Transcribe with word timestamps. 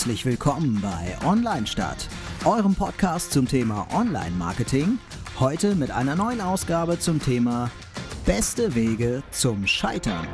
Herzlich 0.00 0.24
willkommen 0.24 0.80
bei 0.80 1.28
Online 1.28 1.66
Stadt, 1.66 2.08
eurem 2.46 2.74
Podcast 2.74 3.32
zum 3.32 3.46
Thema 3.46 3.86
Online 3.92 4.30
Marketing. 4.30 4.98
Heute 5.38 5.74
mit 5.74 5.90
einer 5.90 6.16
neuen 6.16 6.40
Ausgabe 6.40 6.98
zum 6.98 7.20
Thema 7.20 7.70
Beste 8.24 8.74
Wege 8.74 9.22
zum 9.30 9.66
Scheitern. 9.66 10.26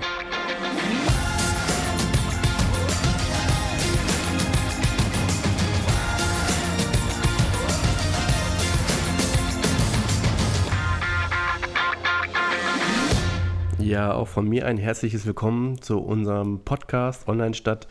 Ja, 13.86 14.14
auch 14.14 14.26
von 14.26 14.48
mir 14.48 14.66
ein 14.66 14.78
herzliches 14.78 15.26
Willkommen 15.26 15.80
zu 15.80 15.98
unserem 16.00 16.64
Podcast 16.64 17.28
Online 17.28 17.54
Stadt. 17.54 17.86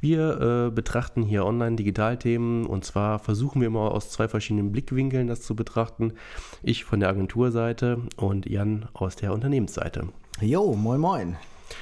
Wir 0.00 0.68
äh, 0.68 0.70
betrachten 0.70 1.22
hier 1.22 1.44
Online-Digitalthemen 1.44 2.64
und 2.64 2.84
zwar 2.84 3.18
versuchen 3.18 3.60
wir 3.60 3.68
mal 3.68 3.88
aus 3.88 4.10
zwei 4.10 4.28
verschiedenen 4.28 4.72
Blickwinkeln 4.72 5.26
das 5.26 5.42
zu 5.42 5.54
betrachten. 5.54 6.14
Ich 6.62 6.84
von 6.84 7.00
der 7.00 7.10
Agenturseite 7.10 8.00
und 8.16 8.46
Jan 8.46 8.88
aus 8.94 9.16
der 9.16 9.34
Unternehmensseite. 9.34 10.08
Jo, 10.40 10.74
moin 10.74 11.00
moin. 11.00 11.36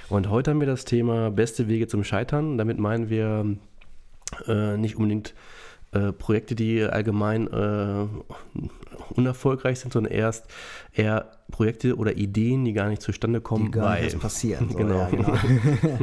Und 0.09 0.29
heute 0.31 0.51
haben 0.51 0.61
wir 0.61 0.67
das 0.67 0.85
Thema 0.85 1.31
beste 1.31 1.69
Wege 1.69 1.87
zum 1.87 2.03
Scheitern. 2.03 2.59
Damit 2.59 2.79
meinen 2.79 3.09
wir 3.09 3.57
äh, 4.47 4.77
nicht 4.77 4.97
unbedingt 4.97 5.35
äh, 5.99 6.13
Projekte, 6.13 6.55
die 6.55 6.83
allgemein 6.83 7.47
äh, 7.49 8.07
unerfolgreich 9.15 9.81
sind, 9.81 9.93
sondern 9.93 10.13
erst 10.13 10.47
eher 10.93 11.33
Projekte 11.51 11.97
oder 11.97 12.17
Ideen, 12.17 12.65
die 12.65 12.73
gar 12.73 12.89
nicht 12.89 13.03
zustande 13.03 13.41
kommen, 13.41 13.67
die 13.67 13.71
gar 13.73 14.01
nicht 14.01 14.19
passieren. 14.19 14.69
So, 14.73 14.77
genau. 14.77 14.99
Ja, 14.99 15.07
genau. 15.07 15.33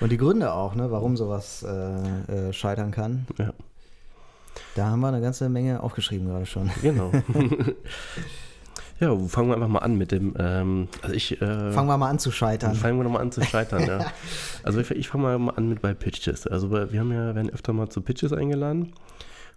Und 0.00 0.12
die 0.12 0.16
Gründe 0.16 0.52
auch, 0.52 0.74
ne, 0.74 0.90
warum 0.90 1.16
sowas 1.16 1.62
äh, 1.62 2.48
äh, 2.48 2.52
scheitern 2.52 2.90
kann. 2.90 3.26
Ja. 3.38 3.52
Da 4.74 4.86
haben 4.86 5.00
wir 5.00 5.08
eine 5.08 5.20
ganze 5.20 5.48
Menge 5.48 5.82
aufgeschrieben 5.82 6.28
gerade 6.28 6.46
schon. 6.46 6.70
Genau. 6.82 7.10
Ja, 9.00 9.16
fangen 9.16 9.48
wir 9.48 9.54
einfach 9.54 9.68
mal 9.68 9.78
an 9.78 9.96
mit 9.96 10.12
dem. 10.12 10.34
Ähm, 10.38 10.88
also 11.00 11.14
ich, 11.14 11.40
äh, 11.40 11.72
fangen 11.72 11.88
wir 11.88 11.96
mal 11.96 12.10
an 12.10 12.18
zu 12.18 12.30
scheitern. 12.30 12.74
Fangen 12.74 12.98
wir 12.98 13.04
nochmal 13.04 13.22
an 13.22 13.32
zu 13.32 13.42
scheitern, 13.42 13.86
ja. 13.86 14.06
Also 14.62 14.78
ich, 14.78 14.90
ich 14.90 15.08
fange 15.08 15.38
mal 15.38 15.54
an 15.54 15.68
mit 15.70 15.80
bei 15.80 15.94
Pitches. 15.94 16.46
Also 16.46 16.70
wir 16.70 17.00
haben 17.00 17.10
ja, 17.10 17.34
werden 17.34 17.50
öfter 17.50 17.72
mal 17.72 17.88
zu 17.88 18.02
Pitches 18.02 18.34
eingeladen. 18.34 18.92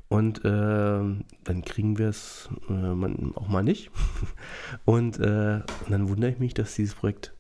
Und 0.08 0.46
äh, 0.46 0.50
dann 0.50 1.62
kriegen 1.66 1.98
wir 1.98 2.08
es 2.08 2.50
äh, 2.70 3.34
auch 3.36 3.48
mal 3.48 3.64
nicht. 3.64 3.92
Und, 4.86 5.20
äh, 5.20 5.62
und, 5.86 5.90
dann 5.90 6.08
wundere 6.08 6.32
ich 6.32 6.40
mich, 6.40 6.54
dass 6.54 6.76
dieses 6.76 6.96
Projekt 6.96 7.34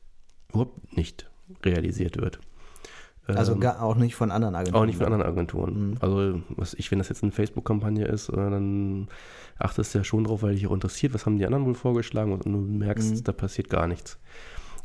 überhaupt 0.49 0.97
nicht 0.97 1.29
realisiert 1.63 2.17
wird. 2.17 2.39
Also 3.27 3.53
ähm, 3.53 3.59
gar 3.59 3.81
auch 3.81 3.95
nicht 3.95 4.16
von 4.16 4.31
anderen 4.31 4.55
Agenturen. 4.55 4.81
Auch 4.81 4.85
nicht 4.85 4.97
von 4.97 5.05
anderen 5.05 5.23
Agenturen. 5.23 5.89
Mhm. 5.91 5.97
Also 6.02 6.41
was 6.49 6.73
ich, 6.73 6.91
wenn 6.91 6.97
das 6.97 7.09
jetzt 7.09 7.23
eine 7.23 7.31
Facebook-Kampagne 7.31 8.05
ist, 8.05 8.29
äh, 8.29 8.35
dann 8.35 9.07
achtest 9.57 9.93
du 9.93 9.99
ja 9.99 10.03
schon 10.03 10.25
drauf, 10.25 10.43
weil 10.43 10.55
dich 10.55 10.67
auch 10.67 10.73
interessiert, 10.73 11.13
was 11.13 11.25
haben 11.25 11.38
die 11.38 11.45
anderen 11.45 11.66
wohl 11.66 11.75
vorgeschlagen 11.75 12.33
und 12.33 12.45
du 12.45 12.49
merkst, 12.49 13.16
mhm. 13.16 13.23
da 13.23 13.31
passiert 13.31 13.69
gar 13.69 13.88
nichts. 13.88 14.19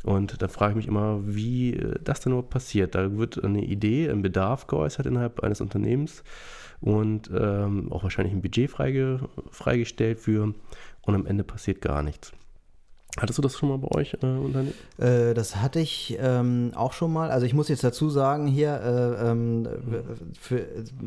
Und 0.03 0.41
da 0.41 0.47
frage 0.47 0.71
ich 0.71 0.77
mich 0.77 0.87
immer, 0.87 1.19
wie 1.25 1.73
äh, 1.73 1.99
das 2.03 2.21
denn 2.21 2.31
überhaupt 2.31 2.51
passiert. 2.51 2.95
Da 2.95 3.17
wird 3.17 3.43
eine 3.43 3.65
Idee, 3.65 4.09
ein 4.09 4.21
Bedarf 4.21 4.67
geäußert 4.67 5.05
innerhalb 5.05 5.41
eines 5.41 5.59
Unternehmens 5.59 6.23
und 6.79 7.29
ähm, 7.37 7.91
auch 7.91 8.03
wahrscheinlich 8.03 8.33
ein 8.33 8.41
Budget 8.41 8.69
freige, 8.69 9.19
freigestellt 9.51 10.19
für 10.19 10.53
und 11.01 11.15
am 11.15 11.25
Ende 11.25 11.43
passiert 11.43 11.81
gar 11.81 12.03
nichts. 12.03 12.31
Hattest 13.17 13.39
du 13.39 13.41
das 13.41 13.57
schon 13.57 13.69
mal 13.69 13.77
bei 13.79 13.89
euch 13.97 14.13
äh, 14.13 14.25
Unternehmen? 14.25 14.73
Äh, 14.99 15.33
das 15.33 15.55
hatte 15.55 15.79
ich 15.79 16.17
ähm, 16.21 16.71
auch 16.75 16.93
schon 16.93 17.11
mal. 17.11 17.31
Also 17.31 17.45
ich 17.47 17.55
muss 17.55 17.67
jetzt 17.67 17.83
dazu 17.83 18.09
sagen 18.09 18.45
hier, 18.45 18.79
äh, 19.19 19.31
ähm, 19.31 19.67
für, 20.39 20.65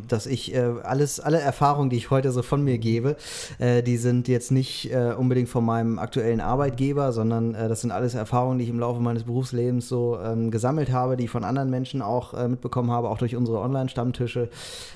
dass 0.08 0.26
ich 0.26 0.52
äh, 0.52 0.64
alles, 0.82 1.20
alle 1.20 1.38
Erfahrungen, 1.38 1.90
die 1.90 1.96
ich 1.96 2.10
heute 2.10 2.32
so 2.32 2.42
von 2.42 2.64
mir 2.64 2.78
gebe, 2.78 3.16
äh, 3.58 3.84
die 3.84 3.96
sind 3.98 4.26
jetzt 4.26 4.50
nicht 4.50 4.92
äh, 4.92 5.14
unbedingt 5.16 5.48
von 5.48 5.64
meinem 5.64 6.00
aktuellen 6.00 6.40
Arbeitgeber, 6.40 7.12
sondern 7.12 7.52
das 7.52 7.82
sind 7.82 7.92
alles 7.92 8.14
Erfahrungen, 8.14 8.58
die 8.58 8.64
ich 8.64 8.70
im 8.70 8.80
Laufe 8.80 9.00
meines 9.00 9.24
Berufslebens 9.24 9.88
so 9.88 10.18
ähm, 10.22 10.50
gesammelt 10.50 10.90
habe, 10.90 11.16
die 11.16 11.24
ich 11.24 11.30
von 11.30 11.44
anderen 11.44 11.70
Menschen 11.70 12.02
auch 12.02 12.32
mitbekommen 12.48 12.90
habe, 12.90 13.08
auch 13.08 13.18
durch 13.18 13.36
unsere 13.36 13.60
Online-Stammtische. 13.60 14.48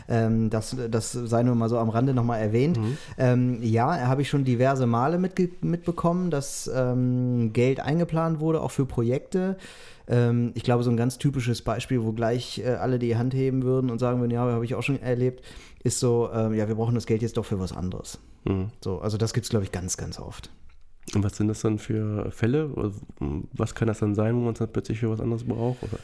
Ähm, 0.08 0.50
das, 0.50 0.76
das 0.90 1.12
sei 1.12 1.42
nur 1.42 1.54
mal 1.54 1.68
so 1.68 1.78
am 1.78 1.88
Rande 1.88 2.14
nochmal 2.14 2.40
erwähnt. 2.40 2.78
Mhm. 2.78 2.98
Ähm, 3.18 3.58
ja, 3.62 4.06
habe 4.06 4.22
ich 4.22 4.28
schon 4.28 4.44
diverse 4.44 4.86
Male 4.86 5.18
mitbekommen, 5.18 6.30
dass 6.30 6.70
ähm, 6.96 7.52
Geld 7.52 7.80
eingeplant 7.80 8.40
wurde, 8.40 8.60
auch 8.60 8.70
für 8.70 8.86
Projekte. 8.86 9.56
Ähm, 10.08 10.52
ich 10.54 10.62
glaube, 10.62 10.82
so 10.82 10.90
ein 10.90 10.96
ganz 10.96 11.18
typisches 11.18 11.62
Beispiel, 11.62 12.02
wo 12.02 12.12
gleich 12.12 12.58
äh, 12.58 12.74
alle 12.74 12.98
die 12.98 13.16
Hand 13.16 13.34
heben 13.34 13.62
würden 13.62 13.90
und 13.90 13.98
sagen 13.98 14.20
würden, 14.20 14.30
ja, 14.30 14.40
habe 14.40 14.64
ich 14.64 14.74
auch 14.74 14.82
schon 14.82 15.00
erlebt, 15.00 15.44
ist 15.82 16.00
so, 16.00 16.30
ähm, 16.32 16.54
ja, 16.54 16.68
wir 16.68 16.74
brauchen 16.74 16.94
das 16.94 17.06
Geld 17.06 17.22
jetzt 17.22 17.36
doch 17.36 17.44
für 17.44 17.60
was 17.60 17.72
anderes. 17.72 18.18
Mhm. 18.44 18.70
So, 18.82 19.00
also 19.00 19.16
das 19.16 19.34
gibt 19.34 19.44
es, 19.44 19.50
glaube 19.50 19.64
ich, 19.64 19.72
ganz, 19.72 19.96
ganz 19.96 20.18
oft. 20.18 20.50
Und 21.14 21.22
was 21.22 21.36
sind 21.36 21.48
das 21.48 21.60
dann 21.60 21.78
für 21.78 22.30
Fälle? 22.32 22.70
Was 23.52 23.74
kann 23.74 23.86
das 23.86 24.00
dann 24.00 24.14
sein, 24.14 24.34
wo 24.34 24.40
man 24.40 24.54
es 24.54 24.58
dann 24.58 24.72
plötzlich 24.72 24.98
für 24.98 25.10
was 25.10 25.20
anderes 25.20 25.44
braucht? 25.44 25.82
Oder? 25.82 25.98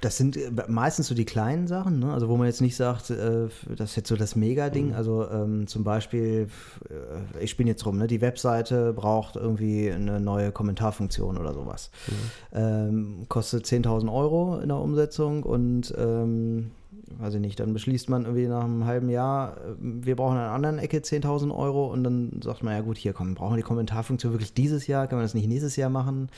Das 0.00 0.16
sind 0.16 0.36
äh, 0.36 0.50
meistens 0.68 1.06
so 1.08 1.14
die 1.14 1.24
kleinen 1.24 1.66
Sachen, 1.66 2.00
ne? 2.00 2.12
also 2.12 2.28
wo 2.28 2.36
man 2.36 2.46
jetzt 2.46 2.60
nicht 2.60 2.76
sagt, 2.76 3.10
äh, 3.10 3.48
das 3.76 3.90
ist 3.90 3.96
jetzt 3.96 4.08
so 4.08 4.16
das 4.16 4.36
Mega-Ding. 4.36 4.88
Mhm. 4.88 4.94
Also 4.94 5.28
ähm, 5.30 5.66
zum 5.66 5.84
Beispiel, 5.84 6.48
äh, 6.88 7.44
ich 7.44 7.50
spinne 7.50 7.70
jetzt 7.70 7.86
rum, 7.86 7.98
ne? 7.98 8.06
die 8.06 8.20
Webseite 8.20 8.92
braucht 8.92 9.36
irgendwie 9.36 9.90
eine 9.90 10.20
neue 10.20 10.52
Kommentarfunktion 10.52 11.38
oder 11.38 11.54
sowas. 11.54 11.90
Mhm. 12.06 12.58
Ähm, 12.58 13.24
kostet 13.28 13.66
10.000 13.66 14.12
Euro 14.12 14.58
in 14.60 14.68
der 14.68 14.78
Umsetzung 14.78 15.42
und 15.42 15.94
ähm, 15.96 16.70
weiß 17.18 17.34
ich 17.34 17.40
nicht, 17.40 17.60
dann 17.60 17.72
beschließt 17.72 18.08
man 18.08 18.24
irgendwie 18.24 18.46
nach 18.46 18.64
einem 18.64 18.84
halben 18.84 19.08
Jahr, 19.08 19.56
äh, 19.56 19.74
wir 19.78 20.16
brauchen 20.16 20.36
an 20.36 20.44
einer 20.44 20.52
anderen 20.52 20.78
Ecke 20.78 20.98
10.000 20.98 21.54
Euro 21.54 21.86
und 21.86 22.04
dann 22.04 22.40
sagt 22.42 22.62
man, 22.62 22.74
ja 22.74 22.80
gut, 22.80 22.98
hier 22.98 23.12
kommen, 23.12 23.34
brauchen 23.34 23.52
wir 23.52 23.56
die 23.58 23.62
Kommentarfunktion 23.62 24.32
wirklich 24.32 24.54
dieses 24.54 24.86
Jahr, 24.86 25.06
kann 25.06 25.18
man 25.18 25.24
das 25.24 25.34
nicht 25.34 25.48
nächstes 25.48 25.76
Jahr 25.76 25.90
machen? 25.90 26.28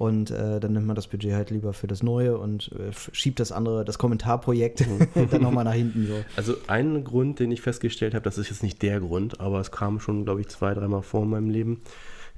Und 0.00 0.30
äh, 0.30 0.60
dann 0.60 0.72
nimmt 0.72 0.86
man 0.86 0.96
das 0.96 1.08
Budget 1.08 1.34
halt 1.34 1.50
lieber 1.50 1.74
für 1.74 1.86
das 1.86 2.02
Neue 2.02 2.38
und 2.38 2.72
äh, 2.72 2.90
schiebt 3.12 3.38
das 3.38 3.52
andere, 3.52 3.84
das 3.84 3.98
Kommentarprojekt 3.98 4.86
dann 5.30 5.42
nochmal 5.42 5.64
nach 5.64 5.74
hinten. 5.74 6.06
So. 6.06 6.24
Also 6.36 6.54
ein 6.68 7.04
Grund, 7.04 7.38
den 7.38 7.52
ich 7.52 7.60
festgestellt 7.60 8.14
habe, 8.14 8.22
das 8.22 8.38
ist 8.38 8.48
jetzt 8.48 8.62
nicht 8.62 8.80
der 8.80 9.00
Grund, 9.00 9.40
aber 9.40 9.60
es 9.60 9.70
kam 9.70 10.00
schon, 10.00 10.24
glaube 10.24 10.40
ich, 10.40 10.48
zwei, 10.48 10.72
dreimal 10.72 11.02
vor 11.02 11.24
in 11.24 11.28
meinem 11.28 11.50
Leben, 11.50 11.82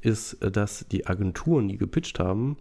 ist, 0.00 0.42
äh, 0.42 0.50
dass 0.50 0.86
die 0.90 1.06
Agenturen, 1.06 1.68
die 1.68 1.76
gepitcht 1.78 2.18
haben, 2.18 2.56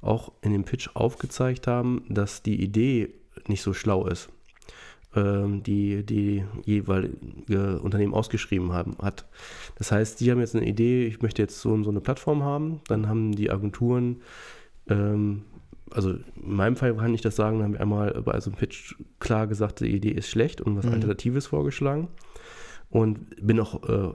auch 0.00 0.30
in 0.40 0.52
dem 0.52 0.62
Pitch 0.62 0.88
aufgezeigt 0.94 1.66
haben, 1.66 2.04
dass 2.08 2.44
die 2.44 2.62
Idee 2.62 3.12
nicht 3.48 3.62
so 3.62 3.72
schlau 3.72 4.06
ist. 4.06 4.28
Ähm, 5.16 5.62
die 5.62 6.04
die 6.04 6.44
jeweilige 6.64 7.78
Unternehmen 7.80 8.14
ausgeschrieben 8.14 8.72
haben, 8.72 8.96
hat. 9.00 9.26
Das 9.76 9.92
heißt, 9.92 10.20
die 10.20 10.28
haben 10.28 10.40
jetzt 10.40 10.56
eine 10.56 10.66
Idee, 10.66 11.06
ich 11.06 11.22
möchte 11.22 11.40
jetzt 11.40 11.60
so, 11.60 11.80
so 11.84 11.90
eine 11.90 12.00
Plattform 12.00 12.42
haben, 12.42 12.80
dann 12.88 13.08
haben 13.08 13.32
die 13.32 13.48
Agenturen, 13.48 14.22
ähm, 14.88 15.42
also 15.92 16.10
in 16.10 16.56
meinem 16.56 16.74
Fall 16.74 16.96
kann 16.96 17.14
ich 17.14 17.20
das 17.20 17.36
sagen, 17.36 17.58
dann 17.58 17.66
haben 17.66 17.72
wir 17.74 17.80
einmal 17.80 18.22
bei 18.22 18.40
so 18.40 18.50
einem 18.50 18.58
Pitch 18.58 18.96
klar 19.20 19.46
gesagt, 19.46 19.80
die 19.80 19.94
Idee 19.94 20.10
ist 20.10 20.28
schlecht 20.28 20.60
und 20.60 20.76
was 20.76 20.86
mhm. 20.86 20.94
Alternatives 20.94 21.46
vorgeschlagen. 21.46 22.08
Und 22.90 23.36
bin 23.40 23.60
auch 23.60 23.88
äh, 23.88 24.10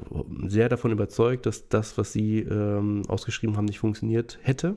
sehr 0.47 0.67
davon 0.67 0.91
überzeugt, 0.91 1.45
dass 1.45 1.69
das, 1.69 1.97
was 1.97 2.11
sie 2.11 2.39
ähm, 2.39 3.03
ausgeschrieben 3.07 3.55
haben, 3.55 3.65
nicht 3.65 3.79
funktioniert 3.79 4.37
hätte. 4.41 4.75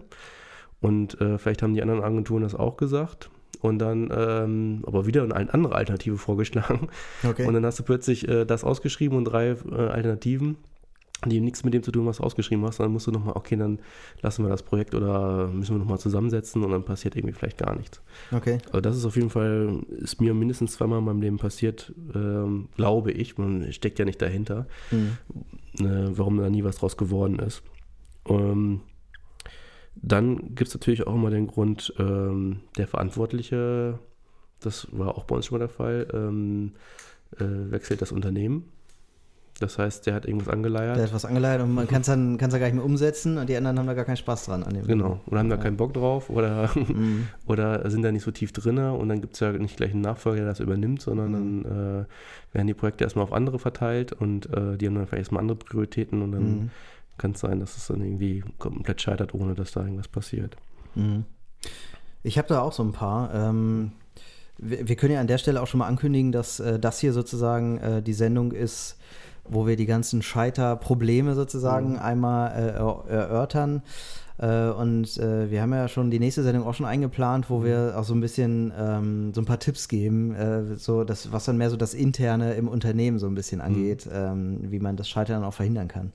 Und 0.80 1.20
äh, 1.20 1.38
vielleicht 1.38 1.62
haben 1.62 1.74
die 1.74 1.82
anderen 1.82 2.02
Agenturen 2.02 2.42
das 2.42 2.54
auch 2.54 2.76
gesagt 2.76 3.28
und 3.62 3.78
dann 3.78 4.10
ähm, 4.14 4.82
aber 4.86 5.06
wieder 5.06 5.22
eine 5.22 5.54
andere 5.54 5.74
Alternative 5.74 6.18
vorgeschlagen. 6.18 6.88
Okay. 7.22 7.46
Und 7.46 7.54
dann 7.54 7.64
hast 7.64 7.78
du 7.78 7.84
plötzlich 7.84 8.28
äh, 8.28 8.44
das 8.44 8.64
ausgeschrieben 8.64 9.16
und 9.16 9.24
drei 9.24 9.50
äh, 9.50 9.74
Alternativen, 9.74 10.56
die 11.24 11.40
nichts 11.40 11.62
mit 11.62 11.72
dem 11.72 11.84
zu 11.84 11.92
tun, 11.92 12.04
was 12.04 12.16
du 12.16 12.24
ausgeschrieben 12.24 12.64
hast. 12.66 12.80
Dann 12.80 12.92
musst 12.92 13.06
du 13.06 13.12
nochmal, 13.12 13.34
okay, 13.36 13.54
dann 13.56 13.78
lassen 14.20 14.44
wir 14.44 14.48
das 14.48 14.64
Projekt 14.64 14.94
oder 14.96 15.46
müssen 15.46 15.76
wir 15.76 15.78
nochmal 15.78 16.00
zusammensetzen 16.00 16.64
und 16.64 16.72
dann 16.72 16.84
passiert 16.84 17.14
irgendwie 17.14 17.34
vielleicht 17.34 17.58
gar 17.58 17.76
nichts. 17.76 18.00
Okay. 18.32 18.58
Also 18.66 18.80
das 18.80 18.96
ist 18.96 19.04
auf 19.04 19.14
jeden 19.14 19.30
Fall, 19.30 19.78
ist 19.98 20.20
mir 20.20 20.34
mindestens 20.34 20.72
zweimal 20.72 20.98
in 20.98 21.04
meinem 21.04 21.22
Leben 21.22 21.38
passiert, 21.38 21.94
ähm, 22.14 22.68
glaube 22.76 23.12
ich. 23.12 23.38
Man 23.38 23.72
steckt 23.72 24.00
ja 24.00 24.04
nicht 24.04 24.20
dahinter, 24.20 24.66
mhm. 24.90 25.18
äh, 25.78 26.18
warum 26.18 26.38
da 26.38 26.50
nie 26.50 26.64
was 26.64 26.76
draus 26.76 26.96
geworden 26.96 27.38
ist. 27.38 27.62
Ähm, 28.28 28.80
dann 30.02 30.54
gibt 30.54 30.68
es 30.68 30.74
natürlich 30.74 31.06
auch 31.06 31.14
immer 31.14 31.30
den 31.30 31.46
Grund, 31.46 31.94
ähm, 31.98 32.60
der 32.76 32.88
Verantwortliche, 32.88 33.98
das 34.60 34.88
war 34.90 35.16
auch 35.16 35.24
bei 35.24 35.36
uns 35.36 35.46
schon 35.46 35.58
mal 35.58 35.66
der 35.66 35.74
Fall, 35.74 36.08
ähm, 36.12 36.72
äh, 37.38 37.70
wechselt 37.70 38.02
das 38.02 38.12
Unternehmen. 38.12 38.64
Das 39.60 39.78
heißt, 39.78 40.06
der 40.06 40.14
hat 40.14 40.26
irgendwas 40.26 40.48
angeleiert. 40.48 40.96
Der 40.96 41.04
hat 41.04 41.14
was 41.14 41.24
angeleiert 41.24 41.62
und 41.62 41.72
man 41.72 41.86
kann 41.86 42.00
es 42.00 42.08
dann 42.08 42.36
kann's 42.36 42.52
ja 42.52 42.58
gar 42.58 42.66
nicht 42.66 42.74
mehr 42.74 42.84
umsetzen 42.84 43.38
und 43.38 43.48
die 43.48 43.56
anderen 43.56 43.78
haben 43.78 43.86
da 43.86 43.94
gar 43.94 44.04
keinen 44.04 44.16
Spaß 44.16 44.46
dran. 44.46 44.64
An 44.64 44.74
dem 44.74 44.86
genau, 44.86 45.20
und 45.26 45.38
haben 45.38 45.50
ja. 45.50 45.56
da 45.56 45.62
keinen 45.62 45.76
Bock 45.76 45.94
drauf 45.94 46.30
oder, 46.30 46.70
mhm. 46.74 47.28
oder 47.46 47.88
sind 47.88 48.02
da 48.02 48.10
nicht 48.10 48.24
so 48.24 48.32
tief 48.32 48.52
drin 48.52 48.78
und 48.78 49.08
dann 49.08 49.20
gibt 49.20 49.34
es 49.34 49.40
ja 49.40 49.52
nicht 49.52 49.76
gleich 49.76 49.92
einen 49.92 50.00
Nachfolger, 50.00 50.40
der 50.40 50.48
das 50.48 50.60
übernimmt, 50.60 51.00
sondern 51.00 51.30
mhm. 51.30 51.62
dann 51.62 52.00
äh, 52.00 52.54
werden 52.54 52.66
die 52.66 52.74
Projekte 52.74 53.04
erstmal 53.04 53.24
auf 53.24 53.32
andere 53.32 53.60
verteilt 53.60 54.12
und 54.12 54.46
äh, 54.46 54.76
die 54.78 54.86
haben 54.86 54.96
dann 54.96 55.06
vielleicht 55.06 55.20
erstmal 55.20 55.42
andere 55.42 55.58
Prioritäten 55.58 56.22
und 56.22 56.32
dann 56.32 56.42
mhm 56.42 56.70
kann 57.22 57.30
es 57.30 57.40
sein, 57.40 57.60
dass 57.60 57.76
es 57.76 57.86
dann 57.86 58.02
irgendwie 58.02 58.44
komplett 58.58 59.00
scheitert, 59.00 59.32
ohne 59.32 59.54
dass 59.54 59.72
da 59.72 59.80
irgendwas 59.80 60.08
passiert. 60.08 60.56
Mhm. 60.94 61.24
Ich 62.22 62.36
habe 62.36 62.48
da 62.48 62.60
auch 62.60 62.72
so 62.72 62.82
ein 62.82 62.92
paar. 62.92 63.32
Ähm, 63.32 63.92
wir, 64.58 64.88
wir, 64.88 64.96
können 64.96 65.14
ja 65.14 65.20
an 65.20 65.28
der 65.28 65.38
Stelle 65.38 65.62
auch 65.62 65.66
schon 65.66 65.78
mal 65.78 65.86
ankündigen, 65.86 66.32
dass 66.32 66.60
äh, 66.60 66.78
das 66.78 66.98
hier 66.98 67.12
sozusagen 67.12 67.78
äh, 67.78 68.02
die 68.02 68.12
Sendung 68.12 68.52
ist, 68.52 68.98
wo 69.44 69.66
wir 69.66 69.76
die 69.76 69.86
ganzen 69.86 70.22
Scheiterprobleme 70.22 71.34
sozusagen 71.34 71.92
mhm. 71.92 71.98
einmal 71.98 72.50
äh, 72.50 73.12
erörtern. 73.12 73.82
Äh, 74.38 74.70
und 74.70 75.16
äh, 75.18 75.50
wir 75.50 75.62
haben 75.62 75.72
ja 75.72 75.86
schon 75.86 76.10
die 76.10 76.18
nächste 76.18 76.42
Sendung 76.42 76.66
auch 76.66 76.74
schon 76.74 76.86
eingeplant, 76.86 77.50
wo 77.50 77.64
wir 77.64 77.94
auch 77.96 78.04
so 78.04 78.14
ein 78.14 78.20
bisschen 78.20 78.72
ähm, 78.76 79.32
so 79.32 79.40
ein 79.40 79.44
paar 79.44 79.60
Tipps 79.60 79.88
geben, 79.88 80.34
äh, 80.34 80.76
so 80.76 81.04
das, 81.04 81.30
was 81.30 81.44
dann 81.44 81.56
mehr 81.56 81.70
so 81.70 81.76
das 81.76 81.94
Interne 81.94 82.54
im 82.54 82.66
Unternehmen 82.66 83.18
so 83.20 83.26
ein 83.26 83.34
bisschen 83.34 83.58
mhm. 83.58 83.64
angeht, 83.64 84.06
mhm. 84.06 84.12
ähm, 84.12 84.58
wie 84.62 84.80
man 84.80 84.96
das 84.96 85.08
Scheitern 85.08 85.44
auch 85.44 85.54
verhindern 85.54 85.88
kann. 85.88 86.12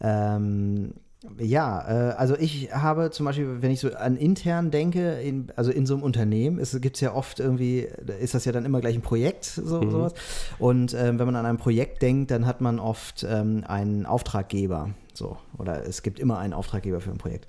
Ähm, 0.00 0.94
ja, 1.38 1.86
äh, 1.86 2.14
also 2.14 2.34
ich 2.36 2.72
habe 2.72 3.10
zum 3.10 3.26
Beispiel, 3.26 3.60
wenn 3.60 3.70
ich 3.70 3.80
so 3.80 3.92
an 3.92 4.16
intern 4.16 4.70
denke, 4.70 5.20
in, 5.20 5.52
also 5.54 5.70
in 5.70 5.84
so 5.84 5.94
einem 5.94 6.02
Unternehmen, 6.02 6.58
es 6.58 6.78
gibt 6.80 7.00
ja 7.00 7.14
oft 7.14 7.40
irgendwie, 7.40 7.88
ist 8.20 8.34
das 8.34 8.46
ja 8.46 8.52
dann 8.52 8.64
immer 8.64 8.80
gleich 8.80 8.94
ein 8.94 9.02
Projekt, 9.02 9.44
so, 9.44 9.82
mhm. 9.82 9.90
sowas. 9.90 10.14
Und 10.58 10.94
ähm, 10.94 11.18
wenn 11.18 11.26
man 11.26 11.36
an 11.36 11.44
ein 11.44 11.58
Projekt 11.58 12.00
denkt, 12.00 12.30
dann 12.30 12.46
hat 12.46 12.60
man 12.60 12.78
oft 12.78 13.26
ähm, 13.28 13.64
einen 13.66 14.06
Auftraggeber. 14.06 14.90
So, 15.12 15.36
oder 15.58 15.86
es 15.86 16.02
gibt 16.02 16.18
immer 16.18 16.38
einen 16.38 16.54
Auftraggeber 16.54 17.00
für 17.00 17.10
ein 17.10 17.18
Projekt. 17.18 17.46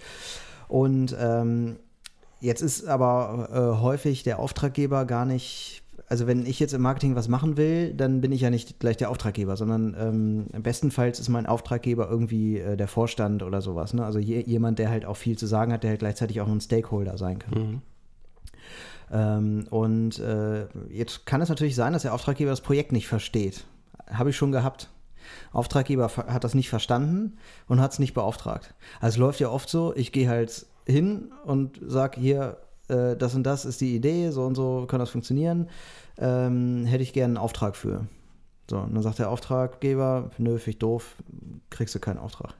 Und 0.67 1.15
ähm, 1.17 1.77
jetzt 2.41 2.61
ist 2.61 2.87
aber 2.87 3.49
äh, 3.51 3.81
häufig 3.81 4.23
der 4.23 4.39
Auftraggeber 4.39 5.05
gar 5.05 5.25
nicht 5.25 5.80
also 6.11 6.27
wenn 6.27 6.45
ich 6.45 6.59
jetzt 6.59 6.73
im 6.73 6.81
Marketing 6.81 7.15
was 7.15 7.29
machen 7.29 7.55
will, 7.55 7.93
dann 7.93 8.19
bin 8.19 8.33
ich 8.33 8.41
ja 8.41 8.49
nicht 8.49 8.81
gleich 8.81 8.97
der 8.97 9.09
Auftraggeber, 9.09 9.55
sondern 9.55 9.95
ähm, 9.97 10.61
bestenfalls 10.61 11.21
ist 11.21 11.29
mein 11.29 11.45
Auftraggeber 11.45 12.09
irgendwie 12.09 12.59
äh, 12.59 12.75
der 12.75 12.89
Vorstand 12.89 13.43
oder 13.43 13.61
sowas. 13.61 13.93
Ne? 13.93 14.03
Also 14.03 14.19
je, 14.19 14.41
jemand, 14.41 14.77
der 14.77 14.89
halt 14.89 15.05
auch 15.05 15.15
viel 15.15 15.37
zu 15.37 15.47
sagen 15.47 15.71
hat, 15.71 15.83
der 15.83 15.91
halt 15.91 15.99
gleichzeitig 15.99 16.41
auch 16.41 16.49
ein 16.49 16.59
Stakeholder 16.59 17.17
sein 17.17 17.39
kann. 17.39 17.53
Mhm. 17.53 17.81
Ähm, 19.09 19.67
und 19.69 20.19
äh, 20.19 20.65
jetzt 20.89 21.25
kann 21.25 21.39
es 21.39 21.47
natürlich 21.47 21.75
sein, 21.75 21.93
dass 21.93 22.01
der 22.01 22.13
Auftraggeber 22.13 22.49
das 22.49 22.59
Projekt 22.59 22.91
nicht 22.91 23.07
versteht. 23.07 23.63
Habe 24.11 24.31
ich 24.31 24.35
schon 24.35 24.51
gehabt. 24.51 24.89
Auftraggeber 25.53 26.11
hat 26.27 26.43
das 26.43 26.55
nicht 26.55 26.69
verstanden 26.69 27.37
und 27.69 27.79
hat 27.79 27.93
es 27.93 27.99
nicht 27.99 28.13
beauftragt. 28.13 28.73
Also 28.99 29.15
es 29.15 29.17
läuft 29.17 29.39
ja 29.39 29.49
oft 29.49 29.69
so, 29.69 29.95
ich 29.95 30.11
gehe 30.11 30.27
halt 30.27 30.65
hin 30.85 31.31
und 31.45 31.79
sage 31.81 32.19
hier, 32.19 32.57
äh, 32.89 33.15
das 33.15 33.33
und 33.33 33.43
das 33.43 33.63
ist 33.63 33.79
die 33.79 33.95
Idee, 33.95 34.31
so 34.31 34.43
und 34.43 34.55
so 34.55 34.85
kann 34.89 34.99
das 34.99 35.09
funktionieren 35.09 35.69
ähm, 36.17 36.85
hätte 36.85 37.03
ich 37.03 37.13
gerne 37.13 37.31
einen 37.33 37.37
Auftrag 37.37 37.75
für. 37.75 38.07
So, 38.69 38.77
und 38.79 38.93
dann 38.93 39.03
sagt 39.03 39.19
der 39.19 39.29
Auftraggeber, 39.29 40.31
nö, 40.37 40.57
finde 40.57 40.69
ich 40.69 40.79
doof, 40.79 41.15
kriegst 41.69 41.93
du 41.95 41.99
keinen 41.99 42.19
Auftrag. 42.19 42.53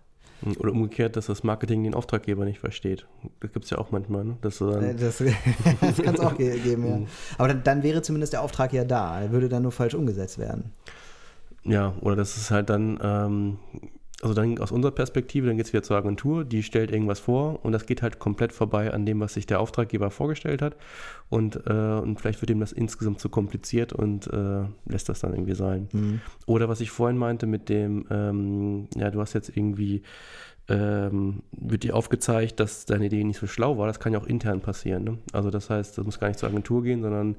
Oder 0.57 0.71
umgekehrt, 0.71 1.15
dass 1.15 1.27
das 1.27 1.43
Marketing 1.43 1.83
den 1.83 1.93
Auftraggeber 1.93 2.45
nicht 2.45 2.59
versteht. 2.59 3.05
Das 3.39 3.53
gibt 3.53 3.65
es 3.65 3.71
ja 3.71 3.77
auch 3.77 3.91
manchmal. 3.91 4.25
Ne? 4.25 4.37
Äh, 4.41 4.95
das, 4.95 5.23
das 5.81 5.97
kann 6.01 6.15
es 6.15 6.19
auch 6.19 6.35
geben, 6.35 6.87
ja. 6.87 6.97
Mhm. 6.97 7.07
Aber 7.37 7.47
dann, 7.49 7.63
dann, 7.63 7.83
wäre 7.83 8.01
zumindest 8.01 8.33
der 8.33 8.41
Auftrag 8.41 8.73
ja 8.73 8.83
da. 8.83 9.21
Er 9.21 9.31
würde 9.31 9.49
dann 9.49 9.61
nur 9.61 9.71
falsch 9.71 9.93
umgesetzt 9.93 10.39
werden. 10.39 10.71
Ja, 11.63 11.93
oder 12.01 12.15
das 12.15 12.37
ist 12.37 12.49
halt 12.49 12.71
dann 12.71 12.99
ähm, 13.03 13.59
also 14.21 14.33
dann 14.33 14.57
aus 14.59 14.71
unserer 14.71 14.91
Perspektive, 14.91 15.47
dann 15.47 15.57
geht 15.57 15.65
es 15.65 15.73
wieder 15.73 15.83
zur 15.83 15.97
Agentur, 15.97 16.45
die 16.45 16.63
stellt 16.63 16.91
irgendwas 16.91 17.19
vor 17.19 17.63
und 17.65 17.71
das 17.71 17.85
geht 17.85 18.01
halt 18.01 18.19
komplett 18.19 18.53
vorbei 18.53 18.93
an 18.93 19.05
dem, 19.05 19.19
was 19.19 19.33
sich 19.33 19.47
der 19.47 19.59
Auftraggeber 19.59 20.11
vorgestellt 20.11 20.61
hat. 20.61 20.75
Und, 21.29 21.65
äh, 21.65 21.71
und 21.71 22.19
vielleicht 22.19 22.41
wird 22.41 22.49
ihm 22.51 22.59
das 22.59 22.71
insgesamt 22.71 23.19
zu 23.19 23.29
kompliziert 23.29 23.93
und 23.93 24.27
äh, 24.27 24.63
lässt 24.85 25.09
das 25.09 25.21
dann 25.21 25.33
irgendwie 25.33 25.55
sein. 25.55 25.87
Mhm. 25.91 26.21
Oder 26.45 26.69
was 26.69 26.81
ich 26.81 26.91
vorhin 26.91 27.17
meinte 27.17 27.47
mit 27.47 27.69
dem, 27.69 28.05
ähm, 28.11 28.87
ja, 28.95 29.09
du 29.09 29.19
hast 29.21 29.33
jetzt 29.33 29.55
irgendwie, 29.55 30.03
ähm, 30.67 31.41
wird 31.51 31.83
dir 31.83 31.95
aufgezeigt, 31.95 32.59
dass 32.59 32.85
deine 32.85 33.07
Idee 33.07 33.23
nicht 33.23 33.39
so 33.39 33.47
schlau 33.47 33.77
war. 33.77 33.87
Das 33.87 33.99
kann 33.99 34.13
ja 34.13 34.19
auch 34.19 34.27
intern 34.27 34.61
passieren. 34.61 35.03
Ne? 35.03 35.17
Also 35.33 35.49
das 35.49 35.69
heißt, 35.69 35.97
das 35.97 36.05
muss 36.05 36.19
gar 36.19 36.27
nicht 36.27 36.39
zur 36.39 36.49
Agentur 36.49 36.83
gehen, 36.83 37.01
sondern 37.01 37.37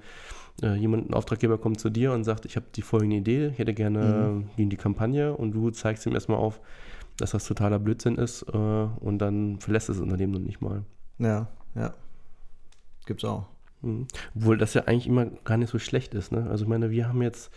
äh, 0.60 0.74
jemand, 0.74 1.10
ein 1.10 1.14
Auftraggeber 1.14 1.58
kommt 1.58 1.80
zu 1.80 1.90
dir 1.90 2.12
und 2.12 2.24
sagt, 2.24 2.44
ich 2.44 2.56
habe 2.56 2.66
die 2.74 2.82
folgende 2.82 3.16
Idee, 3.16 3.48
ich 3.48 3.58
hätte 3.58 3.74
gerne 3.74 4.44
mhm. 4.56 4.68
die 4.68 4.76
Kampagne 4.76 5.34
und 5.34 5.52
du 5.52 5.70
zeigst 5.70 6.04
ihm 6.06 6.14
erstmal 6.14 6.38
auf, 6.38 6.60
dass 7.16 7.30
das 7.30 7.46
totaler 7.46 7.78
Blödsinn 7.78 8.16
ist 8.16 8.42
äh, 8.52 8.56
und 8.56 9.18
dann 9.18 9.58
verlässt 9.60 9.88
das 9.88 10.00
Unternehmen 10.00 10.32
noch 10.32 10.40
nicht 10.40 10.60
mal. 10.60 10.84
Ja, 11.18 11.48
ja. 11.74 11.94
Gibt's 13.06 13.24
auch. 13.24 13.46
Mhm. 13.82 14.06
Obwohl 14.34 14.58
das 14.58 14.74
ja 14.74 14.82
eigentlich 14.82 15.06
immer 15.06 15.26
gar 15.26 15.56
nicht 15.56 15.70
so 15.70 15.78
schlecht 15.78 16.14
ist. 16.14 16.32
Ne? 16.32 16.48
Also 16.50 16.64
ich 16.64 16.68
meine, 16.68 16.90
wir 16.90 17.08
haben 17.08 17.22
jetzt, 17.22 17.50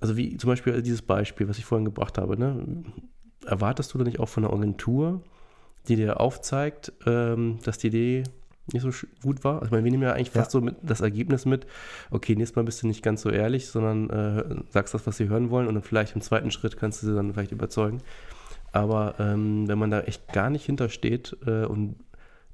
also 0.00 0.16
wie 0.16 0.36
zum 0.36 0.48
Beispiel 0.48 0.82
dieses 0.82 1.02
Beispiel, 1.02 1.48
was 1.48 1.58
ich 1.58 1.64
vorhin 1.64 1.84
gebracht 1.84 2.18
habe, 2.18 2.38
ne? 2.38 2.84
erwartest 3.46 3.92
du 3.92 3.98
da 3.98 4.04
nicht 4.04 4.20
auch 4.20 4.28
von 4.28 4.44
einer 4.44 4.54
Agentur, 4.54 5.22
die 5.88 5.96
dir 5.96 6.20
aufzeigt, 6.20 6.92
ähm, 7.06 7.58
dass 7.64 7.78
die 7.78 7.88
Idee 7.88 8.22
nicht 8.74 8.82
so 8.82 9.06
gut 9.22 9.44
war. 9.44 9.54
Also 9.54 9.66
ich 9.66 9.70
meine, 9.72 9.84
wir 9.84 9.90
nehmen 9.90 10.02
ja 10.02 10.12
eigentlich 10.12 10.30
fast 10.30 10.54
ja. 10.54 10.60
so 10.60 10.60
mit, 10.60 10.76
das 10.82 11.00
Ergebnis 11.00 11.44
mit, 11.44 11.66
okay, 12.10 12.34
nächstes 12.34 12.56
Mal 12.56 12.64
bist 12.64 12.82
du 12.82 12.86
nicht 12.86 13.02
ganz 13.02 13.22
so 13.22 13.30
ehrlich, 13.30 13.68
sondern 13.68 14.10
äh, 14.10 14.62
sagst 14.70 14.94
das, 14.94 15.06
was 15.06 15.16
sie 15.16 15.28
hören 15.28 15.50
wollen 15.50 15.66
und 15.66 15.74
dann 15.74 15.82
vielleicht 15.82 16.14
im 16.14 16.22
zweiten 16.22 16.50
Schritt 16.50 16.76
kannst 16.76 17.02
du 17.02 17.06
sie 17.06 17.14
dann 17.14 17.32
vielleicht 17.32 17.52
überzeugen. 17.52 17.98
Aber 18.72 19.14
ähm, 19.18 19.68
wenn 19.68 19.78
man 19.78 19.90
da 19.90 20.00
echt 20.00 20.32
gar 20.32 20.50
nicht 20.50 20.64
hintersteht 20.64 21.36
äh, 21.46 21.64
und 21.64 21.96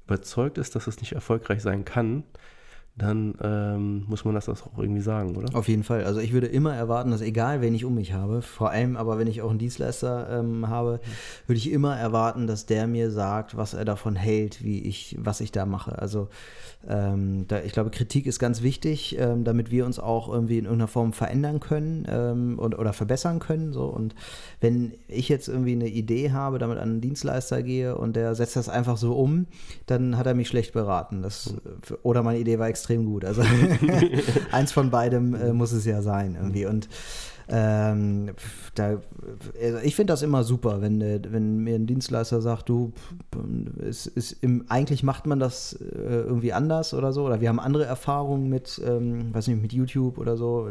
überzeugt 0.05 0.57
ist, 0.57 0.75
dass 0.75 0.87
es 0.87 0.99
nicht 0.99 1.13
erfolgreich 1.13 1.61
sein 1.61 1.85
kann, 1.85 2.23
dann 2.99 3.33
ähm, 3.41 4.03
muss 4.07 4.25
man 4.25 4.35
das 4.35 4.47
auch 4.49 4.77
irgendwie 4.77 5.01
sagen, 5.01 5.35
oder? 5.35 5.55
Auf 5.57 5.67
jeden 5.67 5.83
Fall. 5.83 6.03
Also 6.03 6.19
ich 6.19 6.33
würde 6.33 6.47
immer 6.47 6.75
erwarten, 6.75 7.11
dass 7.11 7.21
egal, 7.21 7.61
wen 7.61 7.73
ich 7.73 7.85
um 7.85 7.95
mich 7.95 8.13
habe, 8.13 8.41
vor 8.41 8.69
allem 8.69 8.97
aber 8.97 9.17
wenn 9.17 9.27
ich 9.27 9.41
auch 9.41 9.49
einen 9.49 9.59
Dienstleister 9.59 10.39
ähm, 10.39 10.67
habe, 10.67 10.99
würde 11.47 11.57
ich 11.57 11.71
immer 11.71 11.97
erwarten, 11.97 12.45
dass 12.45 12.65
der 12.65 12.87
mir 12.87 13.09
sagt, 13.11 13.57
was 13.57 13.73
er 13.73 13.85
davon 13.85 14.15
hält, 14.15 14.63
wie 14.63 14.81
ich, 14.83 15.17
was 15.19 15.41
ich 15.41 15.51
da 15.51 15.65
mache. 15.65 15.97
Also 15.97 16.27
ähm, 16.87 17.45
da, 17.47 17.61
ich 17.61 17.73
glaube, 17.73 17.89
Kritik 17.89 18.25
ist 18.25 18.39
ganz 18.39 18.61
wichtig, 18.61 19.17
ähm, 19.19 19.43
damit 19.43 19.69
wir 19.69 19.85
uns 19.85 19.99
auch 19.99 20.29
irgendwie 20.29 20.57
in 20.57 20.65
irgendeiner 20.65 20.87
Form 20.87 21.11
verändern 21.11 21.59
können 21.59 22.07
ähm, 22.09 22.57
und, 22.57 22.77
oder 22.77 22.93
verbessern 22.93 23.39
können. 23.39 23.73
So. 23.73 23.85
Und 23.85 24.15
wenn 24.61 24.93
ich 25.07 25.27
jetzt 25.27 25.49
irgendwie 25.49 25.73
eine 25.73 25.89
Idee 25.89 26.31
habe, 26.31 26.57
damit 26.57 26.77
an 26.77 26.89
einen 26.89 27.01
Dienstleister 27.01 27.63
gehe 27.63 27.97
und 27.97 28.15
der 28.15 28.33
setzt 28.33 28.55
das 28.55 28.69
einfach 28.69 28.95
so 28.95 29.13
um, 29.13 29.47
dann 29.87 30.17
hat 30.17 30.25
er 30.25 30.35
mich 30.35 30.47
schlecht 30.47 30.71
beraten. 30.71 31.21
Das, 31.21 31.53
oder 32.01 32.23
meine 32.23 32.39
Idee 32.39 32.59
war 32.59 32.69
extrem 32.69 32.88
extrem 32.89 33.05
gut. 33.05 33.23
Also 33.23 33.43
eins 34.51 34.71
von 34.71 34.89
beidem 34.89 35.35
äh, 35.35 35.53
muss 35.53 35.71
es 35.71 35.85
ja 35.85 36.01
sein 36.01 36.35
irgendwie. 36.35 36.65
Und 36.65 36.89
ähm, 37.49 38.31
da, 38.75 39.01
also 39.61 39.77
ich 39.83 39.95
finde 39.95 40.13
das 40.13 40.21
immer 40.21 40.43
super, 40.43 40.81
wenn, 40.81 40.99
wenn 41.01 41.57
mir 41.59 41.75
ein 41.75 41.87
Dienstleister 41.87 42.41
sagt, 42.41 42.69
du, 42.69 42.93
es 43.87 44.05
ist 44.05 44.31
im, 44.43 44.65
eigentlich 44.69 45.03
macht 45.03 45.25
man 45.25 45.39
das 45.39 45.73
äh, 45.73 45.95
irgendwie 45.95 46.53
anders 46.53 46.93
oder 46.93 47.11
so, 47.13 47.25
oder 47.25 47.41
wir 47.41 47.49
haben 47.49 47.59
andere 47.59 47.85
Erfahrungen 47.85 48.49
mit, 48.49 48.81
ähm, 48.85 49.33
weiß 49.33 49.47
nicht, 49.47 49.61
mit 49.61 49.73
YouTube 49.73 50.17
oder 50.17 50.37
so. 50.37 50.67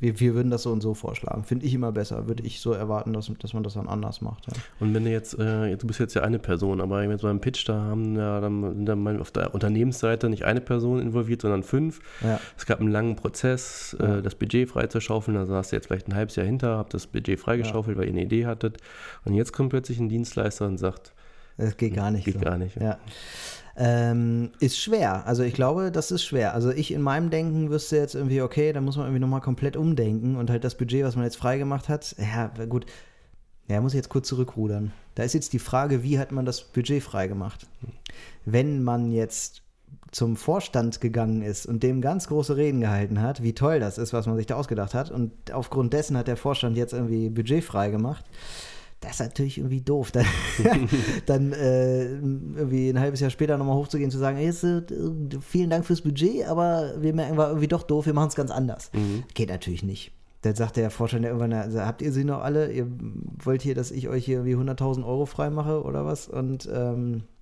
Wir, 0.00 0.20
wir 0.20 0.34
würden 0.34 0.50
das 0.50 0.62
so 0.62 0.72
und 0.72 0.82
so 0.82 0.94
vorschlagen. 0.94 1.44
Finde 1.44 1.66
ich 1.66 1.74
immer 1.74 1.92
besser. 1.92 2.28
Würde 2.28 2.44
ich 2.44 2.60
so 2.60 2.72
erwarten, 2.72 3.12
dass, 3.12 3.30
dass 3.38 3.54
man 3.54 3.62
das 3.62 3.74
dann 3.74 3.88
anders 3.88 4.20
macht. 4.20 4.46
Ja. 4.46 4.52
Und 4.80 4.94
wenn 4.94 5.04
du 5.04 5.10
jetzt, 5.10 5.38
äh, 5.38 5.76
du 5.76 5.86
bist 5.86 6.00
jetzt 6.00 6.14
ja 6.14 6.22
eine 6.22 6.38
Person, 6.38 6.80
aber 6.80 7.02
jetzt 7.04 7.22
beim 7.22 7.40
Pitch, 7.40 7.68
da 7.68 7.74
haben 7.74 8.16
ja 8.16 8.40
dann, 8.40 8.84
dann 8.84 9.20
auf 9.20 9.30
der 9.30 9.54
Unternehmensseite 9.54 10.28
nicht 10.28 10.44
eine 10.44 10.60
Person 10.60 11.00
involviert, 11.00 11.42
sondern 11.42 11.62
fünf. 11.62 12.00
Ja. 12.22 12.40
Es 12.56 12.66
gab 12.66 12.80
einen 12.80 12.90
langen 12.90 13.16
Prozess, 13.16 13.94
äh, 13.94 14.22
das 14.22 14.34
Budget 14.34 14.68
freizuschaufeln, 14.68 15.36
da 15.36 15.46
saß 15.46 15.70
du 15.70 15.76
jetzt 15.76 15.86
vielleicht 15.86 16.03
vielleicht 16.04 16.08
ein 16.08 16.14
halbes 16.16 16.36
Jahr 16.36 16.46
hinter, 16.46 16.78
habt 16.78 16.94
das 16.94 17.06
Budget 17.06 17.40
freigeschaufelt, 17.40 17.96
ja. 17.96 18.00
weil 18.00 18.08
ihr 18.08 18.14
eine 18.14 18.22
Idee 18.22 18.46
hattet. 18.46 18.78
Und 19.24 19.34
jetzt 19.34 19.52
kommt 19.52 19.70
plötzlich 19.70 19.98
ein 19.98 20.08
Dienstleister 20.08 20.66
und 20.66 20.78
sagt, 20.78 21.12
das 21.56 21.76
geht 21.76 21.94
gar 21.94 22.10
nicht. 22.10 22.24
Geht 22.24 22.34
so. 22.34 22.40
gar 22.40 22.58
nicht. 22.58 22.76
Ja. 22.80 22.98
Ähm, 23.76 24.50
ist 24.60 24.78
schwer. 24.78 25.26
Also 25.26 25.42
ich 25.42 25.54
glaube, 25.54 25.92
das 25.92 26.10
ist 26.10 26.24
schwer. 26.24 26.54
Also 26.54 26.70
ich 26.70 26.92
in 26.92 27.00
meinem 27.02 27.30
Denken 27.30 27.70
wüsste 27.70 27.96
jetzt 27.96 28.14
irgendwie, 28.14 28.42
okay, 28.42 28.72
da 28.72 28.80
muss 28.80 28.96
man 28.96 29.06
irgendwie 29.06 29.20
nochmal 29.20 29.40
komplett 29.40 29.76
umdenken 29.76 30.36
und 30.36 30.50
halt 30.50 30.64
das 30.64 30.76
Budget, 30.76 31.04
was 31.04 31.16
man 31.16 31.24
jetzt 31.24 31.36
freigemacht 31.36 31.88
hat, 31.88 32.14
ja, 32.18 32.50
gut. 32.66 32.86
Ja, 33.66 33.80
muss 33.80 33.94
ich 33.94 33.98
jetzt 33.98 34.10
kurz 34.10 34.28
zurückrudern. 34.28 34.92
Da 35.14 35.22
ist 35.22 35.32
jetzt 35.32 35.54
die 35.54 35.58
Frage, 35.58 36.02
wie 36.02 36.18
hat 36.18 36.32
man 36.32 36.44
das 36.44 36.60
Budget 36.60 37.02
freigemacht? 37.02 37.66
Wenn 38.44 38.82
man 38.82 39.10
jetzt 39.10 39.62
zum 40.14 40.36
Vorstand 40.36 41.00
gegangen 41.00 41.42
ist 41.42 41.66
und 41.66 41.82
dem 41.82 42.00
ganz 42.00 42.28
große 42.28 42.56
Reden 42.56 42.80
gehalten 42.80 43.20
hat, 43.20 43.42
wie 43.42 43.52
toll 43.52 43.80
das 43.80 43.98
ist, 43.98 44.12
was 44.12 44.26
man 44.26 44.36
sich 44.36 44.46
da 44.46 44.54
ausgedacht 44.54 44.94
hat. 44.94 45.10
Und 45.10 45.32
aufgrund 45.52 45.92
dessen 45.92 46.16
hat 46.16 46.28
der 46.28 46.36
Vorstand 46.36 46.76
jetzt 46.76 46.92
irgendwie 46.92 47.30
Budget 47.30 47.64
frei 47.64 47.90
gemacht. 47.90 48.24
Das 49.00 49.14
ist 49.14 49.20
natürlich 49.20 49.58
irgendwie 49.58 49.80
doof. 49.80 50.12
Dann, 50.12 50.24
dann 51.26 51.52
äh, 51.52 52.04
irgendwie 52.04 52.90
ein 52.90 53.00
halbes 53.00 53.18
Jahr 53.18 53.30
später 53.30 53.58
nochmal 53.58 53.74
hochzugehen 53.74 54.06
und 54.06 54.12
zu 54.12 54.18
sagen, 54.18 54.36
hey, 54.36 54.50
äh, 54.50 55.40
vielen 55.40 55.70
Dank 55.70 55.84
fürs 55.84 56.02
Budget, 56.02 56.46
aber 56.46 56.94
wir 57.00 57.12
merken, 57.12 57.36
war 57.36 57.48
irgendwie 57.48 57.68
doch 57.68 57.82
doof, 57.82 58.06
wir 58.06 58.14
machen 58.14 58.28
es 58.28 58.36
ganz 58.36 58.52
anders. 58.52 58.92
Mhm. 58.94 59.24
Geht 59.34 59.48
natürlich 59.48 59.82
nicht. 59.82 60.12
Dann 60.42 60.54
sagt 60.54 60.76
der 60.76 60.90
Vorstand 60.90 61.24
irgendwann, 61.24 61.52
also, 61.54 61.80
habt 61.80 62.02
ihr 62.02 62.12
sie 62.12 62.22
noch 62.22 62.42
alle? 62.42 62.70
Ihr 62.70 62.86
wollt 63.42 63.62
hier, 63.62 63.74
dass 63.74 63.90
ich 63.90 64.08
euch 64.08 64.26
hier 64.26 64.44
irgendwie 64.44 64.70
100.000 64.70 65.04
Euro 65.04 65.26
frei 65.26 65.50
mache 65.50 65.82
oder 65.82 66.04
was? 66.04 66.28
Und 66.28 66.68
ähm, 66.72 67.16
äh, 67.16 67.33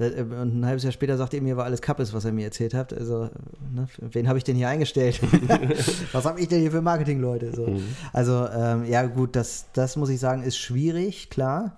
und 0.00 0.60
ein 0.60 0.66
halbes 0.66 0.82
Jahr 0.82 0.92
später 0.92 1.16
sagt 1.16 1.34
er 1.34 1.42
mir, 1.42 1.56
war 1.56 1.64
alles 1.64 1.80
Kappes, 1.80 2.12
was 2.12 2.24
er 2.24 2.32
mir 2.32 2.46
erzählt 2.46 2.74
hat. 2.74 2.92
Also, 2.92 3.30
ne, 3.72 3.86
wen 4.00 4.28
habe 4.28 4.38
ich 4.38 4.44
denn 4.44 4.56
hier 4.56 4.68
eingestellt? 4.68 5.20
was 6.12 6.24
habe 6.24 6.40
ich 6.40 6.48
denn 6.48 6.60
hier 6.60 6.72
für 6.72 6.82
Marketingleute? 6.82 7.54
So. 7.54 7.68
Mhm. 7.68 7.94
Also, 8.12 8.48
ähm, 8.48 8.84
ja, 8.86 9.06
gut, 9.06 9.36
das, 9.36 9.66
das 9.72 9.96
muss 9.96 10.08
ich 10.08 10.18
sagen, 10.18 10.42
ist 10.42 10.58
schwierig, 10.58 11.30
klar. 11.30 11.76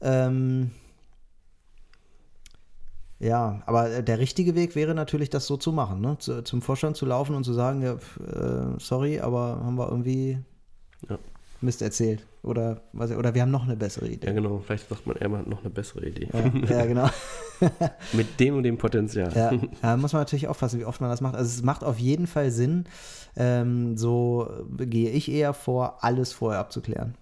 Ähm, 0.00 0.72
Ja, 3.18 3.62
aber 3.64 4.02
der 4.02 4.18
richtige 4.18 4.54
Weg 4.54 4.74
wäre 4.76 4.94
natürlich, 4.94 5.30
das 5.30 5.46
so 5.46 5.56
zu 5.56 5.72
machen, 5.72 6.00
ne? 6.02 6.18
Zu, 6.18 6.42
zum 6.44 6.60
Vorstand 6.60 6.96
zu 6.96 7.06
laufen 7.06 7.34
und 7.34 7.44
zu 7.44 7.54
sagen, 7.54 7.80
ja, 7.80 7.94
äh, 7.94 8.78
sorry, 8.78 9.20
aber 9.20 9.60
haben 9.64 9.76
wir 9.76 9.88
irgendwie 9.88 10.38
ja. 11.08 11.18
Mist 11.62 11.80
erzählt. 11.80 12.26
Oder, 12.46 12.80
oder 12.94 13.34
wir 13.34 13.42
haben 13.42 13.50
noch 13.50 13.64
eine 13.64 13.76
bessere 13.76 14.06
Idee. 14.06 14.28
Ja, 14.28 14.32
genau. 14.32 14.60
Vielleicht 14.64 14.88
sagt 14.88 15.06
man 15.06 15.16
eher 15.16 15.28
mal 15.28 15.42
noch 15.42 15.62
eine 15.62 15.70
bessere 15.70 16.06
Idee. 16.06 16.28
Ja, 16.32 16.76
ja 16.78 16.86
genau. 16.86 17.08
Mit 18.12 18.38
dem 18.38 18.56
und 18.56 18.62
dem 18.62 18.78
Potenzial. 18.78 19.32
Ja, 19.34 19.52
da 19.82 19.96
muss 19.96 20.12
man 20.12 20.22
natürlich 20.22 20.46
aufpassen, 20.46 20.78
wie 20.78 20.84
oft 20.84 21.00
man 21.00 21.10
das 21.10 21.20
macht. 21.20 21.34
Also 21.34 21.48
es 21.48 21.64
macht 21.64 21.82
auf 21.82 21.98
jeden 21.98 22.28
Fall 22.28 22.52
Sinn, 22.52 22.84
ähm, 23.36 23.96
so 23.96 24.48
gehe 24.78 25.10
ich 25.10 25.30
eher 25.30 25.54
vor, 25.54 26.04
alles 26.04 26.32
vorher 26.32 26.60
abzuklären. 26.60 27.14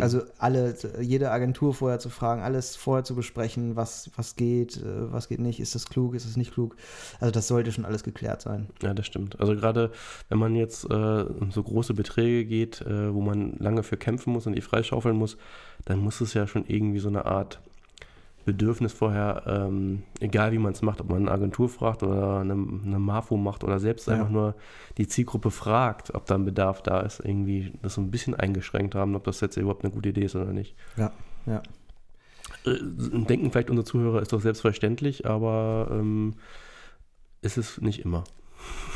Also 0.00 0.22
alle, 0.38 0.74
jede 1.00 1.30
Agentur 1.30 1.74
vorher 1.74 1.98
zu 1.98 2.08
fragen, 2.08 2.42
alles 2.42 2.76
vorher 2.76 3.04
zu 3.04 3.14
besprechen, 3.14 3.76
was, 3.76 4.10
was 4.16 4.36
geht, 4.36 4.78
äh, 4.78 5.12
was 5.12 5.28
geht 5.28 5.40
nicht, 5.40 5.60
ist 5.60 5.74
das 5.74 5.86
klug, 5.86 6.14
ist 6.14 6.26
das 6.26 6.36
nicht 6.36 6.52
klug. 6.52 6.76
Also 7.20 7.30
das 7.30 7.48
sollte 7.48 7.72
schon 7.72 7.84
alles 7.84 8.02
geklärt 8.02 8.42
sein. 8.42 8.68
Ja, 8.82 8.94
das 8.94 9.06
stimmt. 9.06 9.38
Also 9.40 9.54
gerade 9.54 9.90
wenn 10.28 10.38
man 10.38 10.54
jetzt 10.54 10.84
äh, 10.84 11.24
so 11.50 11.62
große 11.62 11.94
Beträge 11.94 12.44
geht, 12.44 12.80
äh, 12.82 13.12
wo 13.12 13.20
man 13.20 13.56
lange 13.58 13.82
für 13.82 13.96
kämpfen 13.96 14.32
muss 14.32 14.46
und 14.46 14.54
die 14.54 14.62
freischaufeln 14.62 15.16
muss, 15.16 15.36
dann 15.84 15.98
muss 15.98 16.20
es 16.20 16.34
ja 16.34 16.46
schon 16.46 16.64
irgendwie 16.66 17.00
so 17.00 17.08
eine 17.08 17.26
Art 17.26 17.60
Bedürfnis 18.44 18.92
vorher, 18.92 19.44
ähm, 19.46 20.02
egal 20.20 20.52
wie 20.52 20.58
man 20.58 20.72
es 20.72 20.82
macht, 20.82 21.00
ob 21.00 21.10
man 21.10 21.22
eine 21.22 21.30
Agentur 21.30 21.68
fragt 21.68 22.02
oder 22.02 22.40
eine, 22.40 22.52
eine 22.52 22.98
MAFO 22.98 23.36
macht 23.36 23.64
oder 23.64 23.78
selbst 23.78 24.08
ja. 24.08 24.14
einfach 24.14 24.30
nur 24.30 24.54
die 24.98 25.06
Zielgruppe 25.06 25.50
fragt, 25.50 26.14
ob 26.14 26.26
da 26.26 26.34
ein 26.34 26.44
Bedarf 26.44 26.82
da 26.82 27.00
ist, 27.00 27.20
irgendwie 27.20 27.72
das 27.82 27.94
so 27.94 28.00
ein 28.00 28.10
bisschen 28.10 28.34
eingeschränkt 28.34 28.94
haben, 28.94 29.14
ob 29.14 29.24
das 29.24 29.40
jetzt 29.40 29.56
überhaupt 29.56 29.84
eine 29.84 29.92
gute 29.92 30.08
Idee 30.08 30.24
ist 30.24 30.36
oder 30.36 30.52
nicht. 30.52 30.74
Ja, 30.96 31.12
ja. 31.46 31.62
Äh, 32.64 32.78
denken 33.26 33.50
vielleicht 33.50 33.70
unsere 33.70 33.84
Zuhörer, 33.84 34.22
ist 34.22 34.32
doch 34.32 34.40
selbstverständlich, 34.40 35.26
aber 35.26 35.88
ähm, 35.90 36.34
ist 37.42 37.58
es 37.58 37.80
nicht 37.80 38.04
immer. 38.04 38.24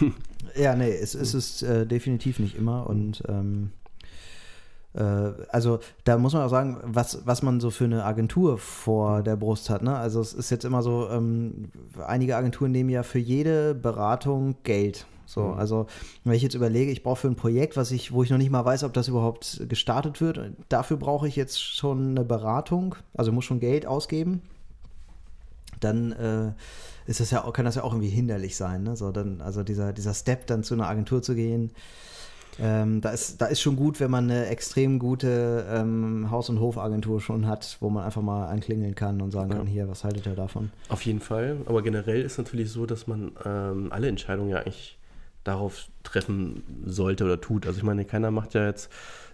ja, 0.57 0.75
nee, 0.77 0.91
es, 0.91 1.15
es 1.15 1.35
ist 1.35 1.63
äh, 1.63 1.87
definitiv 1.87 2.39
nicht 2.39 2.57
immer 2.57 2.89
und 2.89 3.23
ähm, 3.29 3.71
äh, 3.73 3.86
also 5.01 5.81
da 6.05 6.17
muss 6.17 6.33
man 6.33 6.43
auch 6.43 6.49
sagen, 6.49 6.79
was, 6.85 7.27
was 7.27 7.43
man 7.43 7.61
so 7.61 7.71
für 7.71 7.85
eine 7.85 8.05
Agentur 8.05 8.59
vor 8.59 9.23
der 9.23 9.37
Brust 9.37 9.69
hat. 9.69 9.83
Ne? 9.83 9.95
Also 9.95 10.21
es 10.21 10.33
ist 10.33 10.51
jetzt 10.51 10.65
immer 10.65 10.83
so, 10.83 11.09
ähm, 11.11 11.71
einige 12.07 12.37
Agenturen 12.37 12.73
nehmen 12.73 12.91
ja 12.91 13.03
für 13.03 13.19
jede 13.19 13.75
Beratung 13.75 14.57
Geld. 14.63 15.07
So, 15.27 15.43
mhm. 15.43 15.59
also 15.59 15.87
wenn 16.25 16.35
ich 16.35 16.43
jetzt 16.43 16.55
überlege, 16.55 16.91
ich 16.91 17.03
brauche 17.03 17.21
für 17.21 17.29
ein 17.29 17.37
Projekt, 17.37 17.77
was 17.77 17.91
ich, 17.91 18.13
wo 18.13 18.23
ich 18.23 18.31
noch 18.31 18.39
nicht 18.39 18.51
mal 18.51 18.65
weiß, 18.65 18.85
ob 18.85 18.95
das 18.95 19.09
überhaupt 19.09 19.63
gestartet 19.69 20.21
wird, 20.21 20.53
dafür 20.69 20.97
brauche 20.97 21.29
ich 21.29 21.37
jetzt 21.37 21.61
schon 21.61 22.11
eine 22.11 22.25
Beratung, 22.25 22.95
also 23.15 23.33
muss 23.33 23.45
schon 23.45 23.61
Geld 23.61 23.87
ausgeben, 23.87 24.41
dann 25.81 26.13
äh, 26.13 26.53
ist 27.07 27.21
das 27.21 27.31
ja, 27.31 27.43
kann 27.53 27.65
das 27.65 27.75
ja 27.75 27.83
auch 27.83 27.93
irgendwie 27.93 28.09
hinderlich 28.09 28.57
sein. 28.57 28.83
Ne? 28.83 28.97
So, 28.97 29.13
dann, 29.13 29.41
also 29.41 29.63
dieser, 29.63 29.93
dieser 29.93 30.15
Step, 30.15 30.47
dann 30.47 30.63
zu 30.63 30.75
einer 30.75 30.89
Agentur 30.89 31.23
zu 31.23 31.35
gehen, 31.35 31.71
ähm, 32.59 33.01
da, 33.01 33.11
ist, 33.11 33.41
da 33.41 33.47
ist 33.47 33.61
schon 33.61 33.77
gut, 33.77 34.01
wenn 34.01 34.11
man 34.11 34.31
eine 34.31 34.47
extrem 34.47 34.99
gute 34.99 35.67
ähm, 35.69 36.31
Haus- 36.31 36.49
und 36.49 36.61
Hofagentur 36.61 37.21
schon 37.21 37.47
hat, 37.47 37.77
wo 37.81 37.91
man 37.91 38.05
einfach 38.05 38.23
mal 38.23 38.47
anklingeln 38.47 38.95
kann 38.95 39.21
und 39.21 39.31
sagen 39.31 39.51
ja. 39.51 39.57
kann, 39.59 39.67
hier, 39.67 39.89
was 39.89 40.05
haltet 40.05 40.27
ihr 40.27 40.35
davon? 40.35 40.71
Auf 40.89 41.03
jeden 41.03 41.21
Fall, 41.21 41.59
aber 41.67 41.83
generell 41.83 42.23
ist 42.23 42.39
natürlich 42.39 42.71
so, 42.71 42.87
dass 42.87 43.07
man 43.07 43.33
ähm, 43.45 43.89
alle 43.91 44.09
Entscheidungen 44.09 44.51
ja 44.51 44.59
eigentlich 44.59 44.99
darauf 45.45 45.87
treffen 46.03 46.63
sollte 46.85 47.25
oder 47.25 47.41
tut. 47.41 47.67
Also 47.67 47.79
ich 47.79 47.85
meine, 47.85 48.05
keiner 48.05 48.31
macht 48.31 48.55
ja 48.55 48.67
jetzt 48.67 48.91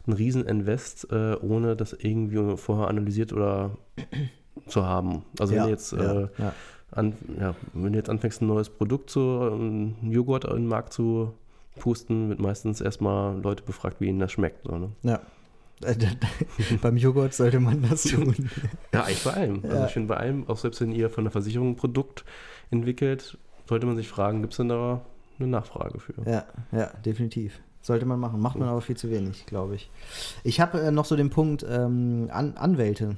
einen 0.07 0.17
riesen 0.17 0.45
Invest, 0.47 1.11
äh, 1.11 1.37
ohne 1.41 1.77
das 1.77 1.93
irgendwie 1.93 2.57
vorher 2.57 2.89
analysiert 2.89 3.33
oder 3.33 3.77
zu 4.67 4.85
haben. 4.85 5.23
Also 5.39 5.55
ja, 5.55 5.63
wenn 5.63 5.71
jetzt 5.71 5.93
äh, 5.93 6.29
ja. 6.39 6.53
An, 6.91 7.15
ja, 7.41 7.55
wenn 7.73 7.93
du 7.93 7.99
jetzt 7.99 8.11
anfängst, 8.11 8.43
ein 8.43 8.49
neues 8.49 8.69
Produkt 8.69 9.09
zu, 9.09 9.21
einen 9.21 10.13
Joghurt 10.13 10.45
in 10.45 10.57
den 10.57 10.67
Markt 10.67 10.93
zu 10.93 11.33
pusten, 11.79 12.29
wird 12.29 12.41
meistens 12.41 12.81
erstmal 12.81 13.41
Leute 13.41 13.63
befragt, 13.63 14.01
wie 14.01 14.09
ihnen 14.09 14.21
das 14.21 14.33
schmeckt. 14.33 14.67
So, 14.67 14.77
ne? 14.77 14.93
Ja. 15.03 15.21
Beim 16.81 16.97
Joghurt 16.97 17.35
sollte 17.35 17.59
man 17.59 17.83
das 17.83 18.05
tun. 18.05 18.51
Ja, 18.93 19.03
eigentlich 19.03 19.25
bei 19.25 19.33
allem. 19.33 19.61
Also 19.65 19.77
ja. 19.77 19.87
ich 19.87 19.93
finde 19.93 20.09
bei 20.09 20.17
allem, 20.17 20.49
auch 20.49 20.57
selbst 20.57 20.81
wenn 20.81 20.93
ihr 20.93 21.11
von 21.11 21.25
der 21.25 21.33
Versicherung 21.33 21.71
ein 21.71 21.77
Produkt 21.77 22.25
entwickelt, 22.71 23.37
sollte 23.69 23.87
man 23.87 23.97
sich 23.97 24.09
fragen, 24.09 24.43
gibt 24.43 24.53
es 24.53 24.59
denn 24.59 24.69
da 24.69 25.01
eine 25.39 25.49
Nachfrage 25.49 25.99
für? 25.99 26.15
Ja, 26.25 26.45
ja, 26.71 26.87
definitiv. 27.05 27.61
Sollte 27.81 28.07
man 28.07 28.21
machen. 28.21 28.41
Macht 28.41 28.57
man 28.57 28.69
aber 28.69 28.81
viel 28.81 28.97
zu 28.97 29.11
wenig, 29.11 29.45
glaube 29.47 29.75
ich. 29.75 29.91
Ich 30.45 30.61
habe 30.61 30.81
äh, 30.81 30.91
noch 30.93 31.05
so 31.05 31.17
den 31.17 31.31
Punkt 31.31 31.67
ähm, 31.69 32.29
An 32.31 32.57
Anwälte. 32.57 33.17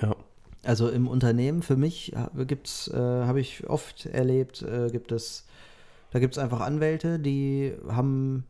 Ja. 0.00 0.14
Also 0.62 0.90
im 0.90 1.08
Unternehmen, 1.08 1.62
für 1.62 1.76
mich 1.76 2.14
gibt's, 2.46 2.88
äh, 2.88 2.96
habe 2.96 3.40
ich 3.40 3.68
oft 3.68 4.06
erlebt, 4.06 4.62
äh, 4.62 4.90
gibt 4.90 5.10
es 5.10 5.46
da 6.10 6.18
gibt 6.18 6.36
es 6.36 6.38
einfach 6.38 6.60
Anwälte, 6.60 7.18
die 7.18 7.74
haben 7.88 8.44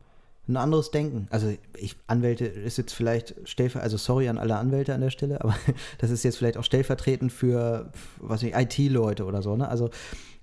ein 0.47 0.57
anderes 0.57 0.91
Denken. 0.91 1.27
Also 1.29 1.53
ich, 1.77 1.95
Anwälte 2.07 2.45
ist 2.45 2.77
jetzt 2.77 2.93
vielleicht 2.93 3.35
stellvertretend, 3.47 3.83
also 3.83 3.97
sorry 3.97 4.27
an 4.29 4.37
alle 4.37 4.57
Anwälte 4.57 4.93
an 4.93 5.01
der 5.01 5.09
Stelle, 5.09 5.41
aber 5.41 5.55
das 5.99 6.09
ist 6.09 6.23
jetzt 6.23 6.37
vielleicht 6.37 6.57
auch 6.57 6.63
stellvertretend 6.63 7.31
für, 7.31 7.91
was 8.17 8.43
ich, 8.43 8.53
IT-Leute 8.53 9.25
oder 9.25 9.41
so. 9.41 9.55
Ne? 9.55 9.67
Also 9.67 9.89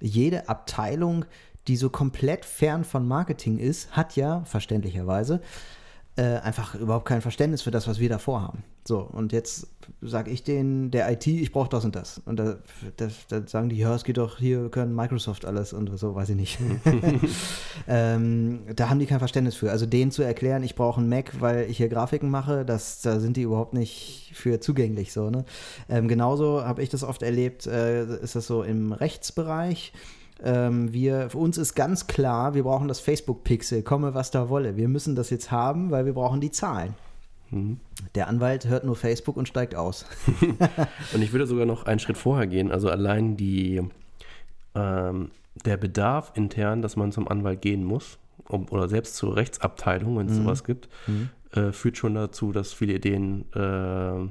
jede 0.01 0.49
Abteilung, 0.49 1.25
die 1.67 1.77
so 1.77 1.91
komplett 1.91 2.45
fern 2.45 2.85
von 2.85 3.07
Marketing 3.07 3.59
ist, 3.59 3.97
hat 3.97 4.17
ja 4.17 4.45
verständlicherweise 4.45 5.41
einfach 6.23 6.75
überhaupt 6.75 7.07
kein 7.07 7.21
Verständnis 7.21 7.63
für 7.63 7.71
das, 7.71 7.87
was 7.87 7.99
wir 7.99 8.09
da 8.09 8.19
vorhaben. 8.19 8.65
So, 8.87 9.01
und 9.01 9.33
jetzt 9.33 9.67
sage 10.01 10.31
ich 10.31 10.43
denen, 10.43 10.91
der 10.91 11.11
IT, 11.13 11.27
ich 11.27 11.53
brauche 11.53 11.69
das 11.69 11.85
und 11.85 11.95
das. 11.95 12.21
Und 12.25 12.39
da, 12.39 12.57
das, 12.97 13.13
da, 13.29 13.47
sagen 13.47 13.69
die, 13.69 13.77
ja, 13.77 13.95
es 13.95 14.03
geht 14.05 14.17
doch, 14.17 14.39
hier 14.39 14.71
können 14.71 14.95
Microsoft 14.95 15.45
alles 15.45 15.73
und 15.73 15.97
so, 15.99 16.15
weiß 16.15 16.31
ich 16.31 16.37
nicht. 16.37 16.59
ähm, 17.89 18.61
da 18.75 18.89
haben 18.89 18.99
die 18.99 19.07
kein 19.07 19.19
Verständnis 19.19 19.57
für. 19.57 19.71
Also 19.71 19.87
denen 19.87 20.11
zu 20.11 20.23
erklären, 20.23 20.63
ich 20.63 20.75
brauche 20.75 21.01
einen 21.01 21.09
Mac, 21.09 21.41
weil 21.41 21.69
ich 21.69 21.77
hier 21.77 21.89
Grafiken 21.89 22.31
mache, 22.31 22.65
das, 22.65 23.03
da 23.03 23.21
sind 23.21 23.37
die 23.37 23.43
überhaupt 23.43 23.75
nicht 23.75 24.33
für 24.35 24.61
zugänglich. 24.61 25.13
So, 25.13 25.31
ne? 25.31 25.45
Ähm, 25.89 26.09
genauso 26.09 26.65
habe 26.65 26.83
ich 26.83 26.89
das 26.89 27.05
oft 27.05 27.23
erlebt, 27.23 27.67
äh, 27.67 28.07
ist 28.23 28.37
das 28.37 28.47
so 28.47 28.63
im 28.63 28.93
Rechtsbereich. 28.93 29.93
Ähm, 30.43 30.93
wir, 30.93 31.31
für 31.31 31.39
uns 31.39 31.59
ist 31.59 31.75
ganz 31.75 32.07
klar, 32.07 32.55
wir 32.55 32.63
brauchen 32.63 32.89
das 32.89 33.01
Facebook-Pixel, 33.01 33.83
komme 33.83 34.15
was 34.15 34.31
da 34.31 34.49
wolle. 34.49 34.77
Wir 34.77 34.89
müssen 34.89 35.17
das 35.17 35.31
jetzt 35.31 35.51
haben, 35.51 35.91
weil 35.91 36.07
wir 36.07 36.15
brauchen 36.15 36.41
die 36.41 36.51
Zahlen. 36.51 36.95
Mhm. 37.51 37.81
Der 38.15 38.29
Anwalt 38.29 38.69
hört 38.69 38.85
nur 38.85 38.97
Facebook 38.97 39.37
und 39.37 39.49
steigt 39.49 39.75
aus. 39.75 40.05
und 41.15 41.23
ich 41.23 41.33
würde 41.33 41.47
sogar 41.47 41.67
noch 41.67 41.85
einen 41.85 41.99
Schritt 41.99 42.19
vorher 42.19 42.47
gehen. 42.47 42.71
Also 42.71 42.89
allein 42.89 43.37
die, 43.37 43.83
ähm, 44.75 45.31
der 45.65 45.77
Bedarf 45.77 46.33
intern, 46.35 46.83
dass 46.83 46.97
man 46.97 47.11
zum 47.11 47.27
Anwalt 47.27 47.61
gehen 47.61 47.85
muss, 47.85 48.19
um, 48.49 48.67
oder 48.71 48.89
selbst 48.89 49.17
zur 49.17 49.37
Rechtsabteilung, 49.37 50.19
wenn 50.19 50.27
es 50.27 50.39
mhm. 50.39 50.45
sowas 50.45 50.65
gibt, 50.65 50.89
mhm. 51.07 51.31
äh, 51.53 51.73
führt 51.73 51.97
schon 51.97 52.15
dazu, 52.15 52.53
dass 52.53 52.73
viele 52.73 52.95
Ideen 52.95 53.47
äh, 53.55 54.29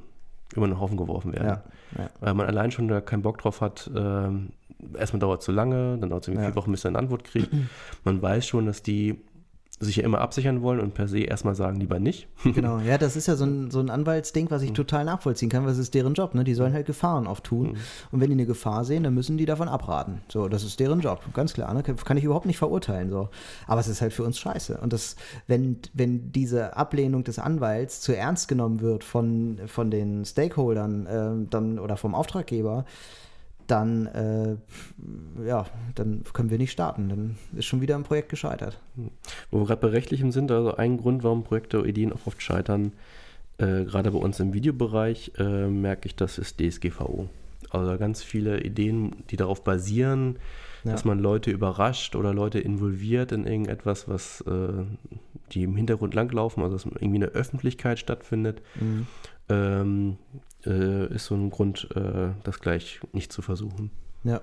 über 0.55 0.67
den 0.67 0.79
Haufen 0.79 0.97
geworfen 0.97 1.33
werden. 1.33 1.47
Ja, 1.47 1.63
ja. 1.97 2.09
Weil 2.21 2.33
man 2.33 2.47
allein 2.47 2.71
schon 2.71 2.87
da 2.87 3.01
keinen 3.01 3.21
Bock 3.21 3.39
drauf 3.39 3.61
hat, 3.61 3.89
äh, 3.93 4.29
erstmal 4.97 5.19
dauert 5.19 5.41
es 5.41 5.45
zu 5.45 5.51
lange, 5.51 5.97
dann 5.97 6.09
dauert 6.09 6.23
es 6.23 6.27
irgendwie 6.27 6.43
ja. 6.43 6.51
vier 6.51 6.55
Wochen, 6.55 6.71
bis 6.71 6.85
er 6.85 6.89
eine 6.89 6.99
Antwort 6.99 7.23
kriegt. 7.23 7.49
Man 8.03 8.21
weiß 8.21 8.45
schon, 8.45 8.65
dass 8.65 8.83
die 8.83 9.19
sich 9.79 9.97
ja 9.97 10.03
immer 10.03 10.21
absichern 10.21 10.63
wollen 10.63 10.79
und 10.79 10.95
per 10.95 11.07
se 11.07 11.19
erstmal 11.19 11.53
sagen, 11.53 11.79
lieber 11.79 11.99
nicht. 11.99 12.27
genau, 12.43 12.79
ja, 12.79 12.97
das 12.97 13.15
ist 13.15 13.27
ja 13.27 13.35
so 13.35 13.45
ein, 13.45 13.69
so 13.69 13.79
ein 13.79 13.91
Anwaltsding, 13.91 14.49
was 14.49 14.63
ich 14.63 14.71
mhm. 14.71 14.75
total 14.75 15.05
nachvollziehen 15.05 15.49
kann, 15.49 15.65
weil 15.65 15.71
es 15.71 15.77
ist 15.77 15.93
deren 15.93 16.15
Job, 16.15 16.33
ne? 16.33 16.43
Die 16.43 16.55
sollen 16.55 16.73
halt 16.73 16.87
Gefahren 16.87 17.27
auftun. 17.27 17.73
Mhm. 17.73 17.75
Und 18.11 18.19
wenn 18.19 18.29
die 18.29 18.35
eine 18.35 18.47
Gefahr 18.47 18.85
sehen, 18.85 19.03
dann 19.03 19.13
müssen 19.13 19.37
die 19.37 19.45
davon 19.45 19.67
abraten. 19.67 20.21
So, 20.29 20.47
das 20.47 20.63
ist 20.63 20.79
deren 20.79 20.99
Job, 20.99 21.21
ganz 21.33 21.53
klar, 21.53 21.73
ne? 21.75 21.83
Kann 21.83 22.17
ich 22.17 22.23
überhaupt 22.23 22.47
nicht 22.47 22.57
verurteilen. 22.57 23.11
So. 23.11 23.29
Aber 23.67 23.79
es 23.79 23.87
ist 23.87 24.01
halt 24.01 24.13
für 24.13 24.23
uns 24.23 24.39
scheiße. 24.39 24.79
Und 24.79 24.93
das, 24.93 25.15
wenn, 25.45 25.77
wenn 25.93 26.31
diese 26.31 26.75
Ablehnung 26.75 27.23
des 27.23 27.37
Anwalts 27.37 28.01
zu 28.01 28.17
ernst 28.17 28.47
genommen 28.47 28.81
wird 28.81 29.03
von, 29.03 29.59
von 29.67 29.91
den 29.91 30.25
Stakeholdern 30.25 31.05
äh, 31.05 31.47
dann, 31.51 31.77
oder 31.77 31.97
vom 31.97 32.15
Auftraggeber, 32.15 32.85
dann, 33.67 34.07
äh, 34.07 34.55
ja, 35.45 35.65
dann 35.95 36.23
können 36.33 36.49
wir 36.49 36.57
nicht 36.57 36.71
starten. 36.71 37.09
Dann 37.09 37.37
ist 37.55 37.65
schon 37.65 37.81
wieder 37.81 37.95
ein 37.95 38.03
Projekt 38.03 38.29
gescheitert. 38.29 38.79
Wo 39.51 39.59
wir 39.59 39.65
gerade 39.65 39.81
bei 39.81 39.89
rechtlichem 39.89 40.31
sind, 40.31 40.51
also 40.51 40.75
ein 40.75 40.97
Grund, 40.97 41.23
warum 41.23 41.43
Projekte 41.43 41.79
oder 41.79 41.87
Ideen 41.87 42.13
auch 42.13 42.25
oft 42.25 42.41
scheitern, 42.41 42.93
äh, 43.57 43.83
gerade 43.83 44.11
bei 44.11 44.19
uns 44.19 44.39
im 44.39 44.53
Videobereich, 44.53 45.33
äh, 45.37 45.67
merke 45.67 46.07
ich, 46.07 46.15
das 46.15 46.37
ist 46.37 46.59
DSGVO. 46.59 47.29
Also 47.69 47.97
ganz 47.97 48.23
viele 48.23 48.61
Ideen, 48.61 49.23
die 49.29 49.35
darauf 49.35 49.63
basieren, 49.63 50.37
ja. 50.83 50.91
dass 50.91 51.05
man 51.05 51.19
Leute 51.19 51.51
überrascht 51.51 52.15
oder 52.15 52.33
Leute 52.33 52.59
involviert 52.59 53.31
in 53.31 53.45
irgendetwas, 53.45 54.07
was 54.07 54.41
äh, 54.41 54.83
die 55.51 55.63
im 55.63 55.75
Hintergrund 55.75 56.13
langlaufen, 56.13 56.63
also 56.63 56.75
dass 56.75 56.85
irgendwie 56.85 57.23
eine 57.23 57.27
Öffentlichkeit 57.27 57.99
stattfindet. 57.99 58.61
Mhm. 58.79 59.07
Ähm, 59.49 60.17
äh, 60.67 61.13
ist 61.13 61.25
so 61.25 61.35
ein 61.35 61.49
Grund, 61.49 61.87
äh, 61.95 62.29
das 62.43 62.59
gleich 62.59 62.99
nicht 63.13 63.31
zu 63.31 63.41
versuchen. 63.41 63.91
Ja. 64.23 64.41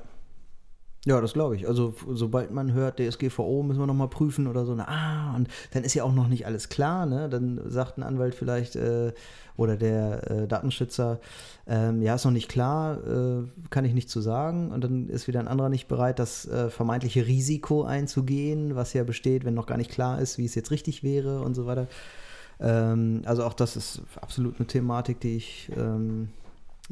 Ja, 1.06 1.20
das 1.20 1.34
glaube 1.34 1.54
ich. 1.54 1.68
Also 1.68 1.94
sobald 2.12 2.50
man 2.50 2.72
hört, 2.72 2.98
DSGVO 2.98 3.62
müssen 3.62 3.78
wir 3.78 3.86
nochmal 3.86 4.08
prüfen 4.08 4.46
oder 4.46 4.64
so, 4.64 4.74
na, 4.74 4.88
ah, 4.88 5.36
und 5.36 5.48
dann 5.72 5.84
ist 5.84 5.92
ja 5.92 6.02
auch 6.02 6.14
noch 6.14 6.28
nicht 6.28 6.46
alles 6.46 6.70
klar, 6.70 7.04
ne? 7.04 7.28
Dann 7.28 7.60
sagt 7.66 7.98
ein 7.98 8.02
Anwalt 8.02 8.34
vielleicht 8.34 8.74
äh, 8.74 9.12
oder 9.56 9.76
der 9.76 10.30
äh, 10.30 10.48
Datenschützer, 10.48 11.20
ähm, 11.66 12.00
ja, 12.00 12.14
ist 12.14 12.24
noch 12.24 12.32
nicht 12.32 12.48
klar, 12.48 12.96
äh, 13.06 13.42
kann 13.68 13.84
ich 13.84 13.92
nicht 13.92 14.08
zu 14.08 14.22
sagen. 14.22 14.70
Und 14.70 14.82
dann 14.82 15.10
ist 15.10 15.28
wieder 15.28 15.40
ein 15.40 15.48
anderer 15.48 15.68
nicht 15.68 15.88
bereit, 15.88 16.18
das 16.18 16.48
äh, 16.48 16.70
vermeintliche 16.70 17.26
Risiko 17.26 17.82
einzugehen, 17.84 18.74
was 18.74 18.94
ja 18.94 19.04
besteht, 19.04 19.44
wenn 19.44 19.54
noch 19.54 19.66
gar 19.66 19.76
nicht 19.76 19.90
klar 19.90 20.20
ist, 20.22 20.38
wie 20.38 20.46
es 20.46 20.54
jetzt 20.54 20.70
richtig 20.70 21.02
wäre 21.02 21.42
und 21.42 21.54
so 21.54 21.66
weiter. 21.66 21.86
Ähm, 22.60 23.22
also 23.24 23.44
auch 23.44 23.54
das 23.54 23.76
ist 23.76 24.02
absolut 24.20 24.58
eine 24.58 24.66
Thematik, 24.66 25.20
die 25.20 25.36
ich 25.36 25.70
ähm, 25.76 26.28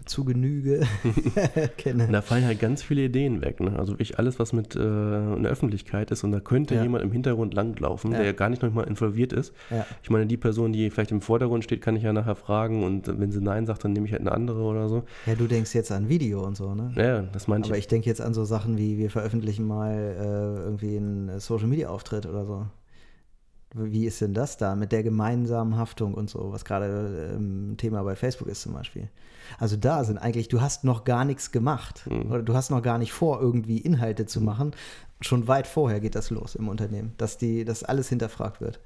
zu 0.06 0.24
Genüge 0.24 0.86
kenne. 1.76 2.08
Da 2.10 2.22
fallen 2.22 2.44
halt 2.44 2.60
ganz 2.60 2.82
viele 2.82 3.02
Ideen 3.04 3.42
weg. 3.42 3.60
Ne? 3.60 3.78
Also 3.78 3.94
ich 3.98 4.18
alles, 4.18 4.38
was 4.38 4.52
mit 4.52 4.74
äh, 4.74 4.78
in 4.78 5.42
der 5.42 5.52
Öffentlichkeit 5.52 6.10
ist 6.10 6.24
und 6.24 6.32
da 6.32 6.40
könnte 6.40 6.74
ja. 6.74 6.82
jemand 6.82 7.04
im 7.04 7.12
Hintergrund 7.12 7.52
langlaufen, 7.54 8.12
ja. 8.12 8.22
der 8.22 8.32
gar 8.32 8.48
nicht 8.48 8.62
noch 8.62 8.72
mal 8.72 8.84
involviert 8.84 9.32
ist. 9.32 9.52
Ja. 9.70 9.84
Ich 10.02 10.10
meine, 10.10 10.26
die 10.26 10.36
Person, 10.36 10.72
die 10.72 10.90
vielleicht 10.90 11.10
im 11.10 11.20
Vordergrund 11.20 11.64
steht, 11.64 11.82
kann 11.82 11.96
ich 11.96 12.04
ja 12.04 12.12
nachher 12.12 12.36
fragen 12.36 12.84
und 12.84 13.06
wenn 13.06 13.30
sie 13.30 13.40
Nein 13.40 13.66
sagt, 13.66 13.84
dann 13.84 13.92
nehme 13.92 14.06
ich 14.06 14.12
halt 14.12 14.22
eine 14.22 14.32
andere 14.32 14.62
oder 14.62 14.88
so. 14.88 15.04
Ja, 15.26 15.34
du 15.34 15.46
denkst 15.46 15.74
jetzt 15.74 15.92
an 15.92 16.08
Video 16.08 16.42
und 16.42 16.56
so, 16.56 16.74
ne? 16.74 16.92
Ja, 16.96 17.22
das 17.22 17.46
meine 17.46 17.64
ich. 17.64 17.70
Aber 17.70 17.78
ich 17.78 17.88
denke 17.88 18.08
jetzt 18.08 18.20
an 18.20 18.32
so 18.32 18.44
Sachen 18.44 18.78
wie, 18.78 18.96
wir 18.96 19.10
veröffentlichen 19.10 19.66
mal 19.66 19.92
äh, 19.92 20.62
irgendwie 20.64 20.96
einen 20.96 21.38
Social-Media-Auftritt 21.38 22.26
oder 22.26 22.46
so. 22.46 22.66
Wie 23.74 24.06
ist 24.06 24.20
denn 24.20 24.34
das 24.34 24.58
da 24.58 24.74
mit 24.76 24.92
der 24.92 25.02
gemeinsamen 25.02 25.76
Haftung 25.76 26.14
und 26.14 26.28
so, 26.28 26.52
was 26.52 26.64
gerade 26.64 27.32
ähm, 27.34 27.74
Thema 27.78 28.02
bei 28.02 28.16
Facebook 28.16 28.48
ist 28.48 28.62
zum 28.62 28.74
Beispiel? 28.74 29.08
Also 29.58 29.76
da 29.76 30.04
sind 30.04 30.18
eigentlich, 30.18 30.48
du 30.48 30.60
hast 30.60 30.84
noch 30.84 31.04
gar 31.04 31.24
nichts 31.24 31.52
gemacht 31.52 32.06
mhm. 32.06 32.30
oder 32.30 32.42
du 32.42 32.54
hast 32.54 32.70
noch 32.70 32.82
gar 32.82 32.98
nicht 32.98 33.12
vor, 33.12 33.40
irgendwie 33.40 33.78
Inhalte 33.78 34.26
zu 34.26 34.40
machen. 34.40 34.72
Schon 35.20 35.48
weit 35.48 35.66
vorher 35.66 36.00
geht 36.00 36.14
das 36.14 36.30
los 36.30 36.54
im 36.54 36.68
Unternehmen, 36.68 37.12
dass 37.16 37.38
die, 37.38 37.64
dass 37.64 37.82
alles 37.82 38.08
hinterfragt 38.08 38.60
wird. 38.60 38.80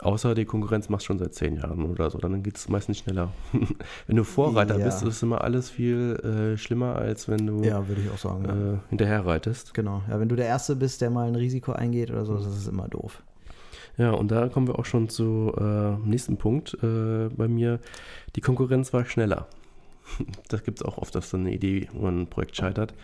Außer 0.00 0.34
die 0.34 0.44
Konkurrenz 0.44 0.88
macht 0.88 1.04
schon 1.04 1.18
seit 1.18 1.34
zehn 1.34 1.54
Jahren 1.54 1.84
oder 1.84 2.10
so, 2.10 2.18
dann 2.18 2.42
geht 2.42 2.56
es 2.56 2.68
meistens 2.68 2.98
schneller. 2.98 3.32
wenn 4.08 4.16
du 4.16 4.24
Vorreiter 4.24 4.76
ja. 4.78 4.84
bist, 4.84 5.02
ist 5.02 5.22
immer 5.22 5.42
alles 5.42 5.70
viel 5.70 6.16
äh, 6.24 6.58
schlimmer, 6.58 6.96
als 6.96 7.28
wenn 7.28 7.46
du 7.46 7.62
ja, 7.62 7.86
würde 7.86 8.02
ich 8.02 8.10
auch 8.10 8.18
sagen, 8.18 8.44
äh, 8.44 8.88
hinterher 8.88 9.24
reitest. 9.24 9.72
Genau, 9.72 10.02
ja, 10.08 10.18
wenn 10.18 10.28
du 10.28 10.34
der 10.34 10.46
Erste 10.46 10.74
bist, 10.74 11.00
der 11.00 11.10
mal 11.10 11.28
ein 11.28 11.36
Risiko 11.36 11.72
eingeht 11.72 12.10
oder 12.10 12.24
so, 12.24 12.34
das 12.34 12.46
ist 12.46 12.66
immer 12.66 12.88
doof. 12.88 13.22
Ja, 13.96 14.10
und 14.10 14.30
da 14.30 14.48
kommen 14.48 14.66
wir 14.66 14.78
auch 14.78 14.84
schon 14.84 15.08
zu 15.08 15.52
äh, 15.56 15.96
nächsten 16.06 16.36
Punkt 16.36 16.76
äh, 16.82 17.28
bei 17.28 17.48
mir. 17.48 17.80
Die 18.36 18.40
Konkurrenz 18.40 18.92
war 18.92 19.04
schneller. 19.04 19.46
das 20.48 20.64
gibt 20.64 20.80
es 20.80 20.84
auch 20.84 20.98
oft, 20.98 21.14
dass 21.14 21.30
so 21.30 21.36
eine 21.36 21.52
Idee 21.52 21.88
oder 21.94 22.08
ein 22.08 22.26
Projekt 22.26 22.56
scheitert. 22.56 22.94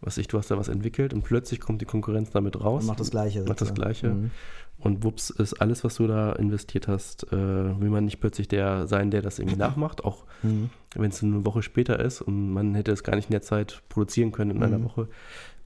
Was 0.00 0.18
ich, 0.18 0.26
du 0.26 0.36
hast 0.36 0.50
da 0.50 0.58
was 0.58 0.68
entwickelt 0.68 1.14
und 1.14 1.22
plötzlich 1.22 1.60
kommt 1.60 1.80
die 1.80 1.86
Konkurrenz 1.86 2.30
damit 2.30 2.60
raus. 2.60 2.82
Und 2.82 2.88
macht 2.88 3.00
das 3.00 3.12
Gleiche. 3.12 3.44
Macht 3.44 3.60
das 3.60 3.72
Gleiche. 3.72 4.08
Mhm. 4.08 4.30
Und 4.78 5.04
wups 5.04 5.30
ist 5.30 5.54
alles, 5.54 5.84
was 5.84 5.94
du 5.94 6.08
da 6.08 6.32
investiert 6.32 6.88
hast, 6.88 7.32
äh, 7.32 7.36
will 7.36 7.88
man 7.88 8.04
nicht 8.04 8.18
plötzlich 8.18 8.48
der 8.48 8.88
sein, 8.88 9.12
der 9.12 9.22
das 9.22 9.38
irgendwie 9.38 9.56
nachmacht, 9.56 10.04
auch 10.04 10.24
mhm. 10.42 10.70
wenn 10.96 11.10
es 11.10 11.22
eine 11.22 11.46
Woche 11.46 11.62
später 11.62 12.00
ist 12.00 12.20
und 12.20 12.52
man 12.52 12.74
hätte 12.74 12.90
es 12.90 13.04
gar 13.04 13.14
nicht 13.14 13.26
in 13.28 13.32
der 13.32 13.42
Zeit 13.42 13.80
produzieren 13.88 14.32
können 14.32 14.50
in 14.50 14.56
mhm. 14.56 14.62
einer 14.64 14.82
Woche, 14.82 15.08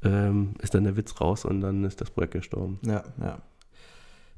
ähm, 0.04 0.54
ist 0.61 0.75
dann 0.75 0.85
der 0.85 0.99
Witz 0.99 1.18
raus 1.18 1.47
und 1.47 1.62
dann 1.62 1.85
ist 1.85 2.02
das 2.02 2.11
Projekt 2.11 2.35
gestorben. 2.35 2.78
Ja, 2.83 3.04
ja. 3.18 3.38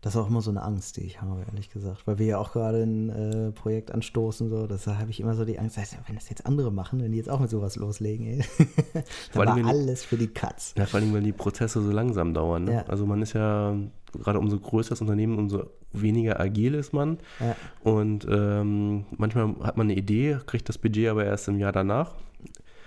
Das 0.01 0.15
ist 0.15 0.21
auch 0.21 0.29
immer 0.29 0.43
so 0.43 0.51
eine 0.51 0.63
Angst, 0.63 0.97
die 0.97 1.01
ich 1.01 1.21
habe, 1.21 1.43
ehrlich 1.51 1.71
gesagt. 1.71 2.07
Weil 2.07 2.19
wir 2.19 2.27
ja 2.27 2.39
auch 2.39 2.53
gerade 2.53 2.83
ein 2.83 3.09
äh, 3.09 3.53
Projekt 3.53 3.91
anstoßen, 3.91 4.49
so, 4.49 4.67
da 4.67 4.77
habe 4.99 5.11
ich 5.11 5.19
immer 5.19 5.35
so 5.35 5.45
die 5.45 5.59
Angst, 5.59 5.77
wenn 6.07 6.15
das 6.15 6.29
jetzt 6.29 6.47
andere 6.47 6.71
machen, 6.71 7.03
wenn 7.03 7.11
die 7.11 7.19
jetzt 7.19 7.29
auch 7.29 7.41
mit 7.41 7.51
sowas 7.51 7.77
loslegen, 7.77 8.27
ey, 8.27 8.45
dann 9.33 9.47
war 9.47 9.67
alles 9.67 10.05
für 10.05 10.17
die 10.17 10.29
Katz. 10.29 10.75
Ja, 10.77 10.87
vor 10.87 11.01
allem, 11.01 11.13
weil 11.13 11.23
die 11.23 11.33
Prozesse 11.33 11.83
so 11.83 11.91
langsam 11.91 12.33
dauern. 12.33 12.65
Ne? 12.65 12.75
Ja. 12.75 12.85
Also 12.87 13.07
man 13.07 13.23
ist 13.23 13.33
ja, 13.33 13.77
gerade 14.13 14.39
umso 14.39 14.59
größer 14.59 14.91
das 14.91 15.01
Unternehmen, 15.01 15.37
umso 15.37 15.65
weniger 15.93 16.39
agil 16.39 16.75
ist 16.75 16.93
man. 16.93 17.19
Ja. 17.41 17.57
Und 17.83 18.27
ähm, 18.31 19.05
manchmal 19.17 19.57
hat 19.63 19.77
man 19.77 19.87
eine 19.87 19.97
Idee, 19.97 20.39
kriegt 20.47 20.69
das 20.69 20.79
Budget 20.79 21.09
aber 21.09 21.25
erst 21.25 21.49
im 21.49 21.59
Jahr 21.59 21.73
danach. 21.73 22.15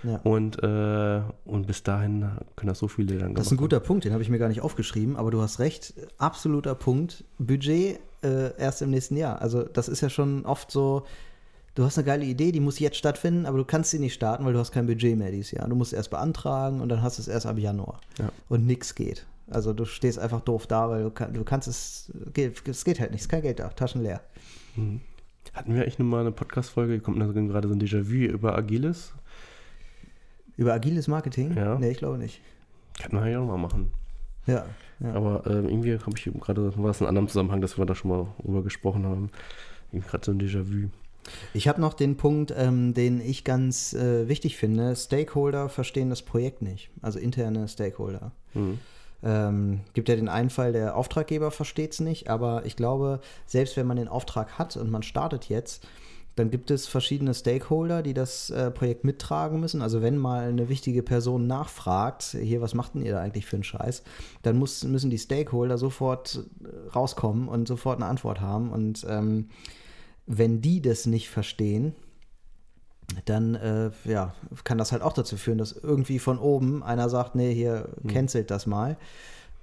Ja. 0.02 0.16
Und, 0.18 0.62
äh, 0.62 1.22
und 1.44 1.66
bis 1.66 1.82
dahin 1.82 2.30
können 2.56 2.68
das 2.68 2.78
so 2.78 2.88
viele 2.88 3.18
dann 3.18 3.34
Das 3.34 3.46
ist 3.46 3.52
ein 3.52 3.56
guter 3.56 3.76
haben. 3.76 3.86
Punkt, 3.86 4.04
den 4.04 4.12
habe 4.12 4.22
ich 4.22 4.28
mir 4.28 4.38
gar 4.38 4.48
nicht 4.48 4.60
aufgeschrieben, 4.60 5.16
aber 5.16 5.30
du 5.30 5.40
hast 5.40 5.58
recht, 5.58 5.94
absoluter 6.18 6.74
Punkt. 6.74 7.24
Budget 7.38 8.00
äh, 8.22 8.56
erst 8.58 8.82
im 8.82 8.90
nächsten 8.90 9.16
Jahr. 9.16 9.40
Also 9.40 9.62
das 9.62 9.88
ist 9.88 10.00
ja 10.00 10.10
schon 10.10 10.44
oft 10.44 10.70
so, 10.70 11.04
du 11.74 11.84
hast 11.84 11.98
eine 11.98 12.04
geile 12.04 12.24
Idee, 12.24 12.52
die 12.52 12.60
muss 12.60 12.78
jetzt 12.78 12.96
stattfinden, 12.96 13.46
aber 13.46 13.58
du 13.58 13.64
kannst 13.64 13.90
sie 13.90 13.98
nicht 13.98 14.14
starten, 14.14 14.44
weil 14.44 14.52
du 14.52 14.58
hast 14.58 14.72
kein 14.72 14.86
Budget 14.86 15.16
mehr 15.16 15.30
dieses 15.30 15.52
Jahr. 15.52 15.68
Du 15.68 15.76
musst 15.76 15.92
erst 15.92 16.10
beantragen 16.10 16.80
und 16.80 16.88
dann 16.88 17.02
hast 17.02 17.18
du 17.18 17.22
es 17.22 17.28
erst 17.28 17.46
ab 17.46 17.58
Januar. 17.58 18.00
Ja. 18.18 18.30
Und 18.48 18.66
nichts 18.66 18.94
geht. 18.94 19.26
Also 19.50 19.72
du 19.72 19.84
stehst 19.84 20.18
einfach 20.18 20.40
doof 20.40 20.66
da, 20.66 20.88
weil 20.88 21.02
du, 21.04 21.10
kann, 21.10 21.34
du 21.34 21.44
kannst 21.44 21.68
es, 21.68 22.12
es 22.34 22.84
geht 22.84 23.00
halt 23.00 23.10
nicht, 23.10 23.20
es 23.20 23.26
ist 23.26 23.28
kein 23.28 23.42
Geld 23.42 23.58
da, 23.58 23.68
Taschen 23.68 24.02
leer. 24.02 24.20
Mhm. 24.76 25.00
Hatten 25.52 25.74
wir 25.74 25.82
eigentlich 25.82 25.98
nochmal 25.98 26.20
eine 26.20 26.32
Podcast-Folge, 26.32 27.00
kommt 27.00 27.18
gerade 27.18 27.68
so 27.68 27.74
ein 27.74 27.80
Déjà-vu 27.80 28.32
über 28.32 28.56
Agiles? 28.56 29.12
Über 30.56 30.72
agiles 30.74 31.08
Marketing? 31.08 31.56
Ja. 31.56 31.78
Nee, 31.78 31.90
ich 31.90 31.98
glaube 31.98 32.18
nicht. 32.18 32.40
Kann 32.98 33.14
man 33.14 33.30
ja 33.30 33.40
auch 33.40 33.46
mal 33.46 33.58
machen. 33.58 33.90
Ja. 34.46 34.66
ja. 35.00 35.14
Aber 35.14 35.46
äh, 35.46 35.64
irgendwie 35.64 35.98
habe 35.98 36.16
ich 36.16 36.30
gerade, 36.40 36.76
war 36.76 36.90
es 36.90 37.00
in 37.00 37.06
einem 37.06 37.08
anderen 37.08 37.28
Zusammenhang, 37.28 37.60
dass 37.60 37.78
wir 37.78 37.86
da 37.86 37.94
schon 37.94 38.10
mal 38.10 38.26
drüber 38.42 38.62
gesprochen 38.62 39.06
haben. 39.06 39.30
Irgendwie 39.90 40.08
gerade 40.08 40.24
so 40.24 40.32
ein 40.32 40.40
Déjà-vu. 40.40 40.88
Ich 41.54 41.68
habe 41.68 41.80
noch 41.80 41.94
den 41.94 42.16
Punkt, 42.16 42.52
ähm, 42.56 42.94
den 42.94 43.20
ich 43.20 43.44
ganz 43.44 43.92
äh, 43.92 44.28
wichtig 44.28 44.56
finde. 44.56 44.96
Stakeholder 44.96 45.68
verstehen 45.68 46.10
das 46.10 46.22
Projekt 46.22 46.62
nicht. 46.62 46.90
Also 47.00 47.18
interne 47.18 47.68
Stakeholder. 47.68 48.32
Mhm. 48.54 48.80
Ähm, 49.24 49.80
gibt 49.94 50.08
ja 50.08 50.16
den 50.16 50.28
einen 50.28 50.50
Fall, 50.50 50.72
der 50.72 50.96
Auftraggeber 50.96 51.52
versteht 51.52 51.92
es 51.92 52.00
nicht, 52.00 52.28
aber 52.28 52.66
ich 52.66 52.74
glaube, 52.74 53.20
selbst 53.46 53.76
wenn 53.76 53.86
man 53.86 53.96
den 53.96 54.08
Auftrag 54.08 54.58
hat 54.58 54.76
und 54.76 54.90
man 54.90 55.04
startet 55.04 55.48
jetzt, 55.48 55.86
dann 56.36 56.50
gibt 56.50 56.70
es 56.70 56.86
verschiedene 56.86 57.34
Stakeholder, 57.34 58.02
die 58.02 58.14
das 58.14 58.50
äh, 58.50 58.70
Projekt 58.70 59.04
mittragen 59.04 59.60
müssen. 59.60 59.82
Also 59.82 60.00
wenn 60.00 60.16
mal 60.16 60.48
eine 60.48 60.68
wichtige 60.68 61.02
Person 61.02 61.46
nachfragt, 61.46 62.36
hier, 62.40 62.62
was 62.62 62.74
macht 62.74 62.94
denn 62.94 63.02
ihr 63.02 63.12
da 63.12 63.20
eigentlich 63.20 63.46
für 63.46 63.56
einen 63.56 63.64
Scheiß, 63.64 64.02
dann 64.42 64.56
muss, 64.56 64.82
müssen 64.84 65.10
die 65.10 65.18
Stakeholder 65.18 65.76
sofort 65.76 66.44
äh, 66.64 66.90
rauskommen 66.90 67.48
und 67.48 67.68
sofort 67.68 67.96
eine 67.96 68.06
Antwort 68.06 68.40
haben. 68.40 68.70
Und 68.70 69.04
ähm, 69.08 69.48
wenn 70.26 70.62
die 70.62 70.80
das 70.80 71.06
nicht 71.06 71.28
verstehen, 71.28 71.94
dann 73.26 73.54
äh, 73.54 73.90
ja, 74.04 74.34
kann 74.64 74.78
das 74.78 74.92
halt 74.92 75.02
auch 75.02 75.12
dazu 75.12 75.36
führen, 75.36 75.58
dass 75.58 75.72
irgendwie 75.72 76.18
von 76.18 76.38
oben 76.38 76.82
einer 76.82 77.10
sagt, 77.10 77.34
nee, 77.34 77.52
hier 77.54 77.88
hm. 78.00 78.10
cancelt 78.10 78.50
das 78.50 78.66
mal. 78.66 78.96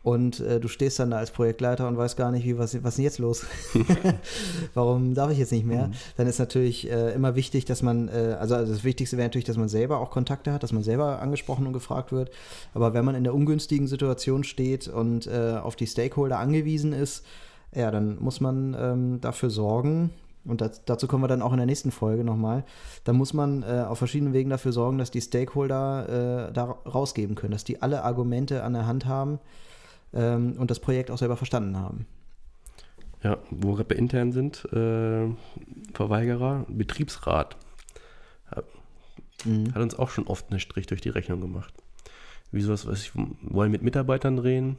Und 0.02 0.40
äh, 0.40 0.60
du 0.60 0.70
stehst 0.70 0.98
dann 1.00 1.12
da 1.12 1.18
als 1.18 1.32
Projektleiter 1.32 1.88
und 1.88 1.98
weißt 1.98 2.16
gar 2.16 2.32
nicht, 2.32 2.46
wie, 2.46 2.58
was, 2.58 2.74
was 2.84 2.94
ist 2.94 2.98
denn 2.98 3.04
jetzt 3.04 3.20
los? 3.20 3.46
Warum 4.74 5.14
darf 5.14 5.32
ich 5.32 5.38
jetzt 5.38 5.52
nicht 5.52 5.66
mehr? 5.66 5.88
Mhm. 5.88 5.94
Dann 6.16 6.28
ist 6.28 6.40
natürlich 6.40 6.90
äh, 6.90 7.14
immer 7.14 7.36
wichtig, 7.36 7.66
dass 7.66 7.82
man, 7.82 8.08
äh, 8.08 8.38
also, 8.40 8.56
also 8.56 8.72
das 8.72 8.84
Wichtigste 8.84 9.18
wäre 9.18 9.28
natürlich, 9.28 9.46
dass 9.46 9.58
man 9.58 9.68
selber 9.68 10.00
auch 10.00 10.10
Kontakte 10.10 10.54
hat, 10.54 10.64
dass 10.64 10.72
man 10.72 10.84
selber 10.84 11.22
angesprochen 11.22 11.68
und 11.68 11.74
gefragt 11.74 12.12
wird. 12.12 12.32
Aber 12.74 12.94
wenn 12.94 13.04
man 13.04 13.16
in 13.16 13.26
der 13.26 13.34
ungünstigen 13.34 13.88
Situation 13.88 14.44
steht 14.44 14.88
und 14.88 15.28
äh, 15.28 15.58
auf 15.62 15.76
die 15.76 15.88
Stakeholder 15.88 16.40
angewiesen 16.40 16.94
ist, 16.94 17.26
ja, 17.76 17.92
dann 17.92 18.18
muss 18.20 18.42
man 18.42 18.76
ähm, 18.80 19.22
dafür 19.22 19.50
sorgen, 19.50 20.12
und 20.46 20.62
das, 20.62 20.84
dazu 20.86 21.08
kommen 21.08 21.24
wir 21.24 21.28
dann 21.28 21.42
auch 21.42 21.52
in 21.52 21.58
der 21.58 21.66
nächsten 21.66 21.92
Folge 21.92 22.24
nochmal, 22.24 22.64
da 23.04 23.14
muss 23.14 23.34
man 23.34 23.64
äh, 23.64 23.86
auf 23.88 23.98
verschiedenen 23.98 24.34
Wegen 24.34 24.50
dafür 24.50 24.72
sorgen, 24.72 24.98
dass 24.98 25.12
die 25.12 25.22
Stakeholder 25.22 26.48
äh, 26.50 26.54
da 26.54 26.78
rausgeben 26.86 27.36
können, 27.36 27.52
dass 27.52 27.66
die 27.66 27.82
alle 27.82 28.04
Argumente 28.04 28.64
an 28.64 28.74
der 28.74 28.88
Hand 28.88 29.06
haben, 29.06 29.40
ähm, 30.14 30.54
und 30.58 30.72
das 30.72 30.80
Projekt 30.80 31.12
auch 31.12 31.18
selber 31.18 31.38
verstanden 31.38 31.78
haben. 31.78 32.06
Ja, 33.22 33.38
wo 33.50 33.78
wir 33.78 33.90
intern 33.92 34.32
sind, 34.32 34.66
äh, 34.72 35.28
Verweigerer, 35.94 36.66
Betriebsrat. 36.70 37.58
Mhm. 39.46 39.74
Hat 39.74 39.82
uns 39.82 39.98
auch 39.98 40.10
schon 40.10 40.28
oft 40.28 40.50
einen 40.50 40.60
Strich 40.60 40.88
durch 40.88 41.02
die 41.02 41.10
Rechnung 41.10 41.42
gemacht. 41.42 41.74
Wieso 42.52 42.72
was, 42.72 42.88
was 42.88 43.02
ich 43.02 43.12
wollen 43.16 43.72
mit 43.72 43.84
Mitarbeitern 43.84 44.38
drehen. 44.38 44.78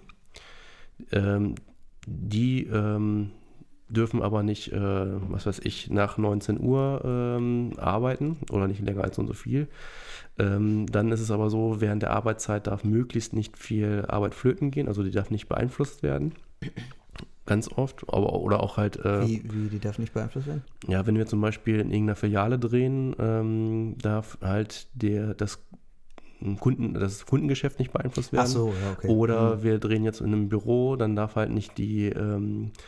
Ähm, 1.12 1.54
die 2.06 2.66
ähm, 2.66 3.30
dürfen 3.90 4.22
aber 4.22 4.42
nicht, 4.42 4.72
äh, 4.72 5.30
was 5.30 5.46
weiß 5.46 5.60
ich, 5.64 5.90
nach 5.90 6.18
19 6.18 6.60
Uhr 6.60 7.02
ähm, 7.04 7.72
arbeiten 7.76 8.38
oder 8.50 8.68
nicht 8.68 8.80
länger 8.80 9.04
als 9.04 9.16
so 9.16 9.22
und 9.22 9.28
so 9.28 9.34
viel. 9.34 9.68
Ähm, 10.38 10.86
dann 10.86 11.12
ist 11.12 11.20
es 11.20 11.30
aber 11.30 11.50
so, 11.50 11.80
während 11.80 12.02
der 12.02 12.12
Arbeitszeit 12.12 12.66
darf 12.66 12.84
möglichst 12.84 13.32
nicht 13.32 13.58
viel 13.58 14.04
Arbeit 14.08 14.34
flöten 14.34 14.70
gehen, 14.70 14.88
also 14.88 15.02
die 15.02 15.10
darf 15.10 15.30
nicht 15.30 15.48
beeinflusst 15.48 16.02
werden. 16.02 16.32
Ganz 17.46 17.68
oft, 17.68 18.04
aber 18.08 18.34
oder 18.34 18.62
auch 18.62 18.76
halt. 18.76 19.04
Äh, 19.04 19.26
wie, 19.26 19.42
wie, 19.44 19.68
die 19.68 19.80
darf 19.80 19.98
nicht 19.98 20.14
beeinflusst 20.14 20.46
werden? 20.46 20.62
Ja, 20.86 21.06
wenn 21.06 21.16
wir 21.16 21.26
zum 21.26 21.40
Beispiel 21.40 21.80
in 21.80 21.90
irgendeiner 21.90 22.16
Filiale 22.16 22.58
drehen, 22.58 23.16
ähm, 23.18 23.96
darf 23.98 24.38
halt 24.40 24.86
der, 24.94 25.34
das 25.34 25.58
Kunden, 26.58 26.94
das 26.94 27.26
Kundengeschäft 27.26 27.78
nicht 27.78 27.92
beeinflusst 27.92 28.32
werden. 28.32 28.44
Ach 28.44 28.50
so, 28.50 28.68
ja, 28.68 28.92
okay. 28.92 29.08
Oder 29.08 29.56
mhm. 29.56 29.62
wir 29.62 29.78
drehen 29.78 30.04
jetzt 30.04 30.20
in 30.20 30.28
einem 30.28 30.48
Büro, 30.48 30.96
dann 30.96 31.16
darf 31.16 31.36
halt 31.36 31.50
nicht 31.50 31.76
die, 31.76 32.06
ähm, 32.06 32.70
äh, 32.72 32.78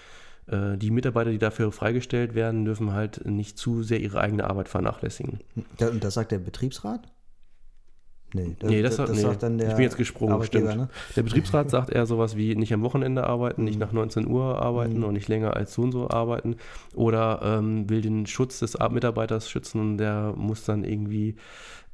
die 0.46 0.90
Mitarbeiter, 0.90 1.30
die 1.30 1.38
dafür 1.38 1.70
freigestellt 1.72 2.34
werden, 2.34 2.64
dürfen 2.64 2.92
halt 2.92 3.24
nicht 3.24 3.58
zu 3.58 3.82
sehr 3.82 4.00
ihre 4.00 4.20
eigene 4.20 4.44
Arbeit 4.44 4.68
vernachlässigen. 4.68 5.38
Und 5.78 6.02
das 6.02 6.14
sagt 6.14 6.32
der 6.32 6.38
Betriebsrat? 6.38 7.12
Nee, 8.34 8.56
nee, 8.62 8.82
das, 8.82 8.96
das 8.96 9.10
nee. 9.10 9.20
sagt 9.20 9.42
dann 9.42 9.58
der 9.58 9.68
Ich 9.68 9.74
bin 9.74 9.82
jetzt 9.82 9.96
gesprungen, 9.96 10.42
stimmt. 10.44 10.76
Ne? 10.76 10.88
Der 11.16 11.22
Betriebsrat 11.22 11.70
sagt 11.70 11.90
eher 11.90 12.06
sowas 12.06 12.36
wie 12.36 12.54
nicht 12.54 12.72
am 12.72 12.82
Wochenende 12.82 13.24
arbeiten, 13.24 13.64
nicht 13.64 13.74
mhm. 13.74 13.80
nach 13.80 13.92
19 13.92 14.26
Uhr 14.26 14.60
arbeiten 14.62 14.98
mhm. 14.98 15.04
und 15.04 15.12
nicht 15.14 15.28
länger 15.28 15.54
als 15.56 15.74
so 15.74 15.82
und 15.82 15.92
so 15.92 16.08
arbeiten. 16.08 16.56
Oder 16.94 17.40
ähm, 17.42 17.90
will 17.90 18.00
den 18.00 18.26
Schutz 18.26 18.60
des 18.60 18.78
Mitarbeiters 18.90 19.50
schützen 19.50 19.80
und 19.80 19.98
der 19.98 20.34
muss 20.36 20.64
dann 20.64 20.84
irgendwie 20.84 21.36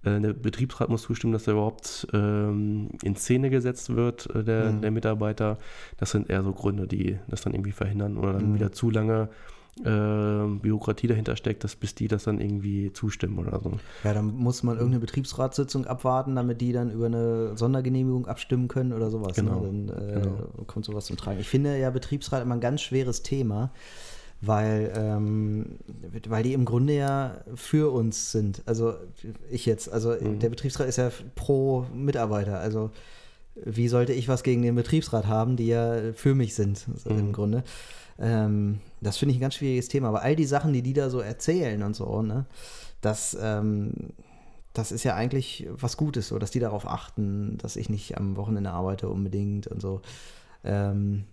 äh, 0.04 0.20
der 0.20 0.32
Betriebsrat 0.32 0.88
muss 0.88 1.02
zustimmen, 1.02 1.32
dass 1.32 1.46
er 1.46 1.54
überhaupt 1.54 2.06
ähm, 2.12 2.90
in 3.02 3.16
Szene 3.16 3.50
gesetzt 3.50 3.94
wird, 3.94 4.32
äh, 4.34 4.44
der, 4.44 4.72
mhm. 4.72 4.82
der 4.82 4.90
Mitarbeiter. 4.90 5.58
Das 5.96 6.10
sind 6.10 6.30
eher 6.30 6.42
so 6.42 6.52
Gründe, 6.52 6.86
die 6.86 7.18
das 7.28 7.42
dann 7.42 7.54
irgendwie 7.54 7.72
verhindern 7.72 8.16
oder 8.16 8.34
dann 8.34 8.50
mhm. 8.50 8.54
wieder 8.54 8.72
zu 8.72 8.90
lange 8.90 9.28
Bürokratie 9.76 11.06
dahinter 11.06 11.36
steckt, 11.36 11.62
dass 11.62 11.76
bis 11.76 11.94
die 11.94 12.08
das 12.08 12.24
dann 12.24 12.40
irgendwie 12.40 12.92
zustimmen 12.92 13.38
oder 13.38 13.60
so. 13.60 13.72
Ja, 14.02 14.12
dann 14.12 14.34
muss 14.34 14.62
man 14.62 14.76
irgendeine 14.76 15.00
Betriebsratssitzung 15.00 15.86
abwarten, 15.86 16.34
damit 16.34 16.60
die 16.60 16.72
dann 16.72 16.90
über 16.90 17.06
eine 17.06 17.56
Sondergenehmigung 17.56 18.26
abstimmen 18.26 18.68
können 18.68 18.92
oder 18.92 19.10
sowas. 19.10 19.36
Ne? 19.36 19.44
Genau. 19.44 19.60
Ne? 19.60 19.86
Dann 19.86 20.08
äh, 20.08 20.20
genau. 20.20 20.48
kommt 20.66 20.84
sowas 20.84 21.06
zum 21.06 21.16
Tragen. 21.16 21.38
Ich 21.38 21.48
finde 21.48 21.78
ja 21.78 21.90
Betriebsrat 21.90 22.42
immer 22.42 22.54
ein 22.54 22.60
ganz 22.60 22.82
schweres 22.82 23.22
Thema 23.22 23.70
weil, 24.40 24.92
ähm, 24.94 25.78
weil 26.28 26.42
die 26.44 26.52
im 26.52 26.64
Grunde 26.64 26.94
ja 26.94 27.38
für 27.54 27.92
uns 27.92 28.30
sind. 28.30 28.62
Also 28.66 28.94
ich 29.50 29.66
jetzt, 29.66 29.92
also 29.92 30.12
mhm. 30.12 30.38
der 30.38 30.50
Betriebsrat 30.50 30.88
ist 30.88 30.96
ja 30.96 31.10
pro 31.34 31.86
Mitarbeiter. 31.92 32.60
Also 32.60 32.90
wie 33.56 33.88
sollte 33.88 34.12
ich 34.12 34.28
was 34.28 34.44
gegen 34.44 34.62
den 34.62 34.76
Betriebsrat 34.76 35.26
haben, 35.26 35.56
die 35.56 35.66
ja 35.66 36.12
für 36.14 36.34
mich 36.34 36.54
sind, 36.54 36.86
mhm. 37.06 37.18
im 37.18 37.32
Grunde. 37.32 37.64
Ähm, 38.18 38.80
das 39.00 39.18
finde 39.18 39.32
ich 39.32 39.38
ein 39.38 39.42
ganz 39.42 39.54
schwieriges 39.54 39.88
Thema. 39.88 40.08
Aber 40.08 40.22
all 40.22 40.36
die 40.36 40.44
Sachen, 40.44 40.72
die 40.72 40.82
die 40.82 40.92
da 40.92 41.10
so 41.10 41.20
erzählen 41.20 41.82
und 41.82 41.94
so, 41.94 42.22
ne, 42.22 42.46
das, 43.00 43.36
ähm, 43.40 43.92
das 44.72 44.92
ist 44.92 45.04
ja 45.04 45.14
eigentlich 45.14 45.66
was 45.70 45.96
Gutes, 45.96 46.28
so, 46.28 46.38
dass 46.38 46.50
die 46.50 46.60
darauf 46.60 46.86
achten, 46.86 47.58
dass 47.58 47.76
ich 47.76 47.88
nicht 47.88 48.16
am 48.16 48.36
Wochenende 48.36 48.70
arbeite 48.70 49.08
unbedingt 49.08 49.66
und 49.66 49.80
so. 49.80 50.02
Ähm, 50.64 51.24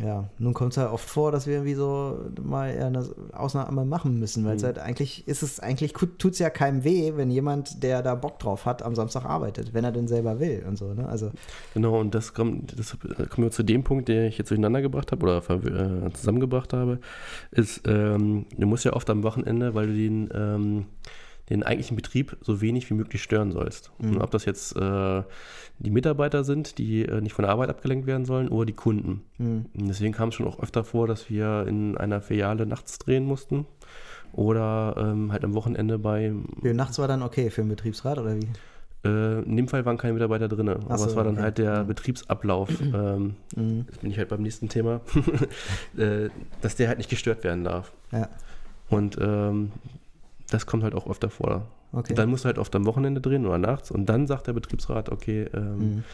ja, 0.00 0.28
nun 0.38 0.54
kommt 0.54 0.72
es 0.72 0.78
halt 0.78 0.90
oft 0.90 1.08
vor, 1.08 1.32
dass 1.32 1.46
wir 1.46 1.54
irgendwie 1.54 1.74
so 1.74 2.18
mal 2.42 2.70
eine 2.70 3.06
Ausnahme 3.32 3.84
machen 3.84 4.18
müssen, 4.18 4.44
weil 4.44 4.52
mhm. 4.52 4.56
es 4.56 4.64
halt 4.64 4.78
eigentlich 4.78 5.28
ist 5.28 5.42
es 5.42 5.60
eigentlich 5.60 5.92
tut 5.92 6.32
es 6.32 6.38
ja 6.38 6.50
keinem 6.50 6.84
weh, 6.84 7.12
wenn 7.16 7.30
jemand, 7.30 7.82
der 7.82 8.02
da 8.02 8.14
Bock 8.14 8.38
drauf 8.38 8.64
hat, 8.64 8.82
am 8.82 8.94
Samstag 8.94 9.24
arbeitet, 9.24 9.74
wenn 9.74 9.84
er 9.84 9.92
denn 9.92 10.08
selber 10.08 10.40
will 10.40 10.64
und 10.66 10.76
so. 10.76 10.94
Ne? 10.94 11.06
Also 11.08 11.30
genau 11.74 12.00
und 12.00 12.14
das 12.14 12.32
kommt, 12.32 12.78
das 12.78 12.96
kommen 13.30 13.46
wir 13.46 13.50
zu 13.50 13.62
dem 13.62 13.84
Punkt, 13.84 14.08
den 14.08 14.24
ich 14.24 14.38
jetzt 14.38 14.50
durcheinander 14.50 14.80
gebracht 14.80 15.12
habe 15.12 15.22
oder 15.24 15.38
äh, 15.38 16.12
zusammengebracht 16.12 16.72
habe, 16.72 16.98
ist, 17.50 17.82
ähm, 17.86 18.46
du 18.56 18.66
musst 18.66 18.84
ja 18.84 18.94
oft 18.94 19.10
am 19.10 19.22
Wochenende, 19.22 19.74
weil 19.74 19.88
du 19.88 19.94
den 19.94 20.30
ähm, 20.34 20.86
den 21.50 21.62
eigentlichen 21.62 21.96
Betrieb 21.96 22.36
so 22.40 22.60
wenig 22.60 22.88
wie 22.90 22.94
möglich 22.94 23.22
stören 23.22 23.52
sollst. 23.52 23.90
Mhm. 23.98 24.18
Ob 24.18 24.30
das 24.30 24.44
jetzt 24.44 24.76
äh, 24.76 25.22
die 25.78 25.90
Mitarbeiter 25.90 26.44
sind, 26.44 26.78
die 26.78 27.04
äh, 27.04 27.20
nicht 27.20 27.32
von 27.32 27.44
der 27.44 27.52
Arbeit 27.52 27.70
abgelenkt 27.70 28.06
werden 28.06 28.24
sollen, 28.24 28.48
oder 28.48 28.66
die 28.66 28.72
Kunden. 28.72 29.22
Mhm. 29.38 29.66
deswegen 29.74 30.12
kam 30.12 30.28
es 30.28 30.36
schon 30.36 30.46
auch 30.46 30.60
öfter 30.60 30.84
vor, 30.84 31.06
dass 31.06 31.28
wir 31.28 31.66
in 31.66 31.96
einer 31.96 32.20
Filiale 32.20 32.66
nachts 32.66 32.98
drehen 32.98 33.24
mussten 33.24 33.66
oder 34.32 34.94
ähm, 34.98 35.32
halt 35.32 35.44
am 35.44 35.54
Wochenende 35.54 35.98
bei. 35.98 36.32
Ja, 36.62 36.72
nachts 36.72 36.98
war 36.98 37.08
dann 37.08 37.22
okay 37.22 37.50
für 37.50 37.62
den 37.62 37.68
Betriebsrat 37.68 38.18
oder 38.18 38.36
wie? 38.36 38.48
Äh, 39.04 39.42
in 39.42 39.56
dem 39.56 39.68
Fall 39.68 39.84
waren 39.84 39.98
keine 39.98 40.14
Mitarbeiter 40.14 40.48
drin, 40.48 40.68
aber 40.68 40.98
so, 40.98 41.06
es 41.06 41.16
war 41.16 41.24
dann 41.24 41.34
okay. 41.34 41.42
halt 41.42 41.58
der 41.58 41.82
mhm. 41.82 41.88
Betriebsablauf. 41.88 42.70
Ähm, 42.92 43.36
mhm. 43.56 43.86
Jetzt 43.88 44.00
bin 44.02 44.10
ich 44.10 44.18
halt 44.18 44.28
beim 44.28 44.42
nächsten 44.42 44.68
Thema, 44.68 45.00
äh, 45.96 46.28
dass 46.60 46.76
der 46.76 46.88
halt 46.88 46.98
nicht 46.98 47.08
gestört 47.08 47.42
werden 47.42 47.64
darf. 47.64 47.90
Ja. 48.12 48.28
Und 48.90 49.16
ähm, 49.20 49.72
das 50.52 50.66
kommt 50.66 50.82
halt 50.82 50.94
auch 50.94 51.08
öfter 51.08 51.30
vor. 51.30 51.68
Okay. 51.92 52.14
Dann 52.14 52.30
musst 52.30 52.44
du 52.44 52.46
halt 52.46 52.58
oft 52.58 52.74
am 52.74 52.86
Wochenende 52.86 53.20
drehen 53.20 53.46
oder 53.46 53.58
nachts 53.58 53.90
und 53.90 54.06
dann 54.06 54.26
sagt 54.26 54.46
der 54.46 54.52
Betriebsrat, 54.52 55.10
okay, 55.10 55.48
ähm, 55.54 55.78
mhm. 55.78 56.04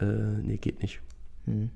äh, 0.00 0.42
nee, 0.42 0.56
geht 0.56 0.82
nicht. 0.82 1.00
Mhm. 1.46 1.70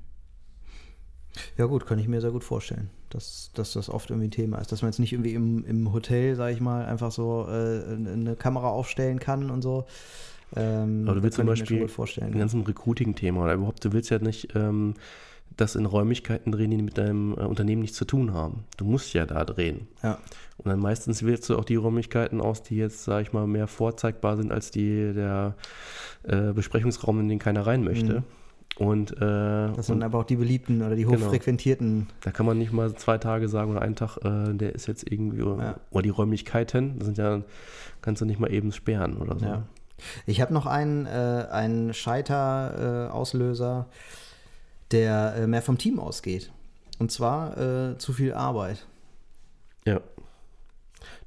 Ja 1.57 1.65
gut, 1.65 1.85
kann 1.85 1.97
ich 1.97 2.07
mir 2.07 2.19
sehr 2.19 2.31
gut 2.31 2.43
vorstellen, 2.43 2.89
dass, 3.09 3.51
dass 3.53 3.73
das 3.73 3.89
oft 3.89 4.09
irgendwie 4.09 4.27
ein 4.27 4.31
Thema 4.31 4.57
ist, 4.57 4.71
dass 4.71 4.81
man 4.81 4.91
jetzt 4.91 4.99
nicht 4.99 5.13
irgendwie 5.13 5.33
im, 5.33 5.63
im 5.65 5.93
Hotel, 5.93 6.35
sage 6.35 6.53
ich 6.53 6.59
mal, 6.59 6.85
einfach 6.85 7.11
so 7.11 7.47
äh, 7.47 7.83
eine 7.85 8.35
Kamera 8.35 8.69
aufstellen 8.69 9.19
kann 9.19 9.49
und 9.49 9.61
so. 9.61 9.85
Ähm, 10.55 11.03
Aber 11.05 11.15
du 11.15 11.23
willst 11.23 11.37
zum 11.37 11.47
Beispiel 11.47 11.87
ein 12.19 12.37
ganzes 12.37 12.67
Recruiting-Thema 12.67 13.43
oder 13.43 13.53
überhaupt, 13.53 13.85
du 13.85 13.93
willst 13.93 14.09
ja 14.09 14.19
nicht 14.19 14.53
ähm, 14.55 14.95
das 15.57 15.75
in 15.75 15.85
Räumlichkeiten 15.85 16.51
drehen, 16.51 16.71
die 16.71 16.81
mit 16.81 16.97
deinem 16.97 17.33
äh, 17.33 17.41
Unternehmen 17.41 17.81
nichts 17.81 17.97
zu 17.97 18.05
tun 18.05 18.33
haben. 18.33 18.63
Du 18.77 18.85
musst 18.85 19.13
ja 19.13 19.25
da 19.25 19.43
drehen. 19.45 19.87
Ja. 20.03 20.17
Und 20.57 20.69
dann 20.69 20.79
meistens 20.79 21.23
wählst 21.23 21.49
du 21.49 21.57
auch 21.57 21.65
die 21.65 21.75
Räumlichkeiten 21.75 22.39
aus, 22.41 22.63
die 22.63 22.75
jetzt, 22.75 23.03
sage 23.03 23.23
ich 23.23 23.33
mal, 23.33 23.47
mehr 23.47 23.67
vorzeigbar 23.67 24.37
sind 24.37 24.51
als 24.51 24.71
die 24.71 25.13
der 25.13 25.55
äh, 26.23 26.53
Besprechungsraum, 26.53 27.19
in 27.19 27.29
den 27.29 27.39
keiner 27.39 27.65
rein 27.65 27.83
möchte. 27.83 28.19
Mhm. 28.19 28.23
Und, 28.77 29.11
äh, 29.17 29.19
das 29.19 29.87
sind 29.87 29.97
und, 29.97 30.03
aber 30.03 30.19
auch 30.19 30.23
die 30.23 30.37
beliebten 30.37 30.81
oder 30.81 30.95
die 30.95 31.03
genau. 31.03 31.17
hochfrequentierten. 31.25 31.99
Genau. 31.99 32.11
Da 32.21 32.31
kann 32.31 32.45
man 32.45 32.57
nicht 32.57 32.71
mal 32.71 32.93
zwei 32.95 33.17
Tage 33.17 33.49
sagen 33.49 33.71
oder 33.71 33.81
einen 33.81 33.95
Tag, 33.95 34.17
äh, 34.17 34.53
der 34.53 34.73
ist 34.73 34.87
jetzt 34.87 35.11
irgendwie, 35.11 35.39
ja. 35.39 35.75
oder 35.91 36.01
die 36.01 36.09
Räumlichkeiten, 36.09 36.97
das 36.97 37.07
sind 37.07 37.17
ja, 37.17 37.41
kannst 38.01 38.21
du 38.21 38.25
nicht 38.25 38.39
mal 38.39 38.51
eben 38.51 38.71
sperren 38.71 39.17
oder 39.17 39.37
so. 39.37 39.45
Ja. 39.45 39.63
Ich 40.25 40.41
habe 40.41 40.53
noch 40.53 40.65
einen, 40.65 41.05
äh, 41.05 41.47
einen 41.51 41.93
Scheiter-Auslöser. 41.93 43.87
Äh, 43.89 43.93
der 44.91 45.35
äh, 45.35 45.47
mehr 45.47 45.61
vom 45.61 45.77
Team 45.77 45.99
ausgeht. 45.99 46.51
Und 46.99 47.11
zwar 47.11 47.57
äh, 47.57 47.97
zu 47.97 48.13
viel 48.13 48.33
Arbeit. 48.33 48.85
Ja. 49.85 50.01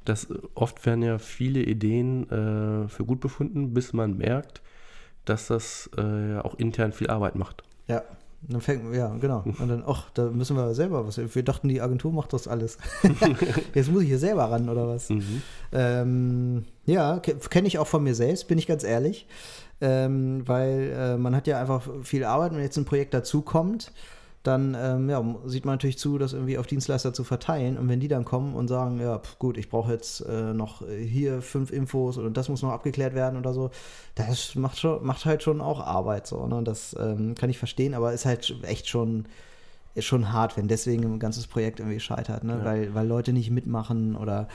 Das, 0.05 0.29
oft 0.55 0.85
werden 0.87 1.03
ja 1.03 1.19
viele 1.19 1.61
Ideen 1.63 2.25
äh, 2.31 2.89
für 2.89 3.05
gut 3.05 3.21
befunden, 3.21 3.73
bis 3.73 3.93
man 3.93 4.17
merkt, 4.17 4.63
dass 5.25 5.47
das 5.47 5.91
äh, 5.97 6.39
auch 6.39 6.55
intern 6.57 6.93
viel 6.93 7.09
Arbeit 7.09 7.37
macht. 7.37 7.63
Ja, 7.89 8.03
dann 8.43 8.61
fängt, 8.61 8.95
ja, 8.95 9.09
genau. 9.17 9.43
Und 9.59 9.69
dann, 9.69 9.83
ach, 9.87 10.11
da 10.11 10.27
müssen 10.27 10.57
wir 10.57 10.75
selber 10.75 11.07
was. 11.07 11.19
Wir 11.19 11.43
dachten, 11.43 11.69
die 11.69 11.81
Agentur 11.81 12.13
macht 12.13 12.33
das 12.35 12.47
alles. 12.47 12.79
Jetzt 13.75 13.91
muss 13.91 14.03
ich 14.03 14.09
hier 14.09 14.19
selber 14.19 14.45
ran, 14.45 14.69
oder 14.69 14.87
was? 14.87 15.09
Mhm. 15.09 15.43
Ähm, 15.73 16.65
ja, 16.85 17.19
kenne 17.19 17.67
ich 17.67 17.79
auch 17.79 17.87
von 17.87 18.03
mir 18.03 18.15
selbst, 18.15 18.47
bin 18.47 18.59
ich 18.59 18.67
ganz 18.67 18.85
ehrlich 18.85 19.27
ähm, 19.81 20.47
weil 20.47 20.93
äh, 20.97 21.17
man 21.17 21.35
hat 21.35 21.47
ja 21.47 21.61
einfach 21.61 21.89
viel 22.03 22.25
Arbeit. 22.25 22.53
Wenn 22.53 22.61
jetzt 22.61 22.77
ein 22.77 22.85
Projekt 22.85 23.15
dazukommt, 23.15 23.93
dann 24.45 24.77
ähm, 24.79 25.09
ja, 25.09 25.25
sieht 25.47 25.65
man 25.65 25.75
natürlich 25.75 25.99
zu, 25.99 26.19
das 26.19 26.35
irgendwie 26.35 26.59
auf 26.59 26.67
Dienstleister 26.67 27.15
zu 27.15 27.25
verteilen. 27.25 27.79
Und 27.79 27.89
wenn 27.89 27.99
die 27.99 28.09
dann 28.09 28.27
kommen 28.27 28.55
und 28.55 28.69
sagen, 28.69 29.01
ja, 29.01 29.19
pf, 29.19 29.39
gut, 29.39 29.57
ich 29.57 29.71
brauche 29.71 29.91
jetzt 29.91 30.21
äh, 30.21 30.53
noch 30.53 30.83
hier 30.87 31.41
fünf 31.41 31.73
Infos 31.73 32.19
und 32.19 32.37
das 32.37 32.51
muss 32.51 32.63
noch 32.63 32.71
abgeklärt 32.71 33.15
werden 33.15 33.39
oder 33.39 33.55
so, 33.55 33.71
das 34.15 34.55
macht, 34.55 34.79
schon, 34.79 35.05
macht 35.05 35.25
halt 35.25 35.43
schon 35.43 35.63
auch 35.63 35.81
Arbeit 35.81 36.27
so. 36.27 36.47
Ne? 36.47 36.63
Das 36.63 36.95
ähm, 37.01 37.35
kann 37.35 37.49
ich 37.49 37.59
verstehen, 37.59 37.95
aber 37.95 38.13
ist 38.13 38.27
halt 38.27 38.55
echt 38.65 38.87
schon, 38.87 39.25
ist 39.95 40.05
schon 40.05 40.31
hart, 40.31 40.59
wenn 40.59 40.69
deswegen 40.69 41.05
ein 41.05 41.19
ganzes 41.19 41.47
Projekt 41.47 41.81
irgendwie 41.81 42.01
scheitert, 42.01 42.45
ne? 42.45 42.59
Ja. 42.59 42.65
weil, 42.65 42.95
weil 42.95 43.07
Leute 43.07 43.33
nicht 43.33 43.51
mitmachen 43.51 44.15
oder 44.15 44.49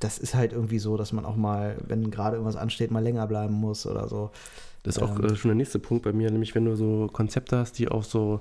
das 0.00 0.18
ist 0.18 0.34
halt 0.34 0.52
irgendwie 0.52 0.78
so, 0.78 0.96
dass 0.96 1.12
man 1.12 1.24
auch 1.24 1.36
mal, 1.36 1.76
wenn 1.86 2.10
gerade 2.10 2.36
irgendwas 2.36 2.56
ansteht, 2.56 2.90
mal 2.90 3.02
länger 3.02 3.26
bleiben 3.26 3.54
muss 3.54 3.86
oder 3.86 4.08
so. 4.08 4.30
Das 4.82 4.96
ist 4.96 5.02
auch 5.02 5.18
ähm, 5.18 5.24
äh, 5.24 5.36
schon 5.36 5.50
der 5.50 5.56
nächste 5.56 5.78
Punkt 5.78 6.04
bei 6.04 6.12
mir, 6.12 6.30
nämlich 6.30 6.54
wenn 6.54 6.64
du 6.64 6.76
so 6.76 7.08
Konzepte 7.12 7.58
hast, 7.58 7.78
die 7.78 7.88
auch 7.88 8.04
so 8.04 8.40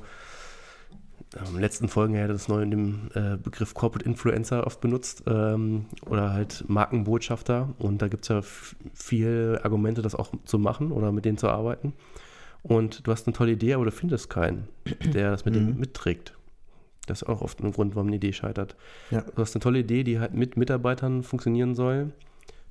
in 1.36 1.54
den 1.54 1.62
letzten 1.62 1.90
Folgen 1.90 2.16
ja 2.16 2.28
das 2.28 2.48
neue 2.48 2.64
in 2.64 2.72
dem 2.72 3.10
äh, 3.14 3.38
Begriff 3.38 3.74
Corporate 3.74 4.06
Influencer 4.06 4.66
oft 4.66 4.80
benutzt 4.80 5.24
ähm, 5.28 5.86
oder 6.06 6.32
halt 6.32 6.64
Markenbotschafter 6.68 7.70
und 7.80 8.02
da 8.02 8.08
gibt 8.08 8.24
es 8.24 8.30
ja 8.30 8.42
viele 8.94 9.60
Argumente, 9.64 10.02
das 10.02 10.16
auch 10.16 10.32
zu 10.46 10.58
machen 10.58 10.92
oder 10.92 11.12
mit 11.12 11.26
denen 11.26 11.38
zu 11.38 11.50
arbeiten. 11.50 11.94
Und 12.64 13.06
du 13.06 13.12
hast 13.12 13.28
eine 13.28 13.36
tolle 13.36 13.52
Idee, 13.52 13.74
aber 13.74 13.86
du 13.86 13.92
findest 13.92 14.30
keinen, 14.30 14.68
der 15.14 15.32
das 15.32 15.46
mit 15.46 15.54
mhm. 15.54 15.68
dem 15.68 15.80
mitträgt. 15.80 16.34
Das 17.08 17.24
ist 17.24 17.28
auch 17.28 17.42
oft 17.42 17.60
ein 17.62 17.72
Grund, 17.72 17.96
warum 17.96 18.08
eine 18.08 18.18
Idee 18.18 18.34
scheitert. 18.34 18.76
Ja. 19.10 19.22
Du 19.22 19.42
hast 19.42 19.56
eine 19.56 19.62
tolle 19.62 19.80
Idee, 19.80 20.04
die 20.04 20.20
halt 20.20 20.34
mit 20.34 20.58
Mitarbeitern 20.58 21.24
funktionieren 21.24 21.74
soll. 21.74 22.12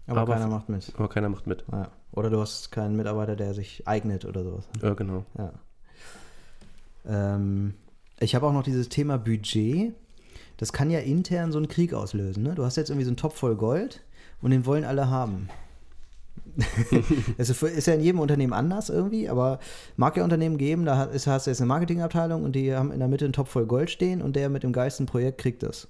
Aber, 0.07 0.20
aber 0.20 0.35
keiner 0.35 0.46
macht 0.46 0.68
mit. 0.68 0.92
Aber 0.96 1.09
keiner 1.09 1.29
macht 1.29 1.46
mit. 1.46 1.64
Ja. 1.72 1.90
Oder 2.12 2.31
du 2.31 2.40
hast 2.40 2.70
keinen 2.70 2.96
Mitarbeiter, 2.96 3.35
der 3.35 3.55
sich 3.55 3.88
eignet 3.88 4.25
oder 4.25 4.44
sowas. 4.44 4.68
Ja, 4.81 4.94
genau. 4.94 5.25
Ja. 5.37 5.53
Ähm, 7.07 7.75
ich 8.20 8.35
habe 8.35 8.46
auch 8.46 8.53
noch 8.53 8.62
dieses 8.62 8.88
Thema 8.88 9.18
Budget. 9.18 9.92
Das 10.59 10.72
kann 10.72 10.90
ja 10.90 11.01
intern 11.01 11.53
so 11.53 11.59
einen 11.59 11.68
Krieg 11.68 11.92
auslösen. 11.92 12.42
Ne? 12.42 12.55
Du 12.55 12.64
hast 12.64 12.77
jetzt 12.77 12.90
irgendwie 12.90 13.05
so 13.05 13.11
einen 13.11 13.16
Topf 13.16 13.37
voll 13.37 13.57
Gold 13.57 14.03
und 14.40 14.51
den 14.51 14.64
wollen 14.64 14.85
alle 14.85 15.11
haben. 15.11 15.49
es 17.38 17.51
ist 17.51 17.87
ja 17.87 17.95
in 17.95 18.01
jedem 18.01 18.21
Unternehmen 18.21 18.53
anders 18.53 18.88
irgendwie, 18.88 19.29
aber 19.29 19.59
mag 19.97 20.16
ja 20.16 20.25
Unternehmen 20.25 20.59
geben, 20.59 20.85
da 20.85 20.97
hast, 20.97 21.27
hast 21.27 21.47
du 21.47 21.51
jetzt 21.51 21.61
eine 21.61 21.69
Marketingabteilung 21.69 22.45
und 22.45 22.57
die 22.57 22.75
haben 22.75 22.92
in 22.92 22.99
der 22.99 23.09
Mitte 23.09 23.25
einen 23.25 23.33
Topf 23.33 23.51
voll 23.51 23.66
Gold 23.66 23.90
stehen 23.90 24.23
und 24.23 24.37
der 24.37 24.49
mit 24.49 24.62
dem 24.62 24.73
geilsten 24.73 25.07
Projekt 25.07 25.38
kriegt 25.38 25.62
das. 25.62 25.88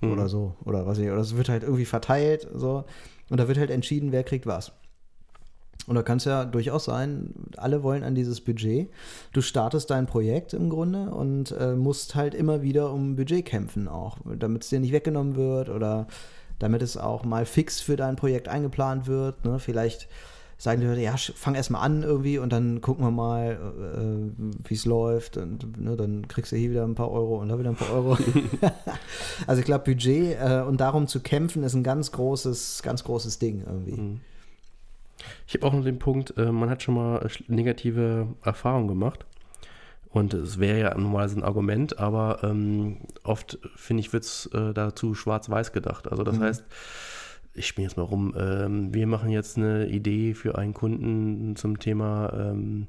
Mhm. 0.00 0.12
Oder 0.12 0.28
so. 0.28 0.54
Oder 0.64 0.86
was 0.86 0.98
ich, 0.98 1.08
oder 1.08 1.20
es 1.20 1.36
wird 1.36 1.48
halt 1.48 1.62
irgendwie 1.62 1.84
verteilt, 1.84 2.48
so. 2.54 2.84
Und 3.30 3.38
da 3.38 3.48
wird 3.48 3.58
halt 3.58 3.70
entschieden, 3.70 4.12
wer 4.12 4.24
kriegt 4.24 4.46
was. 4.46 4.72
Und 5.86 5.94
da 5.94 6.02
kann 6.02 6.18
es 6.18 6.24
ja 6.24 6.44
durchaus 6.44 6.84
sein, 6.84 7.32
alle 7.56 7.82
wollen 7.82 8.02
an 8.02 8.14
dieses 8.14 8.42
Budget. 8.42 8.90
Du 9.32 9.40
startest 9.40 9.90
dein 9.90 10.06
Projekt 10.06 10.52
im 10.52 10.68
Grunde 10.68 11.10
und 11.10 11.52
äh, 11.52 11.74
musst 11.74 12.14
halt 12.14 12.34
immer 12.34 12.60
wieder 12.60 12.92
um 12.92 13.16
Budget 13.16 13.46
kämpfen 13.46 13.88
auch, 13.88 14.18
damit 14.38 14.64
es 14.64 14.68
dir 14.68 14.80
nicht 14.80 14.92
weggenommen 14.92 15.34
wird 15.34 15.70
oder 15.70 16.06
damit 16.58 16.82
es 16.82 16.96
auch 16.96 17.24
mal 17.24 17.46
fix 17.46 17.80
für 17.80 17.96
dein 17.96 18.16
Projekt 18.16 18.48
eingeplant 18.48 19.06
wird. 19.06 19.44
Ne? 19.44 19.58
Vielleicht 19.58 20.08
sagen 20.58 20.80
die 20.80 20.88
Leute, 20.88 21.00
ja, 21.00 21.16
fang 21.16 21.54
erst 21.54 21.70
mal 21.70 21.80
an 21.80 22.02
irgendwie 22.02 22.38
und 22.38 22.52
dann 22.52 22.80
gucken 22.80 23.04
wir 23.04 23.12
mal, 23.12 23.52
äh, 23.52 24.68
wie 24.68 24.74
es 24.74 24.84
läuft 24.84 25.36
und 25.36 25.80
ne, 25.80 25.96
dann 25.96 26.26
kriegst 26.26 26.50
du 26.50 26.56
hier 26.56 26.70
wieder 26.70 26.84
ein 26.84 26.96
paar 26.96 27.12
Euro 27.12 27.40
und 27.40 27.48
da 27.48 27.58
wieder 27.60 27.70
ein 27.70 27.76
paar 27.76 27.92
Euro. 27.92 28.18
also 29.46 29.60
ich 29.60 29.64
glaube, 29.64 29.84
Budget 29.84 30.36
äh, 30.40 30.64
und 30.66 30.80
darum 30.80 31.06
zu 31.06 31.20
kämpfen 31.20 31.62
ist 31.62 31.74
ein 31.74 31.84
ganz 31.84 32.10
großes, 32.10 32.82
ganz 32.82 33.04
großes 33.04 33.38
Ding 33.38 33.62
irgendwie. 33.64 34.00
Mhm. 34.00 34.20
Ich 35.46 35.54
habe 35.54 35.66
auch 35.66 35.72
noch 35.72 35.84
den 35.84 36.00
Punkt, 36.00 36.36
äh, 36.36 36.50
man 36.50 36.70
hat 36.70 36.82
schon 36.82 36.94
mal 36.94 37.28
negative 37.46 38.26
Erfahrungen 38.42 38.88
gemacht. 38.88 39.24
Und 40.10 40.32
es 40.34 40.58
wäre 40.58 40.80
ja 40.80 40.94
normalerweise 40.94 41.36
ein 41.36 41.44
Argument, 41.44 41.98
aber 41.98 42.40
ähm, 42.42 42.98
oft, 43.24 43.58
finde 43.76 44.00
ich, 44.00 44.12
wird 44.12 44.24
es 44.24 44.46
äh, 44.54 44.72
dazu 44.72 45.14
schwarz-weiß 45.14 45.72
gedacht. 45.72 46.10
Also 46.10 46.24
das 46.24 46.38
mhm. 46.38 46.42
heißt, 46.42 46.64
ich 47.54 47.66
spiele 47.66 47.88
jetzt 47.88 47.96
mal 47.96 48.04
rum, 48.04 48.34
ähm, 48.38 48.94
wir 48.94 49.06
machen 49.06 49.30
jetzt 49.30 49.58
eine 49.58 49.86
Idee 49.88 50.34
für 50.34 50.56
einen 50.56 50.72
Kunden 50.72 51.56
zum 51.56 51.78
Thema 51.78 52.32
ähm, 52.32 52.86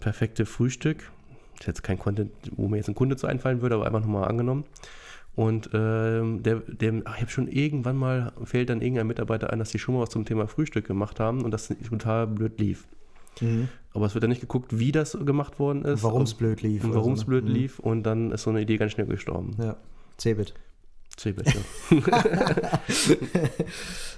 perfekte 0.00 0.46
Frühstück. 0.46 1.10
Das 1.52 1.60
ist 1.60 1.66
jetzt 1.66 1.82
kein 1.82 1.98
Content, 1.98 2.32
wo 2.56 2.68
mir 2.68 2.78
jetzt 2.78 2.88
ein 2.88 2.94
Kunde 2.94 3.16
zu 3.16 3.26
einfallen 3.26 3.60
würde, 3.60 3.74
aber 3.74 3.86
einfach 3.86 4.00
nochmal 4.00 4.28
angenommen. 4.28 4.64
Und 5.34 5.70
ähm, 5.74 6.42
der, 6.42 6.60
der, 6.66 7.02
ach, 7.04 7.16
ich 7.16 7.22
habe 7.22 7.30
schon 7.30 7.48
irgendwann 7.48 7.96
mal, 7.96 8.32
fällt 8.44 8.70
dann 8.70 8.80
irgendein 8.80 9.06
Mitarbeiter 9.06 9.52
ein, 9.52 9.58
dass 9.58 9.70
die 9.70 9.78
schon 9.78 9.94
mal 9.94 10.02
was 10.02 10.10
zum 10.10 10.24
Thema 10.24 10.46
Frühstück 10.48 10.86
gemacht 10.86 11.20
haben 11.20 11.44
und 11.44 11.50
das 11.50 11.68
total 11.68 12.26
blöd 12.26 12.58
lief. 12.58 12.86
Mhm. 13.40 13.68
Aber 13.92 14.06
es 14.06 14.14
wird 14.14 14.22
dann 14.22 14.30
nicht 14.30 14.40
geguckt, 14.40 14.78
wie 14.78 14.92
das 14.92 15.18
gemacht 15.24 15.58
worden 15.58 15.84
ist. 15.84 16.02
Warum 16.02 16.22
es 16.22 16.34
blöd 16.34 16.62
lief. 16.62 16.82
Warum 16.84 17.14
es 17.14 17.20
so. 17.20 17.26
blöd 17.26 17.44
mhm. 17.44 17.50
lief 17.50 17.78
und 17.78 18.04
dann 18.04 18.30
ist 18.30 18.42
so 18.42 18.50
eine 18.50 18.60
Idee 18.60 18.76
ganz 18.76 18.92
schnell 18.92 19.06
gestorben. 19.06 19.56
Ja, 19.58 19.76
Cebit. 20.18 20.54
Cebit, 21.18 21.52
ja. 21.52 21.60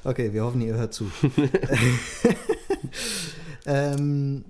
okay, 0.04 0.32
wir 0.32 0.44
hoffen, 0.44 0.60
ihr 0.60 0.74
hört 0.74 0.92
zu. 0.92 1.06
ähm, 3.66 4.44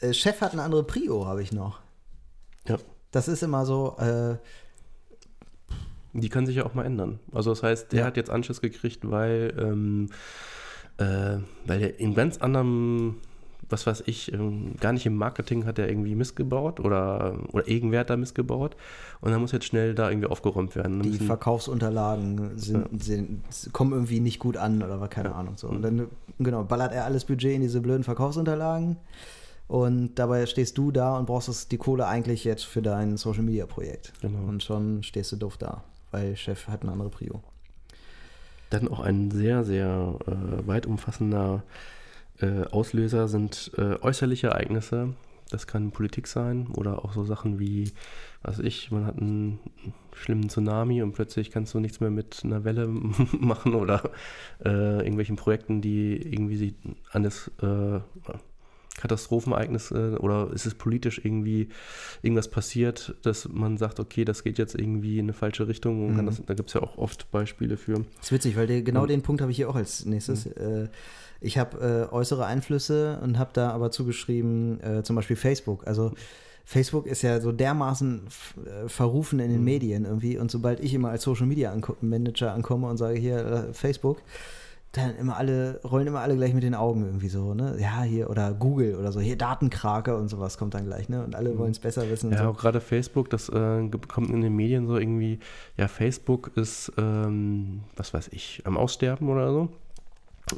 äh, 0.00 0.12
Chef 0.12 0.40
hat 0.40 0.52
eine 0.52 0.62
andere 0.62 0.84
Prio, 0.84 1.26
habe 1.26 1.42
ich 1.42 1.52
noch. 1.52 1.80
Ja. 2.68 2.76
Das 3.10 3.28
ist 3.28 3.42
immer 3.42 3.64
so. 3.64 3.96
Äh, 3.98 4.36
die 6.12 6.28
kann 6.28 6.46
sich 6.46 6.56
ja 6.56 6.66
auch 6.66 6.74
mal 6.74 6.84
ändern. 6.84 7.18
Also 7.32 7.50
das 7.50 7.62
heißt, 7.62 7.92
der 7.92 8.00
ja. 8.00 8.06
hat 8.06 8.16
jetzt 8.16 8.30
Anschluss 8.30 8.60
gekriegt, 8.60 9.10
weil, 9.10 9.54
ähm, 9.58 10.10
äh, 10.98 11.38
weil 11.66 11.82
er 11.82 11.98
in 11.98 12.14
ganz 12.14 12.38
anderem 12.38 13.16
was 13.72 13.86
weiß 13.86 14.04
ich, 14.06 14.32
ähm, 14.32 14.74
gar 14.80 14.92
nicht 14.92 15.06
im 15.06 15.16
Marketing 15.16 15.64
hat 15.64 15.78
er 15.78 15.88
irgendwie 15.88 16.14
missgebaut 16.14 16.78
oder, 16.80 17.38
oder 17.52 17.66
irgendwer 17.66 18.00
hat 18.00 18.10
da 18.10 18.16
missgebaut 18.16 18.76
und 19.20 19.32
dann 19.32 19.40
muss 19.40 19.52
jetzt 19.52 19.64
schnell 19.64 19.94
da 19.94 20.10
irgendwie 20.10 20.28
aufgeräumt 20.28 20.76
werden. 20.76 21.02
Die 21.02 21.18
Verkaufsunterlagen 21.18 22.58
sind, 22.58 22.88
ja. 22.92 22.98
sind, 22.98 23.42
kommen 23.72 23.92
irgendwie 23.92 24.20
nicht 24.20 24.38
gut 24.38 24.56
an 24.56 24.82
oder 24.82 25.08
keine 25.08 25.30
ja. 25.30 25.34
Ahnung 25.34 25.54
so. 25.56 25.68
Und 25.68 25.82
dann, 25.82 26.08
genau, 26.38 26.62
ballert 26.64 26.92
er 26.92 27.04
alles 27.04 27.24
Budget 27.24 27.54
in 27.54 27.62
diese 27.62 27.80
blöden 27.80 28.04
Verkaufsunterlagen 28.04 28.98
und 29.68 30.16
dabei 30.16 30.44
stehst 30.46 30.76
du 30.76 30.90
da 30.90 31.16
und 31.16 31.26
brauchst 31.26 31.72
die 31.72 31.78
Kohle 31.78 32.06
eigentlich 32.06 32.44
jetzt 32.44 32.64
für 32.64 32.82
dein 32.82 33.16
Social 33.16 33.42
Media 33.42 33.64
Projekt. 33.64 34.12
Genau. 34.20 34.46
Und 34.46 34.62
schon 34.62 35.02
stehst 35.02 35.32
du 35.32 35.36
doof 35.36 35.56
da, 35.56 35.82
weil 36.10 36.36
Chef 36.36 36.68
hat 36.68 36.82
eine 36.82 36.92
andere 36.92 37.08
Prio. 37.08 37.42
Dann 38.68 38.88
auch 38.88 39.00
ein 39.00 39.30
sehr, 39.30 39.64
sehr 39.64 40.16
äh, 40.26 40.66
weit 40.66 40.86
umfassender 40.86 41.62
äh, 42.42 42.64
Auslöser 42.70 43.28
sind 43.28 43.70
äh, 43.78 43.96
äußerliche 44.00 44.48
Ereignisse. 44.48 45.14
Das 45.50 45.66
kann 45.66 45.90
Politik 45.90 46.26
sein 46.28 46.68
oder 46.68 47.04
auch 47.04 47.12
so 47.12 47.24
Sachen 47.24 47.58
wie, 47.58 47.92
was 48.42 48.58
ich, 48.58 48.90
man 48.90 49.04
hat 49.04 49.18
einen 49.18 49.60
schlimmen 50.14 50.48
Tsunami 50.48 51.02
und 51.02 51.12
plötzlich 51.12 51.50
kannst 51.50 51.74
du 51.74 51.80
nichts 51.80 52.00
mehr 52.00 52.10
mit 52.10 52.40
einer 52.42 52.64
Welle 52.64 52.88
machen 53.38 53.74
oder 53.74 54.10
äh, 54.64 54.98
irgendwelchen 54.98 55.36
Projekten, 55.36 55.82
die 55.82 56.16
irgendwie 56.16 56.56
sich 56.56 56.74
an 57.12 57.22
das 57.22 57.50
äh, 57.62 58.00
Katastrophenereignis 58.96 59.90
äh, 59.90 60.16
oder 60.16 60.50
ist 60.52 60.66
es 60.66 60.74
politisch 60.74 61.20
irgendwie 61.24 61.68
irgendwas 62.22 62.48
passiert, 62.48 63.14
dass 63.22 63.48
man 63.48 63.76
sagt, 63.78 64.00
okay, 64.00 64.24
das 64.24 64.44
geht 64.44 64.58
jetzt 64.58 64.74
irgendwie 64.74 65.18
in 65.18 65.26
eine 65.26 65.32
falsche 65.32 65.66
Richtung. 65.68 66.14
Mhm. 66.14 66.26
Das, 66.26 66.42
da 66.44 66.54
gibt 66.54 66.70
es 66.70 66.74
ja 66.74 66.82
auch 66.82 66.98
oft 66.98 67.30
Beispiele 67.30 67.76
für. 67.76 67.94
Das 67.94 68.26
ist 68.26 68.32
witzig, 68.32 68.56
weil 68.56 68.66
der, 68.66 68.82
genau 68.82 69.02
und, 69.02 69.10
den 69.10 69.22
Punkt 69.22 69.40
habe 69.40 69.50
ich 69.50 69.56
hier 69.56 69.68
auch 69.68 69.76
als 69.76 70.04
nächstes. 70.04 70.46
Mhm. 70.46 70.84
Äh, 70.84 70.88
ich 71.42 71.58
habe 71.58 72.08
äh, 72.10 72.14
äußere 72.14 72.46
Einflüsse 72.46 73.18
und 73.22 73.38
habe 73.38 73.50
da 73.52 73.70
aber 73.70 73.90
zugeschrieben, 73.90 74.80
äh, 74.82 75.02
zum 75.02 75.16
Beispiel 75.16 75.36
Facebook. 75.36 75.86
Also 75.86 76.12
Facebook 76.64 77.06
ist 77.06 77.22
ja 77.22 77.40
so 77.40 77.52
dermaßen 77.52 78.22
äh, 78.64 78.88
verrufen 78.88 79.40
in 79.40 79.50
den 79.50 79.58
mhm. 79.58 79.64
Medien 79.64 80.04
irgendwie. 80.04 80.38
Und 80.38 80.50
sobald 80.50 80.80
ich 80.80 80.94
immer 80.94 81.10
als 81.10 81.24
Social 81.24 81.46
Media 81.46 81.72
Anko 81.72 81.96
Manager 82.00 82.54
ankomme 82.54 82.88
und 82.88 82.96
sage, 82.96 83.18
hier, 83.18 83.38
äh, 83.38 83.72
Facebook, 83.72 84.22
dann 84.92 85.16
immer 85.16 85.38
alle, 85.38 85.80
rollen 85.84 86.06
immer 86.06 86.20
alle 86.20 86.36
gleich 86.36 86.52
mit 86.52 86.62
den 86.62 86.74
Augen 86.74 87.04
irgendwie 87.04 87.28
so, 87.28 87.54
ne? 87.54 87.76
Ja, 87.80 88.02
hier, 88.02 88.28
oder 88.28 88.52
Google 88.52 88.96
oder 88.96 89.10
so, 89.10 89.20
hier 89.20 89.38
Datenkrake 89.38 90.14
und 90.14 90.28
sowas 90.28 90.58
kommt 90.58 90.74
dann 90.74 90.84
gleich, 90.84 91.08
ne? 91.08 91.24
Und 91.24 91.34
alle 91.34 91.50
mhm. 91.50 91.58
wollen 91.58 91.70
es 91.70 91.78
besser 91.78 92.08
wissen. 92.10 92.30
Ja, 92.30 92.38
so. 92.38 92.50
auch 92.50 92.58
gerade 92.58 92.80
Facebook, 92.80 93.30
das 93.30 93.48
äh, 93.48 93.88
kommt 94.08 94.30
in 94.30 94.42
den 94.42 94.54
Medien 94.54 94.86
so 94.86 94.98
irgendwie, 94.98 95.38
ja, 95.78 95.88
Facebook 95.88 96.50
ist, 96.56 96.92
ähm, 96.98 97.80
was 97.96 98.12
weiß 98.12 98.28
ich, 98.32 98.62
am 98.64 98.76
Aussterben 98.76 99.30
oder 99.30 99.50
so. 99.50 99.68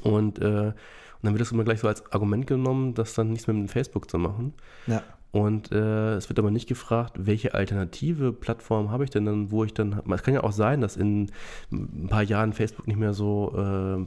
Und, 0.02 0.38
äh, 0.40 0.72
und 0.72 0.74
dann 1.22 1.32
wird 1.32 1.40
das 1.40 1.52
immer 1.52 1.64
gleich 1.64 1.80
so 1.80 1.88
als 1.88 2.10
Argument 2.12 2.46
genommen, 2.46 2.94
das 2.94 3.14
dann 3.14 3.30
nichts 3.30 3.46
mehr 3.46 3.54
mit 3.54 3.70
Facebook 3.70 4.10
zu 4.10 4.18
machen. 4.18 4.54
Ja. 4.86 5.02
Und 5.32 5.72
äh, 5.72 6.14
es 6.14 6.28
wird 6.28 6.38
aber 6.38 6.52
nicht 6.52 6.68
gefragt, 6.68 7.16
welche 7.18 7.54
alternative 7.54 8.32
Plattform 8.32 8.92
habe 8.92 9.02
ich 9.02 9.10
denn 9.10 9.24
dann, 9.24 9.50
wo 9.50 9.64
ich 9.64 9.74
dann. 9.74 10.00
Es 10.12 10.22
kann 10.22 10.34
ja 10.34 10.44
auch 10.44 10.52
sein, 10.52 10.80
dass 10.80 10.96
in 10.96 11.32
ein 11.72 12.06
paar 12.08 12.22
Jahren 12.22 12.52
Facebook 12.52 12.86
nicht 12.86 13.00
mehr 13.00 13.14
so 13.14 13.52
äh, 13.56 14.06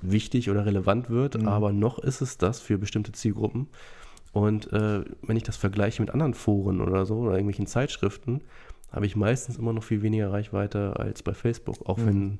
wichtig 0.00 0.48
oder 0.48 0.64
relevant 0.64 1.10
wird, 1.10 1.38
mhm. 1.38 1.48
aber 1.48 1.72
noch 1.72 1.98
ist 1.98 2.22
es 2.22 2.38
das 2.38 2.60
für 2.60 2.78
bestimmte 2.78 3.12
Zielgruppen. 3.12 3.68
Und 4.32 4.72
äh, 4.72 5.04
wenn 5.22 5.36
ich 5.36 5.42
das 5.42 5.56
vergleiche 5.56 6.00
mit 6.00 6.10
anderen 6.10 6.32
Foren 6.32 6.80
oder 6.80 7.04
so 7.04 7.18
oder 7.18 7.32
irgendwelchen 7.32 7.66
Zeitschriften, 7.66 8.40
habe 8.90 9.04
ich 9.04 9.16
meistens 9.16 9.58
immer 9.58 9.74
noch 9.74 9.84
viel 9.84 10.00
weniger 10.00 10.32
Reichweite 10.32 10.98
als 10.98 11.22
bei 11.22 11.34
Facebook, 11.34 11.86
auch 11.86 11.98
mhm. 11.98 12.06
wenn 12.06 12.38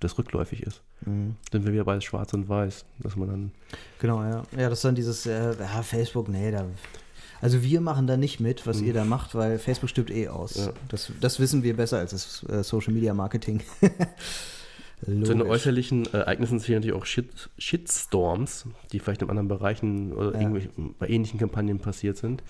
das 0.00 0.18
rückläufig 0.18 0.62
ist. 0.62 0.82
Mhm. 1.04 1.36
Sind 1.50 1.64
wir 1.64 1.72
wieder 1.72 1.84
bei 1.84 2.00
Schwarz 2.00 2.32
und 2.34 2.48
Weiß, 2.48 2.84
dass 3.00 3.16
man 3.16 3.28
dann. 3.28 3.50
Genau, 3.98 4.22
ja. 4.22 4.42
Ja, 4.56 4.68
das 4.68 4.78
ist 4.78 4.84
dann 4.84 4.94
dieses, 4.94 5.26
äh, 5.26 5.54
ja, 5.58 5.82
Facebook, 5.82 6.28
nee, 6.28 6.50
da. 6.50 6.66
Also 7.40 7.62
wir 7.62 7.80
machen 7.80 8.06
da 8.06 8.16
nicht 8.16 8.40
mit, 8.40 8.66
was 8.66 8.80
mhm. 8.80 8.86
ihr 8.86 8.94
da 8.94 9.04
macht, 9.04 9.34
weil 9.34 9.58
Facebook 9.58 9.90
stirbt 9.90 10.10
eh 10.10 10.28
aus. 10.28 10.56
Ja. 10.56 10.72
Das, 10.88 11.12
das 11.20 11.38
wissen 11.38 11.62
wir 11.62 11.76
besser 11.76 11.98
als 11.98 12.12
das 12.12 12.44
äh, 12.48 12.62
Social 12.62 12.92
Media 12.92 13.14
Marketing. 13.14 13.62
Zu 15.04 15.10
den 15.10 15.42
äußerlichen 15.42 16.06
äh, 16.06 16.18
Ereignissen 16.18 16.58
zählen 16.58 16.78
natürlich 16.78 16.96
auch 16.96 17.04
Shit, 17.04 17.50
Shitstorms, 17.58 18.66
die 18.92 18.98
vielleicht 18.98 19.20
in 19.20 19.28
anderen 19.28 19.48
Bereichen 19.48 20.12
oder 20.14 20.40
ja. 20.40 20.50
bei 20.98 21.08
ähnlichen 21.08 21.38
Kampagnen 21.38 21.78
passiert 21.78 22.16
sind, 22.16 22.42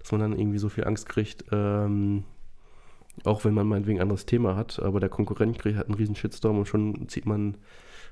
dass 0.00 0.12
man 0.12 0.20
dann 0.20 0.38
irgendwie 0.38 0.58
so 0.58 0.68
viel 0.68 0.84
Angst 0.84 1.08
kriegt, 1.08 1.46
ähm, 1.52 2.24
auch 3.24 3.44
wenn 3.44 3.54
man 3.54 3.66
meinetwegen 3.66 3.98
ein 3.98 4.02
anderes 4.02 4.26
Thema 4.26 4.56
hat, 4.56 4.80
aber 4.80 5.00
der 5.00 5.08
Konkurrent 5.08 5.58
kriegt, 5.58 5.78
hat 5.78 5.86
einen 5.86 5.94
riesen 5.94 6.16
Shitstorm 6.16 6.58
und 6.58 6.66
schon 6.66 7.08
zieht 7.08 7.26
man 7.26 7.56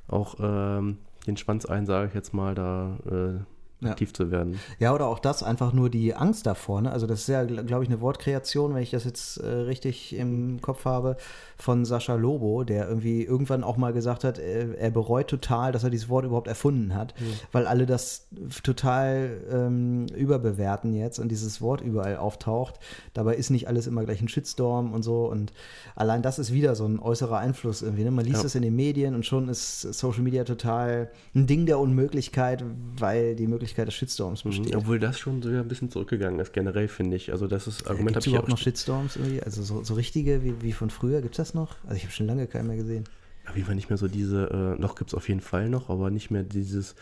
auch 0.09 0.37
ähm, 0.41 0.99
den 1.27 1.37
Schwanz 1.37 1.67
ein, 1.67 1.87
sage 1.87 2.09
ich 2.09 2.15
jetzt 2.15 2.35
mal, 2.35 2.55
da 2.55 2.99
äh, 3.11 3.54
aktiv 3.87 4.11
ja. 4.11 4.15
zu 4.15 4.31
werden. 4.31 4.61
Ja, 4.79 4.95
oder 4.95 5.07
auch 5.07 5.19
das, 5.19 5.43
einfach 5.43 5.73
nur 5.73 5.91
die 5.91 6.15
Angst 6.15 6.47
davor. 6.47 6.83
Ne? 6.83 6.91
Also 6.91 7.07
das 7.07 7.21
ist 7.21 7.29
ja, 7.29 7.45
glaube 7.45 7.85
ich, 7.85 7.91
eine 7.91 8.01
Wortkreation, 8.01 8.75
wenn 8.75 8.83
ich 8.83 8.91
das 8.91 9.05
jetzt 9.05 9.39
äh, 9.39 9.47
richtig 9.47 10.15
im 10.17 10.61
Kopf 10.61 10.85
habe, 10.85 11.17
von 11.57 11.85
Sascha 11.85 12.15
Lobo, 12.15 12.65
der 12.65 12.89
irgendwie 12.89 13.23
irgendwann 13.23 13.63
auch 13.63 13.77
mal 13.77 13.93
gesagt 13.93 14.25
hat, 14.25 14.39
er, 14.39 14.77
er 14.77 14.91
bereut 14.91 15.29
total, 15.29 15.73
dass 15.73 15.85
er 15.85 15.91
dieses 15.91 16.09
Wort 16.09 16.25
überhaupt 16.25 16.49
erfunden 16.49 16.95
hat, 16.95 17.15
mhm. 17.21 17.25
weil 17.53 17.67
alle 17.67 17.87
das 17.87 18.27
total 18.63 19.41
ähm, 19.51 20.07
überbewerten 20.09 20.95
jetzt 20.95 21.19
und 21.19 21.29
dieses 21.29 21.61
Wort 21.61 21.81
überall 21.81 22.17
auftaucht. 22.17 22.81
Dabei 23.13 23.37
ist 23.37 23.51
nicht 23.51 23.69
alles 23.69 23.87
immer 23.87 24.05
gleich 24.05 24.21
ein 24.21 24.29
Shitstorm 24.29 24.93
und 24.93 25.03
so 25.03 25.31
und 25.31 25.53
allein 25.95 26.23
das 26.23 26.39
ist 26.39 26.53
wieder 26.53 26.75
so 26.75 26.87
ein 26.87 26.99
äußerer 26.99 27.39
Einfluss 27.39 27.83
irgendwie. 27.83 28.05
Ne? 28.05 28.11
Man 28.11 28.25
liest 28.25 28.45
es 28.45 28.55
in 28.55 28.63
den 28.63 28.75
Medien 28.75 29.15
und 29.15 29.25
schon 29.25 29.49
ist 29.49 29.81
Social 29.81 30.23
Media 30.23 30.45
total 30.45 31.11
ein 31.35 31.47
Ding 31.47 31.67
der 31.67 31.79
Unmöglichkeit, 31.79 32.65
weil 32.99 33.37
die 33.37 33.47
Möglichkeit 33.47 33.65
Möglichkeit 33.75 33.89
des 33.89 33.95
Shitstorms 33.95 34.45
mhm, 34.45 34.51
besteht. 34.51 34.77
Obwohl 34.77 34.99
das 34.99 35.19
schon 35.19 35.43
so 35.43 35.49
ein 35.49 35.69
bisschen 35.69 35.91
zurückgegangen 35.91 36.39
ist, 36.41 36.53
generell 36.53 36.89
finde 36.89 37.17
ich. 37.17 37.33
Also 37.33 37.47
das 37.47 37.67
ist 37.67 37.83
äh, 37.83 37.91
Argument. 37.91 38.15
Gibt 38.15 38.19
es 38.19 38.27
überhaupt 38.27 38.49
noch 38.49 38.59
Shitstorms 38.59 39.17
irgendwie? 39.17 39.43
Also 39.43 39.63
so, 39.63 39.83
so 39.83 39.95
richtige 39.95 40.45
wie, 40.45 40.63
wie 40.63 40.73
von 40.73 40.91
früher, 40.91 41.21
gibt 41.21 41.35
es 41.35 41.37
das 41.39 41.55
noch? 41.55 41.77
Also 41.85 41.97
ich 41.97 42.05
habe 42.05 42.13
schon 42.13 42.27
lange 42.27 42.47
keinen 42.47 42.69
mehr 42.69 42.77
gesehen. 42.77 43.05
Auf 43.47 43.57
jeden 43.57 43.67
Fall 43.67 43.75
nicht 43.75 43.91
mehr 43.91 43.99
so 43.99 44.09
diese, 44.09 44.77
äh, 44.77 44.81
noch 44.81 44.95
gibt 44.95 45.11
es 45.11 45.15
auf 45.15 45.29
jeden 45.29 45.41
Fall 45.41 45.69
noch, 45.69 45.91
aber 45.91 46.11
nicht 46.11 46.31
mehr 46.31 46.45
dieses, 46.45 46.95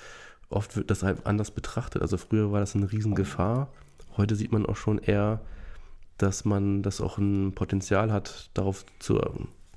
oft 0.48 0.76
wird 0.76 0.90
das 0.90 1.02
halt 1.02 1.24
anders 1.26 1.50
betrachtet. 1.50 2.02
Also 2.02 2.16
früher 2.16 2.50
war 2.50 2.60
das 2.60 2.74
eine 2.74 2.90
Riesengefahr. 2.90 3.68
Heute 4.16 4.34
sieht 4.34 4.52
man 4.52 4.66
auch 4.66 4.76
schon 4.76 4.98
eher, 4.98 5.40
dass 6.18 6.44
man 6.44 6.82
das 6.82 7.00
auch 7.00 7.18
ein 7.18 7.52
Potenzial 7.54 8.12
hat, 8.12 8.50
darauf 8.54 8.84
zu 8.98 9.20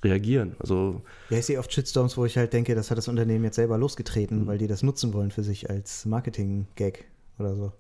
reagieren. 0.06 0.56
Also 0.60 1.02
ja, 1.30 1.40
ich 1.40 1.46
sehe 1.46 1.60
oft 1.60 1.74
Shitstorms, 1.74 2.16
wo 2.16 2.24
ich 2.24 2.38
halt 2.38 2.54
denke, 2.54 2.76
das 2.76 2.90
hat 2.90 2.98
das 2.98 3.10
Unternehmen 3.10 3.44
jetzt 3.44 3.58
selber 3.58 3.78
losgetreten, 3.78 4.44
mhm. 4.44 4.48
weil 4.48 4.58
die 4.58 4.68
das 4.68 4.84
nutzen 4.84 5.14
wollen 5.14 5.32
für 5.32 5.44
sich 5.44 5.70
als 5.70 6.06
Marketing-Gag 6.06 7.06
oder 7.38 7.56
so. 7.56 7.64
Also, 7.64 7.74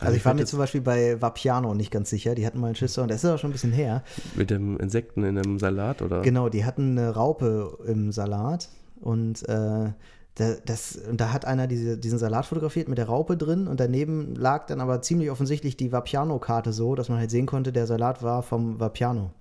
also 0.00 0.12
ich, 0.12 0.18
ich 0.18 0.24
war 0.24 0.34
mir 0.34 0.46
zum 0.46 0.58
Beispiel 0.58 0.80
bei 0.80 1.22
Vapiano 1.22 1.74
nicht 1.74 1.92
ganz 1.92 2.10
sicher. 2.10 2.34
Die 2.34 2.44
hatten 2.44 2.58
mal 2.58 2.66
einen 2.66 2.76
Shitstorm, 2.76 3.06
das 3.06 3.22
ist 3.22 3.30
auch 3.30 3.38
schon 3.38 3.50
ein 3.50 3.52
bisschen 3.52 3.72
her. 3.72 4.02
Mit 4.34 4.50
dem 4.50 4.76
Insekten 4.78 5.22
in 5.22 5.38
einem 5.38 5.60
Salat, 5.60 6.02
oder? 6.02 6.22
Genau, 6.22 6.48
die 6.48 6.64
hatten 6.64 6.98
eine 6.98 7.10
Raupe 7.10 7.78
im 7.86 8.10
Salat 8.10 8.68
und 9.00 9.48
äh, 9.48 9.92
Da, 10.38 10.54
das, 10.64 10.96
und 11.10 11.20
da 11.20 11.32
hat 11.32 11.44
einer 11.44 11.66
diese, 11.66 11.98
diesen 11.98 12.20
Salat 12.20 12.46
fotografiert 12.46 12.86
mit 12.88 12.96
der 12.96 13.06
Raupe 13.08 13.36
drin 13.36 13.66
und 13.66 13.80
daneben 13.80 14.36
lag 14.36 14.66
dann 14.66 14.80
aber 14.80 15.02
ziemlich 15.02 15.32
offensichtlich 15.32 15.76
die 15.76 15.90
Vapiano-Karte 15.90 16.72
so, 16.72 16.94
dass 16.94 17.08
man 17.08 17.18
halt 17.18 17.32
sehen 17.32 17.46
konnte, 17.46 17.72
der 17.72 17.88
Salat 17.88 18.22
war 18.22 18.44
vom 18.44 18.78
Vapiano. 18.78 19.32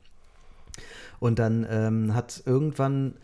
Und 1.20 1.40
dann 1.40 1.66
ähm, 1.70 2.14
hat 2.14 2.44
irgendwann 2.46 3.16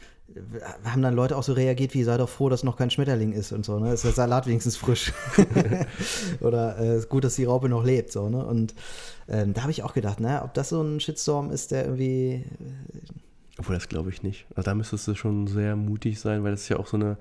haben 0.83 1.01
dann 1.01 1.13
Leute 1.13 1.37
auch 1.37 1.43
so 1.43 1.53
reagiert, 1.53 1.93
wie 1.93 2.03
sei 2.03 2.17
doch 2.17 2.29
froh, 2.29 2.49
dass 2.49 2.63
noch 2.63 2.77
kein 2.77 2.89
Schmetterling 2.89 3.33
ist 3.33 3.51
und 3.51 3.65
so, 3.65 3.79
ne? 3.79 3.93
Ist 3.93 4.03
der 4.03 4.13
Salat 4.13 4.47
wenigstens 4.47 4.77
frisch. 4.77 5.13
Oder 6.39 6.79
äh, 6.79 7.01
gut, 7.07 7.23
dass 7.23 7.35
die 7.35 7.45
Raupe 7.45 7.69
noch 7.69 7.83
lebt, 7.83 8.11
so, 8.11 8.29
ne? 8.29 8.43
Und 8.43 8.73
ähm, 9.27 9.53
da 9.53 9.61
habe 9.61 9.71
ich 9.71 9.83
auch 9.83 9.93
gedacht, 9.93 10.19
ne, 10.19 10.41
ob 10.43 10.53
das 10.53 10.69
so 10.69 10.81
ein 10.81 10.99
Shitstorm 10.99 11.51
ist, 11.51 11.71
der 11.71 11.85
irgendwie. 11.85 12.45
Obwohl, 13.57 13.75
das 13.75 13.87
glaube 13.87 14.09
ich 14.09 14.23
nicht. 14.23 14.45
Also 14.55 14.63
da 14.63 14.75
müsstest 14.75 15.07
du 15.07 15.15
schon 15.15 15.47
sehr 15.47 15.75
mutig 15.75 16.19
sein, 16.19 16.43
weil 16.43 16.51
das 16.51 16.61
ist 16.61 16.69
ja 16.69 16.77
auch 16.77 16.87
so 16.87 16.97
eine 16.97 17.17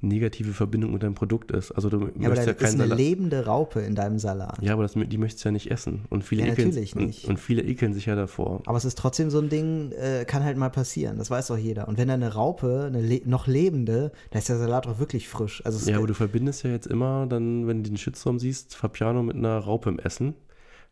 negative 0.00 0.52
Verbindung 0.52 0.92
mit 0.92 1.02
deinem 1.02 1.14
Produkt 1.14 1.50
ist. 1.50 1.72
Also 1.72 1.88
du 1.88 1.98
Ja, 2.18 2.26
aber 2.26 2.34
da 2.36 2.44
ja 2.44 2.50
ist 2.52 2.62
eine 2.62 2.76
Salat- 2.84 2.98
lebende 2.98 3.46
Raupe 3.46 3.80
in 3.80 3.94
deinem 3.94 4.18
Salat. 4.18 4.58
Ja, 4.60 4.74
aber 4.74 4.82
das, 4.82 4.92
die 4.94 5.18
möchtest 5.18 5.44
du 5.44 5.48
ja 5.48 5.52
nicht 5.52 5.70
essen. 5.70 6.04
Und 6.10 6.22
viele, 6.22 6.46
Ja, 6.46 6.52
ekeln. 6.52 6.76
Und, 6.96 7.24
und 7.24 7.40
viele 7.40 7.62
ekeln 7.62 7.94
sich 7.94 8.06
ja 8.06 8.14
davor. 8.14 8.62
Aber 8.66 8.76
es 8.76 8.84
ist 8.84 8.98
trotzdem 8.98 9.30
so 9.30 9.38
ein 9.38 9.48
Ding, 9.48 9.92
äh, 9.92 10.24
kann 10.26 10.44
halt 10.44 10.56
mal 10.58 10.68
passieren. 10.70 11.16
Das 11.18 11.30
weiß 11.30 11.46
doch 11.48 11.56
jeder. 11.58 11.88
Und 11.88 11.96
wenn 11.98 12.08
da 12.08 12.14
eine 12.14 12.34
Raupe, 12.34 12.84
eine 12.86 13.00
le 13.00 13.22
noch 13.24 13.46
lebende, 13.46 14.12
da 14.30 14.38
ist 14.38 14.48
der 14.48 14.58
Salat 14.58 14.86
auch 14.86 14.98
wirklich 14.98 15.28
frisch. 15.28 15.62
Also 15.64 15.90
Ja, 15.90 15.96
aber 15.96 16.06
du 16.06 16.14
verbindest 16.14 16.62
ja 16.62 16.70
jetzt 16.70 16.86
immer 16.86 17.26
dann, 17.26 17.66
wenn 17.66 17.82
du 17.82 17.90
den 17.90 17.96
Shitstorm 17.96 18.38
siehst, 18.38 18.76
Fabiano 18.76 19.22
mit 19.22 19.36
einer 19.36 19.58
Raupe 19.58 19.88
im 19.88 19.98
Essen. 19.98 20.34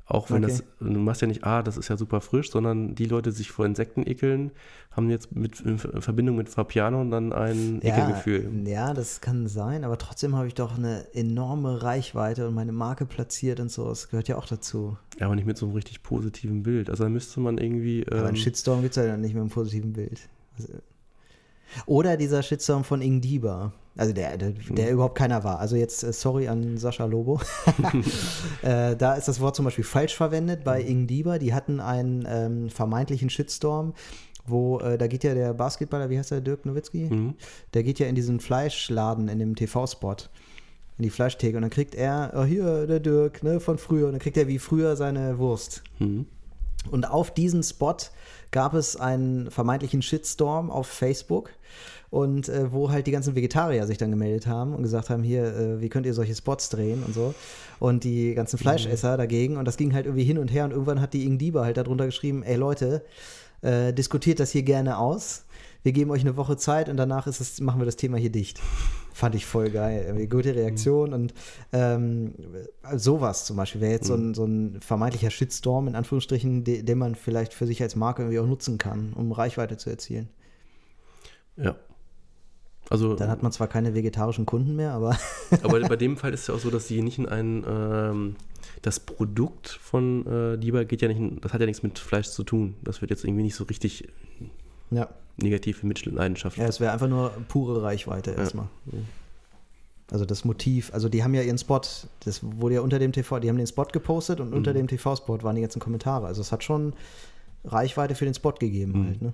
Auch 0.06 0.30
wenn 0.30 0.44
Okay. 0.44 0.52
das, 0.78 0.86
du 0.86 0.98
machst 0.98 1.22
ja 1.22 1.26
nicht, 1.28 1.44
ah, 1.44 1.62
das 1.62 1.78
ist 1.78 1.88
ja 1.88 1.96
super 1.96 2.20
frisch, 2.20 2.50
sondern 2.50 2.94
die 2.94 3.06
Leute, 3.06 3.30
die 3.30 3.36
sich 3.36 3.50
vor 3.50 3.64
Insekten 3.64 4.06
ekeln, 4.06 4.50
haben 4.90 5.08
jetzt 5.08 5.34
mit, 5.34 5.60
in 5.60 5.78
Verbindung 5.78 6.36
mit 6.36 6.50
Fabiano 6.50 7.02
dann 7.08 7.32
ein 7.32 7.80
ja, 7.82 7.96
Ekelgefühl. 7.96 8.66
ja, 8.68 8.92
das 8.92 9.22
kann 9.22 9.46
sein, 9.48 9.82
aber 9.82 9.96
trotzdem 9.96 10.36
habe 10.36 10.46
ich 10.46 10.54
doch 10.54 10.76
eine 10.76 11.06
enorme 11.14 11.82
Reichweite 11.82 12.46
und 12.46 12.54
meine 12.54 12.72
Marke 12.72 13.06
platziert 13.06 13.60
und 13.60 13.70
so. 13.70 13.88
Das 13.88 14.10
gehört 14.10 14.28
ja 14.28 14.36
auch 14.36 14.46
dazu. 14.46 14.98
Ja, 15.18 15.26
aber 15.26 15.36
nicht 15.36 15.46
mit 15.46 15.56
so 15.56 15.64
einem 15.66 15.74
richtig 15.74 16.02
positiven 16.02 16.62
Bild. 16.62 16.90
Also 16.90 17.04
da 17.04 17.08
müsste 17.08 17.40
man 17.40 17.56
irgendwie. 17.56 18.04
Aber 18.06 18.24
ein 18.24 18.28
Ähm, 18.30 18.36
Shitstorm 18.36 18.82
gibt 18.82 18.96
es 18.96 19.02
ja 19.02 19.10
dann 19.10 19.22
nicht 19.22 19.32
mit 19.32 19.40
einem 19.40 19.50
positiven 19.50 19.94
Bild. 19.94 20.28
Also, 20.58 20.72
oder 21.86 22.16
dieser 22.16 22.42
Shitstorm 22.42 22.84
von 22.84 23.02
Ingdiba. 23.02 23.72
Also 23.96 24.12
der, 24.12 24.36
der, 24.36 24.50
der 24.50 24.90
überhaupt 24.90 25.16
keiner 25.16 25.44
war. 25.44 25.60
Also 25.60 25.76
jetzt, 25.76 26.02
äh, 26.02 26.12
sorry 26.12 26.48
an 26.48 26.78
Sascha 26.78 27.04
Lobo. 27.04 27.40
äh, 28.62 28.96
da 28.96 29.14
ist 29.14 29.28
das 29.28 29.40
Wort 29.40 29.54
zum 29.54 29.64
Beispiel 29.64 29.84
falsch 29.84 30.16
verwendet 30.16 30.64
bei 30.64 30.82
Ingdiba. 30.82 31.38
Die 31.38 31.54
hatten 31.54 31.80
einen 31.80 32.26
ähm, 32.28 32.70
vermeintlichen 32.70 33.30
Shitstorm, 33.30 33.94
wo, 34.46 34.78
äh, 34.80 34.98
da 34.98 35.06
geht 35.06 35.22
ja 35.22 35.34
der 35.34 35.54
Basketballer, 35.54 36.10
wie 36.10 36.18
heißt 36.18 36.32
der, 36.32 36.40
Dirk 36.40 36.66
Nowitzki? 36.66 37.08
mhm. 37.08 37.34
Der 37.72 37.84
geht 37.84 37.98
ja 37.98 38.06
in 38.06 38.16
diesen 38.16 38.40
Fleischladen 38.40 39.28
in 39.28 39.38
dem 39.38 39.54
TV-Spot. 39.54 40.16
In 40.98 41.02
die 41.02 41.10
Fleischtheke. 41.10 41.56
Und 41.56 41.62
dann 41.62 41.70
kriegt 41.70 41.94
er, 41.94 42.32
oh, 42.36 42.44
hier, 42.44 42.86
der 42.86 43.00
Dirk, 43.00 43.42
ne, 43.42 43.60
von 43.60 43.78
früher. 43.78 44.06
Und 44.06 44.12
dann 44.12 44.20
kriegt 44.20 44.36
er 44.36 44.48
wie 44.48 44.58
früher 44.58 44.96
seine 44.96 45.38
Wurst. 45.38 45.82
Mhm. 45.98 46.26
Und 46.90 47.08
auf 47.08 47.32
diesen 47.32 47.62
Spot 47.62 47.96
gab 48.54 48.74
es 48.74 48.94
einen 48.94 49.50
vermeintlichen 49.50 50.00
Shitstorm 50.00 50.70
auf 50.70 50.86
Facebook 50.86 51.50
und 52.10 52.48
äh, 52.48 52.72
wo 52.72 52.92
halt 52.92 53.08
die 53.08 53.10
ganzen 53.10 53.34
Vegetarier 53.34 53.84
sich 53.88 53.98
dann 53.98 54.10
gemeldet 54.10 54.46
haben 54.46 54.74
und 54.74 54.84
gesagt 54.84 55.10
haben, 55.10 55.24
hier, 55.24 55.44
äh, 55.44 55.80
wie 55.80 55.88
könnt 55.88 56.06
ihr 56.06 56.14
solche 56.14 56.36
Spots 56.36 56.68
drehen 56.68 57.02
und 57.02 57.12
so. 57.14 57.34
Und 57.80 58.04
die 58.04 58.32
ganzen 58.32 58.56
Fleischesser 58.56 59.16
dagegen 59.16 59.56
und 59.56 59.64
das 59.64 59.76
ging 59.76 59.92
halt 59.92 60.06
irgendwie 60.06 60.22
hin 60.22 60.38
und 60.38 60.52
her 60.52 60.64
und 60.64 60.70
irgendwann 60.70 61.00
hat 61.00 61.14
die 61.14 61.26
Ingdiba 61.26 61.64
halt 61.64 61.78
darunter 61.78 62.06
geschrieben, 62.06 62.44
ey 62.44 62.54
Leute, 62.54 63.04
äh, 63.62 63.92
diskutiert 63.92 64.38
das 64.38 64.52
hier 64.52 64.62
gerne 64.62 64.98
aus. 64.98 65.46
Wir 65.84 65.92
geben 65.92 66.10
euch 66.10 66.22
eine 66.22 66.38
Woche 66.38 66.56
Zeit 66.56 66.88
und 66.88 66.96
danach 66.96 67.26
ist 67.26 67.40
es, 67.40 67.60
machen 67.60 67.78
wir 67.78 67.84
das 67.84 67.96
Thema 67.96 68.16
hier 68.16 68.32
dicht. 68.32 68.58
Fand 69.12 69.34
ich 69.34 69.44
voll 69.44 69.70
geil. 69.70 70.26
Gute 70.28 70.56
Reaktion 70.56 71.12
und 71.12 71.34
ähm, 71.72 72.34
sowas 72.96 73.44
zum 73.44 73.58
Beispiel 73.58 73.82
wäre 73.82 73.92
jetzt 73.92 74.06
so, 74.06 74.14
ein, 74.14 74.34
so 74.34 74.44
ein 74.44 74.80
vermeintlicher 74.80 75.30
Shitstorm, 75.30 75.86
in 75.86 75.94
Anführungsstrichen, 75.94 76.64
de, 76.64 76.82
den 76.82 76.98
man 76.98 77.14
vielleicht 77.14 77.52
für 77.52 77.66
sich 77.66 77.82
als 77.82 77.96
Marke 77.96 78.22
irgendwie 78.22 78.40
auch 78.40 78.46
nutzen 78.46 78.78
kann, 78.78 79.12
um 79.12 79.30
Reichweite 79.30 79.76
zu 79.76 79.90
erzielen. 79.90 80.30
Ja. 81.56 81.76
Also, 82.88 83.14
Dann 83.14 83.28
hat 83.28 83.42
man 83.42 83.52
zwar 83.52 83.68
keine 83.68 83.94
vegetarischen 83.94 84.46
Kunden 84.46 84.74
mehr, 84.74 84.92
aber 84.92 85.16
aber 85.62 85.80
bei 85.80 85.96
dem 85.96 86.16
Fall 86.16 86.32
ist 86.32 86.40
es 86.40 86.46
ja 86.48 86.54
auch 86.54 86.58
so, 86.58 86.70
dass 86.70 86.86
die 86.86 87.02
nicht 87.02 87.18
in 87.18 87.28
ein. 87.28 87.64
Ähm, 87.68 88.36
das 88.82 89.00
Produkt 89.00 89.68
von 89.68 90.26
äh, 90.26 90.54
Lieber 90.56 90.84
geht 90.84 91.02
ja 91.02 91.08
nicht, 91.08 91.18
in, 91.18 91.40
das 91.40 91.52
hat 91.52 91.60
ja 91.60 91.66
nichts 91.66 91.82
mit 91.82 91.98
Fleisch 91.98 92.28
zu 92.28 92.42
tun. 92.42 92.74
Das 92.82 93.00
wird 93.00 93.10
jetzt 93.10 93.24
irgendwie 93.24 93.42
nicht 93.42 93.54
so 93.54 93.64
richtig 93.64 94.08
ja, 94.90 95.08
negative 95.36 95.86
Mitleidenschaft. 95.86 96.56
ja 96.56 96.66
es 96.66 96.80
wäre 96.80 96.92
einfach 96.92 97.08
nur 97.08 97.30
pure 97.48 97.82
Reichweite 97.82 98.32
erstmal. 98.32 98.68
Also 100.10 100.24
das 100.26 100.44
Motiv, 100.44 100.92
also 100.92 101.08
die 101.08 101.24
haben 101.24 101.34
ja 101.34 101.42
ihren 101.42 101.58
Spot, 101.58 101.80
das 102.24 102.40
wurde 102.42 102.76
ja 102.76 102.80
unter 102.82 102.98
dem 102.98 103.12
TV, 103.12 103.40
die 103.40 103.48
haben 103.48 103.56
den 103.56 103.66
Spot 103.66 103.86
gepostet 103.86 104.38
und 104.38 104.52
unter 104.52 104.74
dem 104.74 104.86
TV-Spot 104.86 105.42
waren 105.42 105.56
die 105.56 105.62
ganzen 105.62 105.80
Kommentare. 105.80 106.26
Also 106.26 106.42
es 106.42 106.52
hat 106.52 106.62
schon 106.62 106.92
Reichweite 107.64 108.14
für 108.14 108.26
den 108.26 108.34
Spot 108.34 108.52
gegeben 108.52 109.06
halt, 109.06 109.22
ne? 109.22 109.32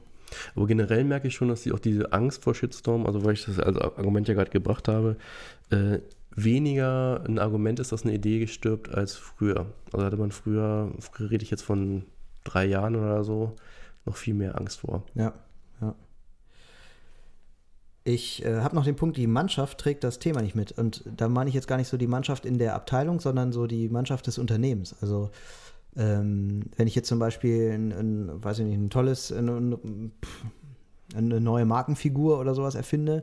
Aber 0.54 0.66
generell 0.68 1.02
merke 1.02 1.26
ich 1.26 1.34
schon, 1.34 1.48
dass 1.48 1.62
die 1.62 1.72
auch 1.72 1.80
diese 1.80 2.12
Angst 2.12 2.44
vor 2.44 2.54
Shitstorm, 2.54 3.04
also 3.04 3.24
weil 3.24 3.32
ich 3.34 3.44
das 3.44 3.58
als 3.58 3.76
Argument 3.76 4.28
ja 4.28 4.34
gerade 4.34 4.52
gebracht 4.52 4.86
habe, 4.86 5.16
äh, 5.70 5.98
weniger 6.36 7.24
ein 7.26 7.40
Argument 7.40 7.80
ist, 7.80 7.90
dass 7.90 8.04
eine 8.04 8.14
Idee 8.14 8.46
stirbt 8.46 8.94
als 8.94 9.16
früher. 9.16 9.66
Also 9.92 10.06
hatte 10.06 10.16
man 10.16 10.30
früher, 10.30 10.92
früher 11.00 11.30
rede 11.30 11.42
ich 11.42 11.50
jetzt 11.50 11.62
von 11.62 12.04
drei 12.44 12.64
Jahren 12.64 12.94
oder 12.94 13.24
so, 13.24 13.56
noch 14.06 14.16
viel 14.16 14.34
mehr 14.34 14.58
Angst 14.58 14.80
vor. 14.80 15.02
Ja, 15.14 15.34
ja. 15.80 15.94
Ich 18.02 18.44
äh, 18.44 18.60
habe 18.60 18.74
noch 18.74 18.84
den 18.84 18.96
Punkt, 18.96 19.18
die 19.18 19.26
Mannschaft 19.26 19.78
trägt 19.78 20.04
das 20.04 20.18
Thema 20.18 20.40
nicht 20.40 20.54
mit. 20.54 20.72
Und 20.72 21.04
da 21.16 21.28
meine 21.28 21.48
ich 21.48 21.54
jetzt 21.54 21.68
gar 21.68 21.76
nicht 21.76 21.88
so 21.88 21.98
die 21.98 22.06
Mannschaft 22.06 22.46
in 22.46 22.58
der 22.58 22.74
Abteilung, 22.74 23.20
sondern 23.20 23.52
so 23.52 23.66
die 23.66 23.88
Mannschaft 23.88 24.26
des 24.26 24.38
Unternehmens. 24.38 24.96
Also 25.02 25.30
ähm, 25.96 26.62
wenn 26.76 26.86
ich 26.86 26.94
jetzt 26.94 27.08
zum 27.08 27.18
Beispiel 27.18 27.72
ein, 27.72 27.92
ein 27.92 28.42
weiß 28.42 28.60
ich 28.60 28.66
nicht, 28.66 28.78
ein 28.78 28.90
tolles, 28.90 29.30
ein, 29.32 30.12
eine 31.14 31.40
neue 31.40 31.66
Markenfigur 31.66 32.38
oder 32.38 32.54
sowas 32.54 32.74
erfinde 32.74 33.22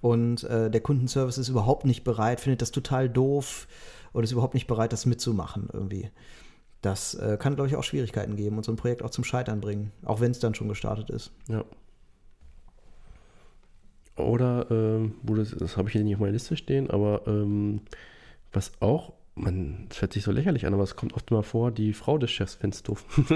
und 0.00 0.44
äh, 0.44 0.70
der 0.70 0.80
Kundenservice 0.80 1.38
ist 1.38 1.48
überhaupt 1.48 1.84
nicht 1.84 2.04
bereit, 2.04 2.40
findet 2.40 2.62
das 2.62 2.70
total 2.70 3.08
doof 3.08 3.66
und 4.12 4.22
ist 4.22 4.32
überhaupt 4.32 4.54
nicht 4.54 4.66
bereit, 4.66 4.92
das 4.92 5.06
mitzumachen 5.06 5.68
irgendwie. 5.72 6.10
Das 6.82 7.14
äh, 7.14 7.38
kann, 7.40 7.56
glaube 7.56 7.68
ich, 7.68 7.76
auch 7.76 7.82
Schwierigkeiten 7.82 8.36
geben 8.36 8.58
und 8.58 8.64
so 8.64 8.72
ein 8.72 8.76
Projekt 8.76 9.02
auch 9.02 9.10
zum 9.10 9.24
Scheitern 9.24 9.60
bringen, 9.60 9.90
auch 10.04 10.20
wenn 10.20 10.30
es 10.30 10.38
dann 10.38 10.54
schon 10.54 10.68
gestartet 10.68 11.08
ist. 11.08 11.32
Ja. 11.48 11.64
Oder, 14.16 14.66
ähm, 14.70 15.14
wo 15.22 15.34
das, 15.34 15.50
das 15.50 15.76
habe 15.76 15.88
ich 15.88 15.92
hier 15.92 16.04
nicht 16.04 16.14
auf 16.14 16.20
meiner 16.20 16.32
Liste 16.32 16.56
stehen, 16.56 16.90
aber 16.90 17.22
ähm, 17.26 17.80
was 18.52 18.72
auch, 18.80 19.12
man, 19.36 19.86
das 19.88 20.00
hört 20.00 20.12
sich 20.12 20.22
so 20.22 20.30
lächerlich 20.30 20.64
an, 20.64 20.74
aber 20.74 20.84
es 20.84 20.94
kommt 20.94 21.14
oft 21.14 21.28
mal 21.32 21.42
vor, 21.42 21.72
die 21.72 21.92
Frau 21.92 22.18
des 22.18 22.30
Chefs 22.30 22.56
doof. 22.84 23.04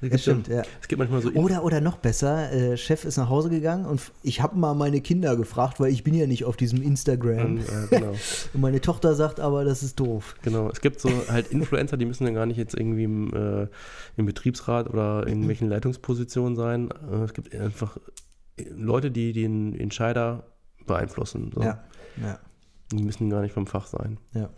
es, 0.00 0.08
gibt 0.08 0.20
stimmt, 0.20 0.48
ja, 0.48 0.56
ja. 0.56 0.62
es 0.80 0.88
gibt 0.88 0.98
manchmal 0.98 1.20
so 1.20 1.30
Oder, 1.32 1.64
oder 1.64 1.82
noch 1.82 1.98
besser, 1.98 2.50
äh, 2.50 2.78
Chef 2.78 3.04
ist 3.04 3.18
nach 3.18 3.28
Hause 3.28 3.50
gegangen 3.50 3.84
und 3.84 4.00
ich 4.22 4.40
habe 4.40 4.56
mal 4.56 4.72
meine 4.72 5.02
Kinder 5.02 5.36
gefragt, 5.36 5.80
weil 5.80 5.92
ich 5.92 6.02
bin 6.02 6.14
ja 6.14 6.26
nicht 6.26 6.46
auf 6.46 6.56
diesem 6.56 6.82
Instagram. 6.82 7.58
äh, 7.58 7.62
genau. 7.90 8.14
Und 8.54 8.60
meine 8.62 8.80
Tochter 8.80 9.14
sagt 9.14 9.40
aber, 9.40 9.64
das 9.64 9.82
ist 9.82 10.00
doof. 10.00 10.34
Genau, 10.42 10.70
es 10.70 10.80
gibt 10.80 11.00
so 11.00 11.10
halt 11.28 11.48
Influencer, 11.48 11.98
die 11.98 12.06
müssen 12.06 12.24
dann 12.24 12.34
gar 12.34 12.46
nicht 12.46 12.56
jetzt 12.56 12.74
irgendwie 12.74 13.04
im, 13.04 13.34
äh, 13.34 13.66
im 14.16 14.24
Betriebsrat 14.24 14.88
oder 14.88 15.26
in 15.26 15.28
irgendwelchen 15.28 15.68
Leitungspositionen 15.68 16.56
sein. 16.56 16.88
Äh, 17.12 17.24
es 17.24 17.34
gibt 17.34 17.54
einfach 17.54 17.98
Leute, 18.76 19.10
die 19.10 19.32
den 19.32 19.78
Entscheider 19.78 20.44
beeinflussen. 20.86 21.50
So. 21.54 21.62
Ja, 21.62 21.82
ja, 22.22 22.38
Die 22.92 23.02
müssen 23.02 23.28
gar 23.30 23.42
nicht 23.42 23.52
vom 23.52 23.66
Fach 23.66 23.86
sein. 23.86 24.18
ja. 24.34 24.50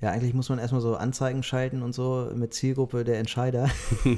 Ja, 0.00 0.10
eigentlich 0.10 0.34
muss 0.34 0.48
man 0.48 0.58
erstmal 0.58 0.80
so 0.80 0.96
Anzeigen 0.96 1.44
schalten 1.44 1.80
und 1.80 1.92
so 1.94 2.32
mit 2.34 2.52
Zielgruppe 2.54 3.04
der 3.04 3.20
Entscheider, 3.20 3.70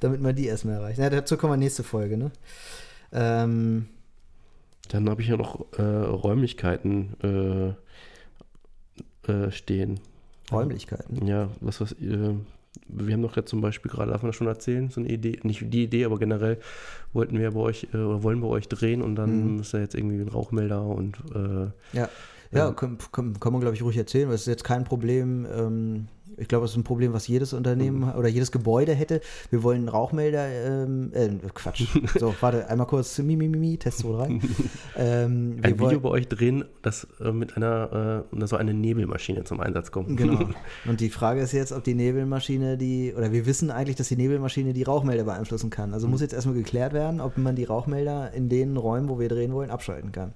damit 0.00 0.20
man 0.20 0.36
die 0.36 0.46
erstmal 0.46 0.74
erreicht. 0.74 0.98
Ja, 0.98 1.08
dazu 1.08 1.36
kommen 1.38 1.54
wir 1.54 1.56
nächste 1.56 1.82
Folge, 1.82 2.18
ne? 2.18 2.30
Ähm, 3.12 3.86
Dann 4.90 5.08
habe 5.08 5.22
ich 5.22 5.28
ja 5.28 5.38
noch 5.38 5.64
äh, 5.78 5.82
Räumlichkeiten 5.82 7.76
äh, 9.26 9.32
äh, 9.32 9.50
stehen. 9.50 10.00
Räumlichkeiten. 10.52 11.26
Ja, 11.26 11.48
was 11.62 11.80
was 11.80 11.92
wir 12.88 13.12
haben 13.14 13.22
doch 13.22 13.36
jetzt 13.36 13.50
zum 13.50 13.60
Beispiel 13.60 13.90
gerade, 13.90 14.10
darf 14.10 14.22
man 14.22 14.30
das 14.30 14.36
schon 14.36 14.46
erzählen, 14.46 14.88
so 14.90 15.00
eine 15.00 15.10
Idee, 15.10 15.38
nicht 15.42 15.62
die 15.72 15.84
Idee, 15.84 16.04
aber 16.04 16.18
generell 16.18 16.58
wollten 17.12 17.38
wir 17.38 17.50
bei 17.52 17.60
euch 17.60 17.88
äh, 17.92 17.96
oder 17.96 18.22
wollen 18.22 18.40
bei 18.40 18.48
euch 18.48 18.68
drehen 18.68 19.02
und 19.02 19.16
dann 19.16 19.54
Mhm. 19.54 19.60
ist 19.60 19.74
da 19.74 19.78
jetzt 19.78 19.94
irgendwie 19.94 20.20
ein 20.20 20.28
Rauchmelder 20.28 20.82
und 20.82 21.16
äh, 21.34 21.96
Ja, 21.96 22.08
Ja, 22.52 22.70
kann, 22.72 22.98
kann, 23.12 23.38
kann 23.40 23.52
man, 23.52 23.60
glaube 23.60 23.76
ich, 23.76 23.82
ruhig 23.82 23.96
erzählen, 23.96 24.28
weil 24.28 24.34
es 24.36 24.42
ist 24.42 24.46
jetzt 24.48 24.64
kein 24.64 24.84
Problem. 24.84 25.46
Ähm, 25.52 26.08
ich 26.38 26.48
glaube, 26.48 26.66
es 26.66 26.72
ist 26.72 26.76
ein 26.76 26.84
Problem, 26.84 27.14
was 27.14 27.26
jedes 27.28 27.54
Unternehmen 27.54 28.00
Mhm. 28.00 28.14
oder 28.18 28.28
jedes 28.28 28.52
Gebäude 28.52 28.92
hätte. 28.92 29.22
Wir 29.48 29.62
wollen 29.62 29.78
einen 29.78 29.88
Rauchmelder, 29.88 30.46
ähm, 30.46 31.10
äh, 31.14 31.30
Quatsch. 31.54 31.84
So, 32.20 32.34
warte, 32.40 32.68
einmal 32.68 32.86
kurz, 32.86 33.16
mi, 33.20 33.36
mi, 33.36 33.48
mi, 33.48 33.56
mi, 33.56 33.78
Test 33.78 34.00
2, 34.00 34.08
3. 34.26 34.40
ähm, 34.98 35.56
ein 35.62 35.78
Video 35.80 35.98
bei 36.00 36.10
euch 36.10 36.28
drehen, 36.28 36.64
das 36.82 37.06
äh, 37.20 37.32
mit 37.32 37.56
einer, 37.56 38.24
äh, 38.38 38.46
so 38.46 38.56
eine 38.56 38.74
Nebelmaschine 38.74 39.44
zum 39.44 39.60
Einsatz 39.60 39.90
kommt. 39.90 40.14
Genau. 40.16 40.50
Und 40.86 41.00
die 41.00 41.08
Frage 41.08 41.40
ist 41.40 41.52
jetzt, 41.52 41.72
ob 41.72 41.84
die 41.84 41.94
Nebelmaschine 41.94 42.76
die, 42.76 43.14
oder 43.16 43.32
wir 43.32 43.46
wissen 43.46 43.70
eigentlich, 43.70 43.96
dass 43.96 44.08
die 44.08 44.16
Nebelmaschine 44.16 44.74
die 44.74 44.82
Rauchmelder 44.82 45.24
beeinflussen 45.24 45.70
kann. 45.70 45.94
Also 45.94 46.06
muss 46.06 46.20
jetzt 46.20 46.34
erstmal 46.34 46.54
geklärt 46.56 46.92
werden, 46.92 47.22
ob 47.22 47.38
man 47.38 47.56
die 47.56 47.64
Rauchmelder 47.64 48.32
in 48.34 48.50
den 48.50 48.76
Räumen, 48.76 49.08
wo 49.08 49.18
wir 49.18 49.28
drehen 49.30 49.54
wollen, 49.54 49.70
abschalten 49.70 50.12
kann. 50.12 50.34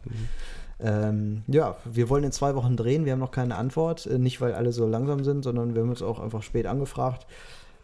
Ähm, 0.83 1.43
ja, 1.47 1.77
wir 1.85 2.09
wollen 2.09 2.25
in 2.25 2.33
zwei 2.33 2.55
Wochen 2.55 2.77
drehen, 2.77 3.05
wir 3.05 3.13
haben 3.13 3.19
noch 3.19 3.33
keine 3.33 3.57
Antwort. 3.57 4.07
Äh, 4.07 4.19
Nicht, 4.19 4.41
weil 4.41 4.55
alle 4.55 4.73
so 4.73 4.87
langsam 4.87 5.25
sind, 5.25 5.43
sondern 5.43 5.75
wir 5.75 5.83
haben 5.83 5.91
uns 5.91 6.03
auch 6.03 6.21
einfach 6.21 6.43
spät 6.43 6.67
angefragt. 6.67 7.27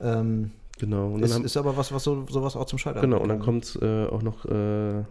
Ähm, 0.00 0.50
Genau. 0.78 1.12
Und 1.12 1.22
ist, 1.22 1.34
haben, 1.34 1.44
ist 1.44 1.56
aber 1.56 1.76
was, 1.76 1.92
was 1.92 2.04
so, 2.04 2.26
sowas 2.28 2.54
auch 2.54 2.66
zum 2.66 2.78
Scheitern 2.78 3.02
genau, 3.02 3.20
und 3.20 3.28
dann 3.28 3.40
kommt 3.40 3.78
äh, 3.80 4.06
auch 4.06 4.22
noch, 4.22 4.44
äh, 4.44 5.04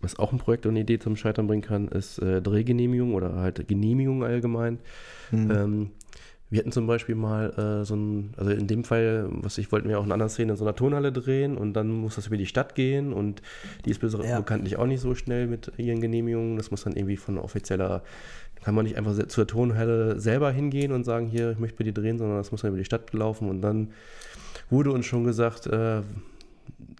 was 0.00 0.18
auch 0.18 0.32
ein 0.32 0.38
Projekt 0.38 0.66
und 0.66 0.72
eine 0.72 0.80
Idee 0.80 0.98
zum 0.98 1.14
Scheitern 1.14 1.46
bringen 1.46 1.62
kann, 1.62 1.88
ist 1.88 2.18
äh, 2.18 2.42
Drehgenehmigung 2.42 3.14
oder 3.14 3.36
halt 3.36 3.68
Genehmigung 3.68 4.24
allgemein. 4.24 4.80
Hm. 5.30 5.50
Ähm, 5.50 5.90
wir 6.52 6.58
hatten 6.58 6.70
zum 6.70 6.86
Beispiel 6.86 7.14
mal 7.14 7.80
äh, 7.80 7.84
so 7.86 7.96
ein, 7.96 8.34
also 8.36 8.50
in 8.50 8.66
dem 8.66 8.84
Fall, 8.84 9.26
was 9.30 9.56
ich 9.56 9.72
wollten 9.72 9.88
wir 9.88 9.98
auch 9.98 10.02
in 10.02 10.08
einer 10.08 10.14
anderen 10.14 10.28
Szene 10.28 10.52
in 10.52 10.58
so 10.58 10.64
einer 10.64 10.74
Turnhalle 10.76 11.10
drehen 11.10 11.56
und 11.56 11.72
dann 11.72 11.88
muss 11.88 12.16
das 12.16 12.26
über 12.26 12.36
die 12.36 12.44
Stadt 12.44 12.74
gehen 12.74 13.14
und 13.14 13.40
die 13.86 13.90
ist 13.90 14.02
Ja. 14.02 14.36
bekanntlich 14.38 14.76
auch 14.76 14.84
nicht 14.84 15.00
so 15.00 15.14
schnell 15.14 15.46
mit 15.46 15.72
ihren 15.78 16.02
Genehmigungen. 16.02 16.58
Das 16.58 16.70
muss 16.70 16.84
dann 16.84 16.94
irgendwie 16.94 17.16
von 17.16 17.38
offizieller, 17.38 18.02
kann 18.62 18.74
man 18.74 18.84
nicht 18.84 18.98
einfach 18.98 19.16
zur 19.28 19.46
Turnhalle 19.46 20.20
selber 20.20 20.52
hingehen 20.52 20.92
und 20.92 21.04
sagen, 21.04 21.26
hier, 21.26 21.52
ich 21.52 21.58
möchte 21.58 21.78
bei 21.78 21.84
dir 21.84 21.94
drehen, 21.94 22.18
sondern 22.18 22.36
das 22.36 22.52
muss 22.52 22.60
dann 22.60 22.68
über 22.68 22.78
die 22.78 22.84
Stadt 22.84 23.10
laufen 23.14 23.48
und 23.48 23.62
dann 23.62 23.88
wurde 24.68 24.92
uns 24.92 25.06
schon 25.06 25.24
gesagt, 25.24 25.66
äh, 25.68 26.02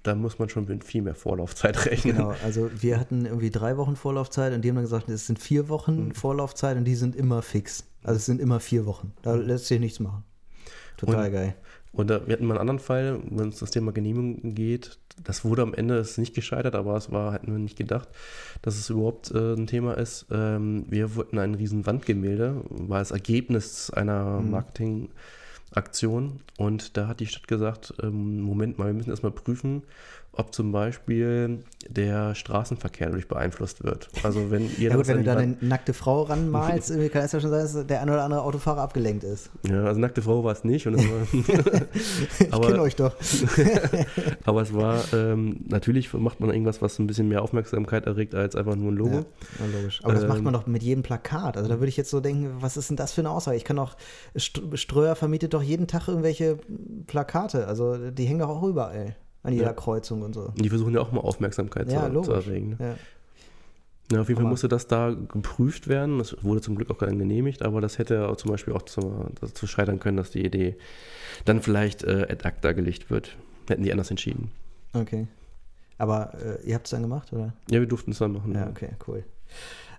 da 0.03 0.15
muss 0.15 0.39
man 0.39 0.49
schon 0.49 0.65
mit 0.67 0.85
viel 0.85 1.03
mehr 1.03 1.15
Vorlaufzeit 1.15 1.87
rechnen. 1.87 2.17
Genau, 2.17 2.35
also 2.45 2.71
wir 2.81 2.99
hatten 2.99 3.25
irgendwie 3.27 3.51
drei 3.51 3.77
Wochen 3.77 3.97
Vorlaufzeit 3.97 4.53
und 4.53 4.63
die 4.63 4.69
haben 4.69 4.77
dann 4.77 4.85
gesagt, 4.85 5.09
es 5.09 5.27
sind 5.27 5.39
vier 5.39 5.69
Wochen 5.69 6.07
Mhm. 6.07 6.13
Vorlaufzeit 6.15 6.77
und 6.77 6.85
die 6.85 6.95
sind 6.97 7.15
immer 7.17 7.43
fix. 7.43 7.85
Also 8.03 8.17
es 8.17 8.27
sind 8.27 8.41
immer 8.41 8.59
vier 8.61 8.85
Wochen. 8.87 9.13
Da 9.23 9.35
lässt 9.35 9.67
sich 9.67 9.79
nichts 9.81 10.01
machen. 10.01 10.25
Total 10.97 11.27
Und- 11.27 11.33
geil. 11.33 11.55
Und 11.95 12.09
da, 12.09 12.27
wir 12.27 12.33
hatten 12.33 12.47
mal 12.47 12.55
einen 12.55 12.61
anderen 12.63 12.79
Fall, 12.79 13.21
wenn 13.29 13.51
es 13.51 13.59
das 13.59 13.71
Thema 13.71 13.93
Genehmigung 13.93 14.55
geht, 14.55 14.99
das 15.25 15.45
wurde 15.45 15.61
am 15.61 15.75
Ende 15.75 15.97
ist 15.99 16.17
nicht 16.17 16.35
gescheitert, 16.35 16.75
aber 16.75 16.97
es 16.97 17.13
war, 17.13 17.35
hatten 17.35 17.53
wir 17.53 17.59
nicht 17.59 17.77
gedacht, 17.77 18.09
dass 18.63 18.77
es 18.79 18.89
überhaupt 18.89 19.31
äh, 19.31 19.53
ein 19.53 19.67
Thema 19.67 19.99
ist. 19.99 20.25
Ähm, 20.31 20.87
wir 20.89 21.15
wollten 21.17 21.39
ein 21.39 21.55
riesen 21.55 21.85
Wandgemälde, 21.85 22.63
war 22.71 23.01
das 23.01 23.11
Ergebnis 23.11 23.91
einer 23.91 24.41
Mhm. 24.41 24.51
Marketingaktion 25.75 26.41
und 26.59 26.97
da 26.97 27.09
hat 27.09 27.21
die 27.21 27.27
Stadt 27.27 27.49
gesagt, 27.49 27.95
ähm, 28.03 28.41
Moment 28.41 28.79
mal, 28.79 28.87
wir 28.87 28.95
müssen 28.95 29.11
erstmal 29.11 29.33
prüfen, 29.33 29.83
ob 30.35 30.55
zum 30.55 30.73
Beispiel 30.73 31.63
der 31.89 32.35
Straßenverkehr 32.35 33.09
dadurch 33.09 33.29
beeinflusst 33.29 33.85
wird. 33.85 34.09
Also 34.23 34.51
wenn 34.51 34.63
ihr 34.79 34.91
Ja 34.91 34.97
gut, 34.97 35.07
wenn 35.09 35.19
du 35.19 35.25
da 35.25 35.37
eine 35.37 35.57
nackte 35.61 35.93
Frau 35.93 36.23
ranmalst, 36.23 36.89
kann 37.13 37.23
es 37.23 37.33
ja 37.33 37.41
schon 37.41 37.51
sein, 37.51 37.61
dass 37.63 37.87
der 37.87 38.01
eine 38.01 38.13
oder 38.13 38.25
andere 38.25 38.43
Autofahrer 38.43 38.81
abgelenkt 38.81 39.25
ist. 39.25 39.51
ja, 39.69 39.85
also 39.85 40.01
nackte 40.01 40.23
Frau 40.23 40.43
war 40.43 40.53
es 40.53 40.65
nicht. 40.65 40.87
Und 40.87 40.95
es 40.95 41.05
war, 41.07 41.27
Ich 42.41 42.53
Aber- 42.53 42.67
kenne 42.69 42.81
euch 42.83 42.97
doch. 42.97 43.15
Aber 44.45 44.63
es 44.63 44.73
war, 44.75 45.03
ähm, 45.13 45.61
natürlich 45.69 46.13
macht 46.15 46.41
man 46.41 46.51
irgendwas, 46.51 46.81
was 46.83 46.99
ein 46.99 47.07
bisschen 47.07 47.29
mehr 47.29 47.43
Aufmerksamkeit 47.43 48.07
erregt 48.07 48.35
als 48.35 48.57
einfach 48.57 48.77
nur 48.77 48.91
ein 48.93 48.97
Logo. 48.97 49.17
Ja, 49.59 49.67
logisch. 49.79 50.01
Aber 50.03 50.15
das 50.15 50.27
macht 50.27 50.39
Ähm, 50.39 50.45
man 50.45 50.53
doch 50.55 50.67
mit 50.67 50.83
jedem 50.83 51.03
Plakat. 51.03 51.57
Also 51.57 51.69
da 51.69 51.77
würde 51.79 51.89
ich 51.89 51.97
jetzt 51.97 52.11
so 52.11 52.21
denken, 52.21 52.57
was 52.61 52.77
ist 52.77 52.89
denn 52.91 52.97
das 52.97 53.13
für 53.13 53.21
eine 53.21 53.31
Aussage? 53.31 53.57
Ich 53.57 53.65
kann 53.65 53.77
doch, 53.77 53.97
St- 54.37 54.77
Ströer 54.77 55.15
vermietet 55.15 55.53
doch 55.55 55.63
jeden 55.63 55.87
Tag 55.89 56.09
irgendwelche 56.09 56.59
Plakate. 57.07 57.67
Also 57.67 58.11
die 58.11 58.25
hängen 58.25 58.39
doch 58.41 58.49
auch 58.49 58.63
überall. 58.63 59.17
An 59.43 59.53
jeder 59.55 59.67
Ja. 59.67 59.73
Kreuzung 59.73 60.23
und 60.23 60.35
so. 60.35 60.53
Die 60.57 60.69
versuchen 60.69 60.95
ja 60.95 61.01
auch 61.01 61.11
mal 61.13 61.21
Aufmerksamkeit 61.21 61.91
Ja, 61.91 62.11
zu, 62.13 62.21
zu 62.23 62.33
erregen. 62.33 62.77
Ne? 62.79 62.97
Ja. 64.13 64.21
Auf 64.21 64.29
jeden 64.29 64.37
Fall 64.37 64.45
Aber- 64.45 64.51
musste 64.51 64.69
das 64.69 64.87
da 64.87 65.11
geprüft 65.11 65.89
werden. 65.89 66.19
Das 66.19 66.37
wurde 66.45 66.61
zum 66.61 66.77
Glück 66.77 66.91
auch 66.91 66.99
gar 66.99 67.09
nicht 67.09 67.19
genehmigt, 67.19 67.63
aber 67.63 67.81
das 67.81 67.99
hätte 67.99 68.33
zum 68.37 68.51
Beispiel 68.51 68.75
auch 68.75 68.83
zu, 68.83 69.27
dazu 69.41 69.67
scheitern 69.67 69.99
können, 70.01 70.17
dass 70.19 70.31
die 70.31 70.45
Idee 70.45 70.77
dann 71.45 71.61
vielleicht 71.63 72.05
äh, 72.05 72.27
ad 72.31 72.45
acta 72.47 72.73
gelegt 72.73 73.11
wird. 73.11 73.37
Hätten 73.69 73.83
die 73.85 73.91
anders 73.93 74.11
entschieden. 74.11 74.51
Okay. 74.93 75.27
Aber 75.99 76.35
äh, 76.35 76.67
ihr 76.69 76.75
habt 76.75 76.87
es 76.87 76.91
dann 76.91 77.03
gemacht, 77.03 77.33
oder? 77.33 77.55
Ja, 77.71 77.81
wir 77.81 77.87
durften 77.87 78.11
es 78.11 78.19
dann 78.19 78.33
machen. 78.33 78.55
Ja, 78.55 78.69
okay, 78.69 78.91
cool. 79.07 79.25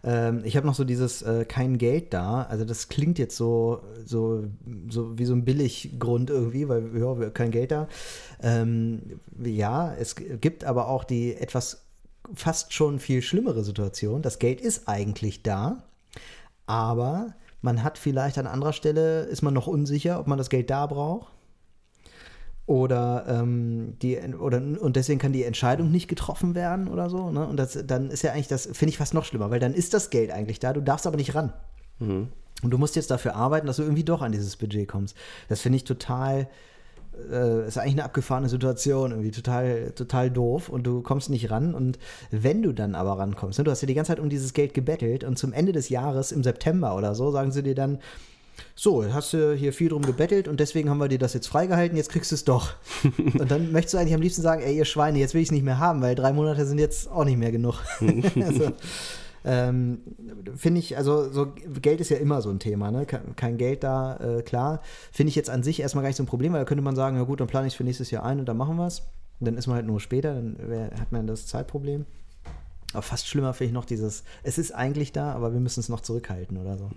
Ähm, 0.04 0.42
ich 0.44 0.58
habe 0.58 0.68
noch 0.68 0.76
so 0.76 0.84
dieses 0.84 1.22
äh, 1.22 1.46
kein 1.46 1.78
Geld 1.78 2.14
da. 2.14 2.44
Also 2.44 2.66
das 2.66 2.90
klingt 2.90 3.20
jetzt 3.20 3.38
so, 3.38 3.82
so, 4.06 4.46
so 4.90 5.18
wie 5.18 5.26
so 5.26 5.34
ein 5.34 5.46
Billiggrund 5.46 6.30
irgendwie, 6.30 6.68
weil 6.68 6.90
ja, 6.98 7.30
kein 7.30 7.52
Geld 7.52 7.72
da. 7.72 7.88
Ähm, 8.42 9.20
ja, 9.42 9.94
es 9.94 10.16
gibt 10.16 10.66
aber 10.66 10.88
auch 10.88 11.04
die 11.04 11.36
etwas 11.36 11.86
fast 12.34 12.74
schon 12.74 13.00
viel 13.00 13.22
schlimmere 13.22 13.64
Situation. 13.64 14.22
Das 14.22 14.40
Geld 14.40 14.62
ist 14.62 14.88
eigentlich 14.88 15.44
da, 15.44 15.84
aber 16.66 17.34
man 17.62 17.84
hat 17.84 17.98
vielleicht 17.98 18.38
an 18.38 18.48
anderer 18.48 18.74
Stelle, 18.74 19.24
ist 19.24 19.42
man 19.42 19.54
noch 19.54 19.68
unsicher, 19.68 20.20
ob 20.20 20.28
man 20.28 20.38
das 20.38 20.50
Geld 20.50 20.70
da 20.70 20.86
braucht. 20.86 21.32
Oder, 22.66 23.26
ähm, 23.28 23.98
die, 24.02 24.18
oder 24.40 24.58
und 24.58 24.96
deswegen 24.96 25.20
kann 25.20 25.34
die 25.34 25.44
Entscheidung 25.44 25.92
nicht 25.92 26.08
getroffen 26.08 26.56
werden 26.56 26.88
oder 26.88 27.10
so. 27.10 27.30
Ne? 27.30 27.46
Und 27.46 27.58
das, 27.58 27.78
dann 27.86 28.10
ist 28.10 28.22
ja 28.22 28.32
eigentlich 28.32 28.48
das, 28.48 28.68
finde 28.68 28.90
ich 28.90 28.98
fast 28.98 29.14
noch 29.14 29.26
schlimmer, 29.26 29.52
weil 29.52 29.60
dann 29.60 29.74
ist 29.74 29.94
das 29.94 30.10
Geld 30.10 30.32
eigentlich 30.32 30.60
da, 30.60 30.72
du 30.72 30.82
darfst 30.82 31.06
aber 31.06 31.18
nicht 31.18 31.36
ran. 31.36 31.52
Mhm. 32.00 32.30
Und 32.64 32.72
du 32.72 32.78
musst 32.78 32.96
jetzt 32.96 33.12
dafür 33.12 33.36
arbeiten, 33.36 33.68
dass 33.68 33.76
du 33.76 33.84
irgendwie 33.84 34.06
doch 34.06 34.22
an 34.22 34.32
dieses 34.32 34.56
Budget 34.56 34.88
kommst. 34.88 35.18
Das 35.50 35.60
finde 35.60 35.76
ich 35.76 35.84
total, 35.84 36.48
äh, 37.30 37.68
ist 37.68 37.78
eigentlich 37.78 37.94
eine 37.94 38.06
abgefahrene 38.06 38.48
Situation, 38.48 39.12
irgendwie 39.12 39.32
total, 39.32 39.92
total 39.92 40.32
doof 40.32 40.70
und 40.70 40.84
du 40.84 41.02
kommst 41.02 41.30
nicht 41.30 41.52
ran. 41.52 41.76
Und 41.76 42.00
wenn 42.32 42.62
du 42.62 42.72
dann 42.72 42.96
aber 42.96 43.20
rankommst, 43.20 43.60
ne, 43.60 43.66
du 43.66 43.72
hast 43.72 43.82
ja 43.82 43.88
die 43.88 43.94
ganze 43.94 44.10
Zeit 44.10 44.20
um 44.20 44.30
dieses 44.30 44.54
Geld 44.54 44.74
gebettelt 44.74 45.26
und 45.26 45.38
zum 45.38 45.52
Ende 45.52 45.74
des 45.74 45.90
Jahres, 45.90 46.32
im 46.32 46.44
September 46.44 46.96
oder 46.96 47.14
so, 47.14 47.32
sagen 47.32 47.52
sie 47.52 47.64
dir 47.64 47.76
dann, 47.76 48.00
so, 48.76 49.12
hast 49.14 49.34
du 49.34 49.54
hier 49.54 49.74
viel 49.74 49.90
drum 49.90 50.02
gebettelt 50.04 50.48
und 50.48 50.60
deswegen 50.60 50.90
haben 50.90 51.00
wir 51.00 51.08
dir 51.08 51.20
das 51.20 51.34
jetzt 51.34 51.48
freigehalten, 51.48 51.98
jetzt 51.98 52.10
kriegst 52.10 52.32
du 52.32 52.36
es 52.36 52.44
doch. 52.44 52.74
und 53.18 53.50
dann 53.50 53.72
möchtest 53.72 53.94
du 53.94 53.98
eigentlich 53.98 54.14
am 54.14 54.22
liebsten 54.22 54.42
sagen, 54.42 54.62
ey, 54.62 54.76
ihr 54.76 54.86
Schweine, 54.86 55.20
jetzt 55.20 55.34
will 55.34 55.42
ich 55.42 55.48
es 55.48 55.52
nicht 55.52 55.64
mehr 55.64 55.80
haben, 55.80 56.02
weil 56.02 56.16
drei 56.16 56.34
Monate 56.34 56.66
sind 56.66 56.80
jetzt 56.80 57.10
auch 57.10 57.26
nicht 57.26 57.38
mehr 57.38 57.52
genug. 57.52 57.76
also, 58.42 58.72
ähm, 59.46 60.00
Finde 60.56 60.80
ich, 60.80 60.98
also 60.98 61.32
so 61.32 61.54
Geld 61.82 62.00
ist 62.00 62.10
ja 62.10 62.18
immer 62.18 62.42
so 62.42 62.50
ein 62.50 62.60
Thema, 62.60 62.92
ne? 62.92 63.06
Kein, 63.06 63.58
Geld 63.58 63.84
da, 63.84 64.18
äh, 64.18 64.42
klar. 64.42 64.82
Finde 65.12 65.30
ich 65.30 65.36
jetzt 65.36 65.50
an 65.50 65.64
sich 65.64 65.82
erstmal 65.82 66.04
gar 66.04 66.10
nicht 66.10 66.16
so 66.18 66.24
ein 66.24 66.28
Problem, 66.28 66.54
weil 66.54 66.62
da 66.62 66.66
könnte 66.66 66.84
man 66.84 66.96
sagen, 66.96 67.18
ja 67.18 67.24
gut, 67.24 67.42
dann 67.42 67.48
plane 67.48 67.68
ich 67.68 67.74
es 67.74 67.78
für 67.78 67.84
nächstes 67.84 68.10
Jahr 68.12 68.24
ein 68.24 68.40
und 68.40 68.46
dann 68.46 68.58
machen 68.58 68.78
wir 68.78 68.88
es. 68.88 69.04
Dann 69.40 69.58
ist 69.58 69.68
man 69.68 69.76
halt 69.76 69.86
nur 69.86 70.00
später, 70.00 70.34
dann 70.34 70.56
wär, 70.60 70.92
hat 70.98 71.12
man 71.12 71.28
das 71.28 71.48
Zeitproblem. 71.48 72.06
Aber 72.94 73.02
fast 73.02 73.28
schlimmer 73.28 73.54
finde 73.54 73.70
ich 73.70 73.74
noch 73.74 73.86
dieses, 73.86 74.24
es 74.44 74.58
ist 74.58 74.72
eigentlich 74.72 75.12
da, 75.12 75.34
aber 75.34 75.52
wir 75.52 75.60
müssen 75.60 75.82
es 75.82 75.90
noch 75.90 76.00
zurückhalten 76.00 76.58
oder 76.58 76.78
so. 76.78 76.90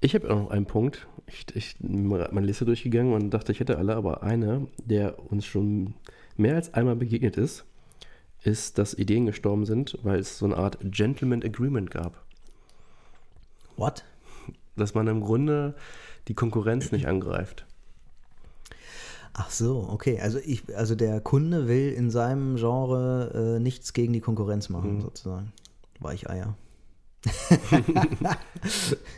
Ich 0.00 0.14
habe 0.14 0.28
noch 0.28 0.50
einen 0.50 0.66
Punkt. 0.66 1.06
Ich, 1.26 1.44
ich 1.54 1.76
meine 1.80 2.46
Liste 2.46 2.64
durchgegangen 2.64 3.12
und 3.12 3.30
dachte, 3.30 3.52
ich 3.52 3.60
hätte 3.60 3.78
alle, 3.78 3.94
aber 3.94 4.22
einer, 4.22 4.66
der 4.78 5.30
uns 5.30 5.44
schon 5.44 5.94
mehr 6.36 6.56
als 6.56 6.72
einmal 6.74 6.96
begegnet 6.96 7.36
ist, 7.36 7.64
ist, 8.42 8.78
dass 8.78 8.94
Ideen 8.94 9.26
gestorben 9.26 9.66
sind, 9.66 9.98
weil 10.02 10.18
es 10.18 10.38
so 10.38 10.46
eine 10.46 10.56
Art 10.56 10.78
Gentleman 10.82 11.42
Agreement 11.42 11.90
gab. 11.90 12.24
What? 13.76 14.04
Dass 14.76 14.94
man 14.94 15.06
im 15.06 15.20
Grunde 15.20 15.74
die 16.28 16.34
Konkurrenz 16.34 16.92
nicht 16.92 17.06
angreift. 17.06 17.66
Ach 19.34 19.50
so, 19.50 19.86
okay. 19.90 20.18
Also 20.20 20.38
ich, 20.38 20.74
also 20.74 20.94
der 20.94 21.20
Kunde 21.20 21.68
will 21.68 21.92
in 21.92 22.10
seinem 22.10 22.56
Genre 22.56 23.56
äh, 23.56 23.60
nichts 23.60 23.92
gegen 23.92 24.14
die 24.14 24.20
Konkurrenz 24.20 24.70
machen, 24.70 25.02
sozusagen. 25.02 25.52
Weicheier. 26.00 26.56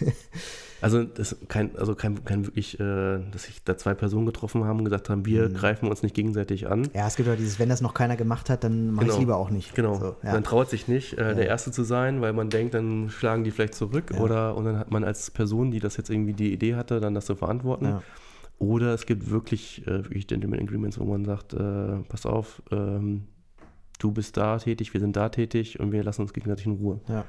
Also 0.82 1.04
das 1.04 1.32
ist 1.32 1.48
kein, 1.48 1.76
also 1.76 1.94
kein, 1.94 2.24
kein 2.24 2.44
wirklich, 2.46 2.78
äh, 2.80 3.20
dass 3.30 3.44
sich 3.44 3.62
da 3.64 3.76
zwei 3.76 3.94
Personen 3.94 4.26
getroffen 4.26 4.64
haben 4.64 4.78
und 4.80 4.84
gesagt 4.84 5.08
haben, 5.10 5.24
wir 5.24 5.48
greifen 5.48 5.88
uns 5.88 6.02
nicht 6.02 6.14
gegenseitig 6.14 6.68
an. 6.68 6.88
Ja, 6.94 7.06
es 7.06 7.16
gibt 7.16 7.28
ja 7.28 7.36
dieses, 7.36 7.58
wenn 7.58 7.68
das 7.68 7.80
noch 7.80 7.94
keiner 7.94 8.16
gemacht 8.16 8.50
hat, 8.50 8.64
dann 8.64 8.90
mach 8.90 9.02
ich 9.02 9.08
Genau. 9.08 9.20
lieber 9.20 9.36
auch 9.36 9.50
nicht. 9.50 9.74
Genau. 9.74 9.94
So, 9.94 10.16
ja. 10.22 10.32
Man 10.32 10.44
traut 10.44 10.68
sich 10.70 10.88
nicht, 10.88 11.14
äh, 11.14 11.34
der 11.34 11.46
Erste 11.46 11.70
zu 11.70 11.84
sein, 11.84 12.20
weil 12.20 12.32
man 12.32 12.50
denkt, 12.50 12.74
dann 12.74 13.08
schlagen 13.10 13.44
die 13.44 13.50
vielleicht 13.50 13.74
zurück. 13.74 14.10
Ja. 14.12 14.20
Oder 14.20 14.56
und 14.56 14.64
dann 14.64 14.78
hat 14.78 14.90
man 14.90 15.04
als 15.04 15.30
Person, 15.30 15.70
die 15.70 15.80
das 15.80 15.96
jetzt 15.96 16.10
irgendwie 16.10 16.32
die 16.32 16.52
Idee 16.52 16.74
hatte, 16.74 17.00
dann 17.00 17.14
das 17.14 17.26
zu 17.26 17.36
verantworten. 17.36 17.84
Ja. 17.86 18.02
Oder 18.58 18.94
es 18.94 19.06
gibt 19.06 19.30
wirklich, 19.30 19.86
äh, 19.86 20.04
wirklich 20.04 20.26
Gentleman 20.26 20.60
Agreements, 20.60 20.98
wo 20.98 21.04
man 21.04 21.24
sagt, 21.24 21.52
äh, 21.54 21.96
pass 22.08 22.26
auf, 22.26 22.62
ähm, 22.70 23.24
du 23.98 24.10
bist 24.12 24.36
da 24.36 24.58
tätig, 24.58 24.92
wir 24.94 25.00
sind 25.00 25.16
da 25.16 25.28
tätig 25.28 25.78
und 25.80 25.92
wir 25.92 26.02
lassen 26.02 26.22
uns 26.22 26.32
gegenseitig 26.32 26.66
in 26.66 26.72
Ruhe. 26.72 27.00
Ja. 27.08 27.24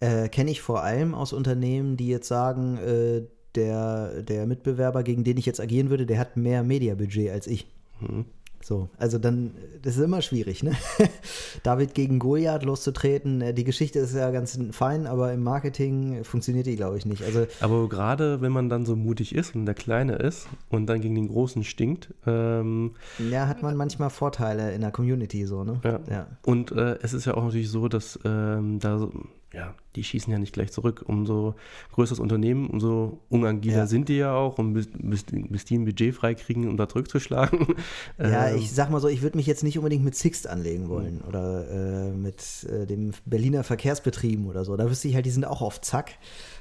Äh, 0.00 0.28
Kenne 0.28 0.50
ich 0.50 0.60
vor 0.60 0.82
allem 0.82 1.14
aus 1.14 1.32
Unternehmen, 1.32 1.96
die 1.96 2.08
jetzt 2.08 2.28
sagen, 2.28 2.78
äh, 2.78 3.22
der, 3.54 4.22
der 4.22 4.46
Mitbewerber, 4.46 5.02
gegen 5.02 5.24
den 5.24 5.38
ich 5.38 5.46
jetzt 5.46 5.60
agieren 5.60 5.90
würde, 5.90 6.06
der 6.06 6.18
hat 6.18 6.36
mehr 6.36 6.62
Mediabudget 6.62 7.30
als 7.30 7.46
ich. 7.46 7.66
Mhm. 8.00 8.26
So, 8.66 8.88
also 8.98 9.18
dann, 9.18 9.52
das 9.82 9.96
ist 9.96 10.02
immer 10.02 10.22
schwierig, 10.22 10.64
ne? 10.64 10.72
David 11.62 11.94
gegen 11.94 12.18
Goliath 12.18 12.64
loszutreten, 12.64 13.40
äh, 13.40 13.54
die 13.54 13.62
Geschichte 13.62 14.00
ist 14.00 14.12
ja 14.12 14.30
ganz 14.32 14.58
fein, 14.72 15.06
aber 15.06 15.32
im 15.32 15.44
Marketing 15.44 16.24
funktioniert 16.24 16.66
die, 16.66 16.74
glaube 16.74 16.98
ich, 16.98 17.06
nicht. 17.06 17.22
Also, 17.22 17.46
Aber 17.60 17.88
gerade 17.88 18.40
wenn 18.40 18.50
man 18.50 18.68
dann 18.68 18.84
so 18.84 18.96
mutig 18.96 19.36
ist 19.36 19.54
und 19.54 19.66
der 19.66 19.76
Kleine 19.76 20.16
ist 20.16 20.48
und 20.68 20.86
dann 20.86 21.00
gegen 21.00 21.14
den 21.14 21.28
Großen 21.28 21.62
stinkt, 21.62 22.12
ähm, 22.26 22.96
ja, 23.30 23.46
hat 23.46 23.62
man 23.62 23.76
manchmal 23.76 24.10
Vorteile 24.10 24.72
in 24.72 24.80
der 24.80 24.90
Community, 24.90 25.46
so, 25.46 25.62
ne? 25.62 25.80
Ja. 25.84 26.00
ja. 26.10 26.26
Und 26.44 26.72
äh, 26.72 26.98
es 27.02 27.12
ist 27.12 27.26
ja 27.26 27.34
auch 27.34 27.44
natürlich 27.44 27.70
so, 27.70 27.86
dass 27.86 28.18
ähm, 28.24 28.80
da, 28.80 29.08
ja, 29.54 29.74
die 29.94 30.04
schießen 30.04 30.30
ja 30.32 30.38
nicht 30.38 30.52
gleich 30.52 30.70
zurück. 30.72 31.04
Umso 31.06 31.54
größer 31.92 32.10
das 32.10 32.18
Unternehmen, 32.20 32.68
umso 32.68 33.20
unagiler 33.30 33.76
Ja. 33.78 33.86
sind 33.86 34.08
die 34.08 34.16
ja 34.16 34.34
auch 34.34 34.58
und 34.58 34.74
bis, 34.74 34.88
bis, 34.92 35.24
bis 35.24 35.64
die 35.64 35.78
ein 35.78 35.84
Budget 35.86 36.14
freikriegen, 36.14 36.68
um 36.68 36.76
da 36.76 36.88
zurückzuschlagen. 36.88 37.66
Ja, 38.18 38.48
Ähm, 38.48 38.58
ich 38.58 38.72
sag 38.72 38.90
mal 38.90 39.00
so, 39.00 39.08
ich 39.08 39.22
würde 39.22 39.36
mich 39.38 39.46
jetzt 39.46 39.62
nicht 39.62 39.78
unbedingt 39.78 40.04
mit 40.04 40.14
Sixt 40.14 40.46
anlegen 40.46 40.88
wollen 40.88 41.22
oder 41.26 41.70
äh, 41.70 42.10
mit 42.12 42.64
äh, 42.70 42.86
dem 42.86 43.12
Berliner 43.24 43.64
Verkehrsbetrieben 43.64 44.46
oder 44.46 44.64
so. 44.64 44.76
Da 44.76 44.90
wüsste 44.90 45.08
ich 45.08 45.14
halt, 45.14 45.24
die 45.26 45.30
sind 45.30 45.44
auch 45.46 45.62
auf 45.62 45.80
Zack. 45.80 46.12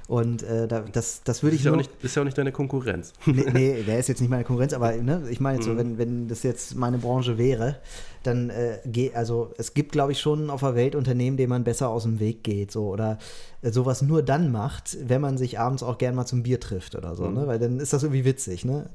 Und 0.08 0.44
äh, 0.44 0.68
da, 0.68 0.82
das, 0.82 1.24
das 1.24 1.42
würde 1.42 1.56
ich 1.56 1.62
ist, 1.62 1.66
ja 1.66 1.72
auch 1.72 1.76
nur. 1.76 1.82
nicht, 1.82 1.92
ist 2.04 2.16
ja 2.16 2.22
auch 2.22 2.26
nicht 2.26 2.38
deine 2.38 2.52
Konkurrenz. 2.52 3.12
Nee, 3.26 3.46
nee, 3.52 3.84
der 3.84 3.98
ist 3.98 4.08
jetzt 4.08 4.22
nicht 4.22 4.30
meine 4.30 4.44
Konkurrenz, 4.44 4.72
aber 4.74 4.92
ne, 4.94 5.24
ich 5.32 5.40
meine 5.40 5.58
Mhm. 5.58 5.62
jetzt 5.62 5.66
so, 5.66 5.78
wenn, 5.78 5.98
wenn 5.98 6.28
das 6.28 6.44
jetzt 6.44 6.76
meine 6.76 7.00
Branche 7.00 7.40
wäre, 7.40 7.78
dann 8.22 8.52
äh, 8.52 8.78
geh, 8.86 9.14
also 9.16 9.52
es 9.58 9.74
gibt, 9.74 9.92
glaube 9.94 10.12
ich, 10.12 10.20
schon 10.20 10.52
auf 10.52 10.60
der 10.62 10.76
Welt 10.76 10.94
Unternehmen, 10.96 11.38
denen 11.38 11.50
man 11.50 11.64
besser 11.64 11.90
aus 11.90 12.04
dem 12.04 12.20
Weg 12.20 12.44
geht, 12.44 12.72
so 12.72 12.88
oder 12.90 13.18
äh, 13.64 13.72
sowas 13.72 14.04
nur 14.04 14.22
dann 14.22 14.52
macht, 14.52 14.96
wenn 15.08 15.22
man 15.22 15.40
sich 15.40 15.58
abends 15.60 15.82
auch 15.82 15.98
gern 15.98 16.14
mal 16.14 16.26
zum 16.28 16.44
Bier 16.44 16.60
trifft 16.60 16.94
oder 16.96 17.16
so, 17.16 17.24
Mhm. 17.26 17.34
ne? 17.34 17.48
Weil 17.48 17.58
dann 17.58 17.80
ist 17.80 17.92
das 17.94 18.04
irgendwie 18.04 18.26
witzig, 18.26 18.64
ne? 18.64 18.90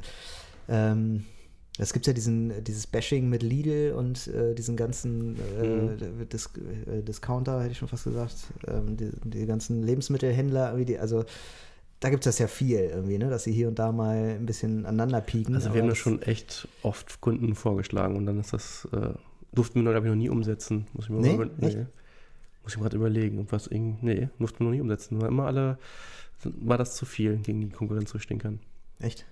Ähm, 0.69 1.25
es 1.83 1.93
gibt 1.93 2.07
ja 2.07 2.13
diesen, 2.13 2.63
dieses 2.65 2.87
Bashing 2.87 3.29
mit 3.29 3.43
Lidl 3.43 3.95
und 3.97 4.27
äh, 4.29 4.55
diesen 4.55 4.77
ganzen 4.77 5.37
äh, 5.61 5.67
Mhm. 5.67 6.29
Dis 6.29 6.51
äh, 6.87 7.03
Discounter, 7.03 7.61
hätte 7.61 7.73
ich 7.73 7.79
schon 7.79 7.89
fast 7.89 8.05
gesagt, 8.05 8.35
ähm, 8.67 8.97
die, 8.97 9.11
die 9.25 9.47
ganzen 9.47 9.83
Lebensmittelhändler, 9.83 10.77
die, 10.85 10.99
also 10.99 11.25
da 12.01 12.09
gibt 12.11 12.27
es 12.27 12.33
das 12.33 12.39
ja 12.39 12.47
viel 12.47 12.79
irgendwie, 12.79 13.19
ne? 13.19 13.29
dass 13.31 13.45
sie 13.45 13.53
hier 13.53 13.69
und 13.69 13.79
da 13.79 13.93
mal 13.93 14.37
ein 14.39 14.47
bisschen 14.47 14.87
aneinander 14.87 15.21
pieken. 15.21 15.55
Also 15.55 15.75
wir 15.75 15.83
haben 15.83 15.89
das 15.89 15.99
schon 15.99 16.23
echt 16.23 16.67
oft 16.83 17.21
Kunden 17.21 17.55
vorgeschlagen 17.55 18.17
und 18.17 18.27
dann 18.27 18.41
ist 18.41 18.53
das, 18.53 18.89
äh, 18.93 19.11
durften 19.53 19.85
wir, 19.85 19.91
glaube 19.91 20.07
ich, 20.07 20.11
noch 20.11 20.19
nie 20.19 20.31
umsetzen. 20.31 20.87
Muss 20.95 21.05
ich 21.05 21.11
mir 21.11 21.21
Nee? 21.21 21.37
mal 21.37 21.51
nee. 21.59 21.87
Muss 22.63 22.73
ich 22.73 22.77
mir 22.77 22.83
gerade 22.85 22.97
überlegen, 22.97 23.39
ob 23.39 23.53
was 23.53 23.67
irgendwie, 23.67 24.07
nee, 24.07 24.29
durften 24.39 24.61
wir 24.61 24.65
noch 24.67 24.73
nie 24.73 24.81
umsetzen. 24.81 25.21
War 25.21 25.29
immer 25.29 25.47
alle, 25.47 25.79
war 26.45 26.79
das 26.79 26.95
zu 26.97 27.05
viel, 27.07 27.37
gegen 27.39 27.61
die 27.61 27.71
Konkurrenz 27.71 28.11
zu 28.11 28.19
stinkern. 28.19 28.61
Echt? 28.99 29.27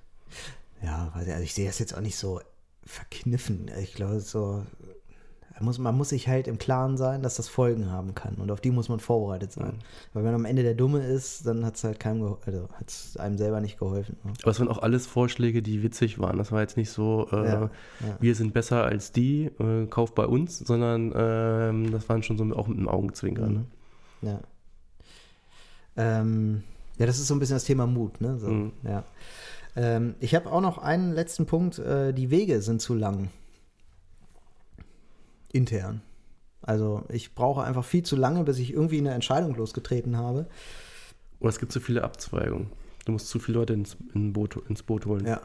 Ja, 0.82 1.10
also 1.14 1.30
ich 1.42 1.54
sehe 1.54 1.66
das 1.66 1.78
jetzt 1.78 1.94
auch 1.96 2.00
nicht 2.00 2.16
so 2.16 2.40
verkniffen. 2.84 3.70
Ich 3.82 3.94
glaube, 3.94 4.20
so. 4.20 4.64
Man 5.60 5.64
muss, 5.64 5.78
man 5.78 5.96
muss 5.96 6.10
sich 6.10 6.28
halt 6.28 6.46
im 6.46 6.56
Klaren 6.58 6.96
sein, 6.96 7.20
dass 7.20 7.34
das 7.34 7.48
Folgen 7.48 7.90
haben 7.90 8.14
kann. 8.14 8.36
Und 8.36 8.48
auf 8.52 8.60
die 8.60 8.70
muss 8.70 8.88
man 8.88 9.00
vorbereitet 9.00 9.50
sein. 9.50 9.72
Mhm. 9.72 9.78
Weil 10.12 10.22
wenn 10.24 10.34
am 10.34 10.44
Ende 10.44 10.62
der 10.62 10.74
Dumme 10.74 11.04
ist, 11.04 11.46
dann 11.48 11.64
hat 11.66 11.74
es 11.74 11.82
halt 11.82 11.98
keinem 11.98 12.36
also 12.46 12.68
hat's 12.74 13.16
einem 13.16 13.36
selber 13.38 13.60
nicht 13.60 13.76
geholfen. 13.76 14.16
Ne? 14.22 14.34
Aber 14.42 14.52
es 14.52 14.60
waren 14.60 14.68
auch 14.68 14.78
alles 14.78 15.08
Vorschläge, 15.08 15.60
die 15.60 15.82
witzig 15.82 16.20
waren. 16.20 16.38
Das 16.38 16.52
war 16.52 16.60
jetzt 16.60 16.76
nicht 16.76 16.90
so, 16.92 17.26
äh, 17.32 17.44
Ja, 17.44 17.62
ja. 17.62 17.70
wir 18.20 18.36
sind 18.36 18.54
besser 18.54 18.84
als 18.84 19.10
die, 19.10 19.46
äh, 19.58 19.86
kauf 19.86 20.14
bei 20.14 20.26
uns, 20.26 20.60
sondern 20.60 21.12
ähm, 21.16 21.90
das 21.90 22.08
waren 22.08 22.22
schon 22.22 22.38
so 22.38 22.44
auch 22.54 22.68
mit 22.68 22.78
einem 22.78 22.88
Augenzwinkern. 22.88 23.52
Ne? 23.52 23.64
Ja. 24.22 24.40
Ähm, 25.96 26.62
ja, 26.98 27.06
das 27.06 27.18
ist 27.18 27.26
so 27.26 27.34
ein 27.34 27.40
bisschen 27.40 27.56
das 27.56 27.64
Thema 27.64 27.86
Mut, 27.86 28.20
ne? 28.20 28.38
So, 28.38 28.46
Mhm. 28.48 28.72
ja. 28.84 29.02
Ähm, 29.76 30.14
ich 30.20 30.34
habe 30.34 30.50
auch 30.50 30.60
noch 30.60 30.78
einen 30.78 31.12
letzten 31.12 31.46
Punkt. 31.46 31.78
Äh, 31.78 32.12
die 32.12 32.30
Wege 32.30 32.62
sind 32.62 32.80
zu 32.80 32.94
lang. 32.94 33.30
Intern. 35.52 36.02
Also 36.62 37.04
ich 37.08 37.34
brauche 37.34 37.62
einfach 37.62 37.84
viel 37.84 38.02
zu 38.02 38.16
lange, 38.16 38.44
bis 38.44 38.58
ich 38.58 38.72
irgendwie 38.72 38.98
eine 38.98 39.14
Entscheidung 39.14 39.54
losgetreten 39.54 40.16
habe. 40.16 40.46
Oder 41.40 41.50
es 41.50 41.58
gibt 41.58 41.72
zu 41.72 41.80
viele 41.80 42.04
Abzweigungen. 42.04 42.70
Du 43.04 43.12
musst 43.12 43.28
zu 43.28 43.38
viele 43.38 43.58
Leute 43.58 43.72
ins, 43.72 43.96
in 44.14 44.32
Boot, 44.32 44.56
ins 44.68 44.82
Boot 44.82 45.06
holen. 45.06 45.26
Ja. 45.26 45.40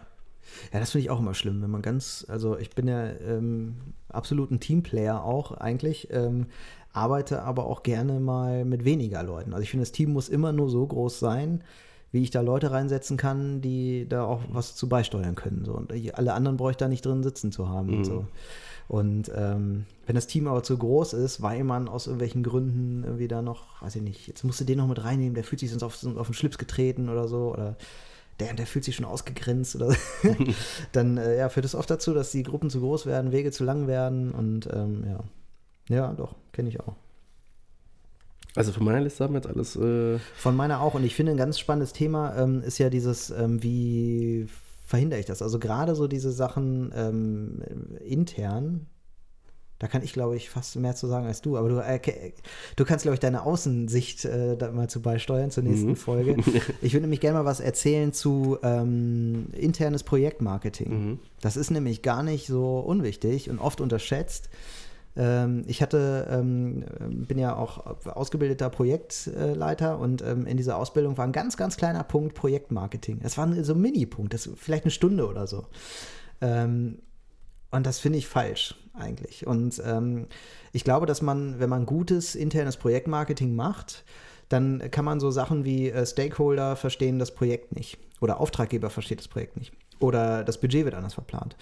Ja, 0.74 0.80
das 0.80 0.91
finde 0.91 1.03
ich 1.03 1.09
auch 1.09 1.19
immer 1.19 1.34
schlimm, 1.34 1.61
wenn 1.61 1.71
man 1.71 1.82
ganz, 1.82 2.26
also 2.28 2.57
ich 2.57 2.71
bin 2.71 2.88
ja 2.88 3.11
ähm, 3.11 3.76
absolut 4.09 4.51
ein 4.51 4.59
Teamplayer 4.59 5.24
auch 5.24 5.53
eigentlich, 5.53 6.09
ähm, 6.11 6.47
arbeite 6.91 7.43
aber 7.43 7.65
auch 7.65 7.82
gerne 7.82 8.19
mal 8.19 8.65
mit 8.65 8.84
weniger 8.84 9.24
Leuten. 9.24 9.53
Also 9.53 9.63
ich 9.63 9.71
finde, 9.71 9.84
das 9.84 9.93
Team 9.93 10.11
muss 10.11 10.28
immer 10.28 10.51
nur 10.51 10.69
so 10.69 10.86
groß 10.86 11.19
sein, 11.19 11.63
wie 12.14 12.22
ich 12.24 12.30
da 12.32 12.39
Leute 12.39 12.72
reinsetzen 12.72 13.18
kann, 13.18 13.59
die 13.59 14.07
da 14.07 14.24
auch 14.24 14.39
was 14.51 14.76
zu 14.76 14.88
beisteuern 14.88 15.36
können. 15.36 15.66
So. 15.66 15.74
Und 15.74 15.91
alle 16.18 16.34
anderen 16.34 16.55
brauche 16.55 16.72
ich 16.72 16.78
da 16.78 16.88
nicht 16.88 17.05
drin 17.05 17.24
sitzen 17.24 17.51
zu 17.51 17.68
haben. 17.68 17.89
Und, 17.89 17.97
Mhm. 17.99 18.03
so. 18.05 18.26
und 18.88 19.32
ähm, 19.36 19.86
wenn 20.05 20.16
das 20.16 20.28
Team 20.28 20.47
aber 20.47 20.64
zu 20.64 20.78
groß 20.78 21.14
ist, 21.14 21.41
weil 21.41 21.64
man 21.66 21.89
aus 21.89 22.05
irgendwelchen 22.07 22.43
Gründen 22.43 23.03
irgendwie 23.03 23.28
da 23.28 23.41
noch, 23.41 23.82
weiß 23.82 23.95
ich 23.97 24.01
nicht, 24.03 24.28
jetzt 24.28 24.43
musst 24.43 24.61
du 24.61 24.64
den 24.64 24.78
noch 24.78 24.88
mit 24.88 25.03
reinnehmen, 25.03 25.34
der 25.34 25.43
fühlt 25.43 25.59
sich 25.59 25.72
sonst 25.72 25.84
auf, 25.84 26.18
auf 26.18 26.28
den 26.28 26.34
Schlips 26.36 26.57
getreten 26.59 27.09
oder 27.09 27.28
so. 27.28 27.51
Oder 27.51 27.76
der, 28.39 28.53
der 28.53 28.68
fühlt 28.68 28.86
sich 28.86 28.95
schon 28.95 29.05
ausgegrenzt 29.05 29.76
oder 29.76 29.91
so. 29.91 29.97
dann 30.91 31.18
äh, 31.18 31.38
ja, 31.38 31.49
führt 31.49 31.66
es 31.66 31.74
oft 31.76 31.89
dazu, 31.89 32.14
dass 32.14 32.32
die 32.32 32.43
Gruppen 32.43 32.70
zu 32.70 32.80
groß 32.80 33.05
werden, 33.07 33.32
Wege 33.32 33.51
zu 33.51 33.64
lang 33.64 33.88
werden 33.88 34.32
und 34.32 34.70
ähm, 34.72 35.03
ja. 35.07 35.20
Ja, 35.89 36.14
doch, 36.14 36.36
kenne 36.53 36.70
ich 36.70 36.80
auch. 36.80 36.95
Also 38.56 38.72
von 38.72 38.84
meiner 38.86 39.01
Liste 39.01 39.24
haben 39.24 39.34
wir 39.34 39.41
jetzt 39.41 39.47
alles. 39.49 39.76
Äh, 39.76 40.20
Von 40.36 40.56
meiner 40.56 40.82
auch. 40.82 40.93
Und 40.93 41.04
ich 41.04 41.16
finde, 41.16 41.32
ein 41.32 41.38
ganz 41.38 41.58
spannendes 41.60 41.93
Thema 41.93 42.36
ähm, 42.38 42.62
ist 42.62 42.78
ja 42.78 42.89
dieses, 42.89 43.32
ähm, 43.32 43.64
wie 43.64 44.47
verhindere 44.86 45.20
ich 45.20 45.26
das? 45.26 45.41
Also 45.41 45.58
gerade 45.60 45.95
so 45.95 46.08
diese 46.08 46.32
Sachen 46.32 46.91
ähm, 46.95 47.64
intern, 48.06 48.86
da 49.80 49.88
kann 49.88 50.04
ich, 50.04 50.14
glaube 50.14 50.36
ich, 50.38 50.49
fast 50.49 50.76
mehr 50.78 50.95
zu 50.95 51.08
sagen 51.08 51.26
als 51.26 51.41
du. 51.41 51.58
Aber 51.58 51.68
du, 51.68 51.80
äh, 51.80 51.99
du 52.76 52.86
kannst, 52.86 53.04
glaube 53.04 53.16
ich, 53.16 53.20
deine 53.20 53.43
Außensicht 53.43 54.24
äh, 54.26 54.56
da 54.56 54.72
mal 54.72 54.88
zu 54.88 55.01
beisteuern 55.01 55.49
zur 55.51 55.64
nächsten 55.64 55.89
Mhm. 55.89 55.95
Folge. 55.95 56.38
Ich 56.82 56.93
würde 56.93 57.01
nämlich 57.01 57.22
gerne 57.22 57.39
mal 57.39 57.45
was 57.45 57.60
erzählen 57.60 58.14
zu 58.14 58.60
ähm, 58.62 59.47
internes 59.54 60.04
Projektmarketing. 60.04 60.89
mhm. 60.89 61.20
Das 61.41 61.58
ist 61.58 61.72
nämlich 61.72 62.01
gar 62.04 62.22
nicht 62.24 62.45
so 62.47 62.80
unwichtig 62.80 63.49
und 63.49 63.60
oft 63.60 63.82
unterschätzt. 63.82 64.49
Ähm, 65.16 65.64
ich 65.68 65.82
hatte, 65.82 66.28
ähm, 66.32 66.86
bin 67.28 67.38
ja 67.38 67.55
auch 67.55 67.86
ausgebildeter 68.05 68.70
Projektleiter 68.70 69.99
und 69.99 70.22
ähm, 70.22 70.45
in 70.45 70.57
dieser 70.57 70.78
Ausbildung 70.78 71.18
war 71.18 71.26
ein 71.26 71.32
ganz, 71.32 71.57
ganz 71.57 71.78
kleiner 71.78 72.03
Punkt 72.03 72.36
Projektmarketing. 72.36 73.20
Das 73.22 73.38
war 73.38 73.51
so 73.64 73.74
ein 73.74 73.82
Mini-Punkt, 73.82 74.36
vielleicht 74.55 74.86
eine 74.86 74.91
Stunde 74.91 75.28
oder 75.28 75.47
so. 75.47 75.66
Und 76.41 76.97
das 77.72 77.99
finde 77.99 78.20
ich 78.20 78.28
falsch 78.28 78.76
eigentlich. 78.93 79.47
Und 79.47 79.82
ich 80.74 80.84
glaube, 80.84 81.05
dass 81.05 81.22
man, 81.22 81.59
wenn 81.59 81.70
man 81.70 81.86
gutes 81.86 82.36
internes 82.36 82.76
Projektmarketing 82.76 83.55
macht, 83.55 84.03
dann 84.49 84.91
kann 84.91 85.05
man 85.05 85.20
so 85.20 85.32
Sachen 85.32 85.66
wie 85.66 85.89
äh, 85.89 86.05
Stakeholder 86.05 86.76
verstehen 86.76 87.18
das 87.18 87.34
Projekt 87.34 87.76
nicht. 87.76 87.97
Oder 88.22 88.39
Auftraggeber 88.39 88.89
versteht 88.89 89.20
das 89.20 89.28
Projekt 89.28 89.57
nicht. 89.57 89.74
Oder 89.99 90.43
das 90.43 90.59
Budget 90.59 90.86
wird 90.86 90.95
anders 90.95 91.16
verplant. 91.16 91.55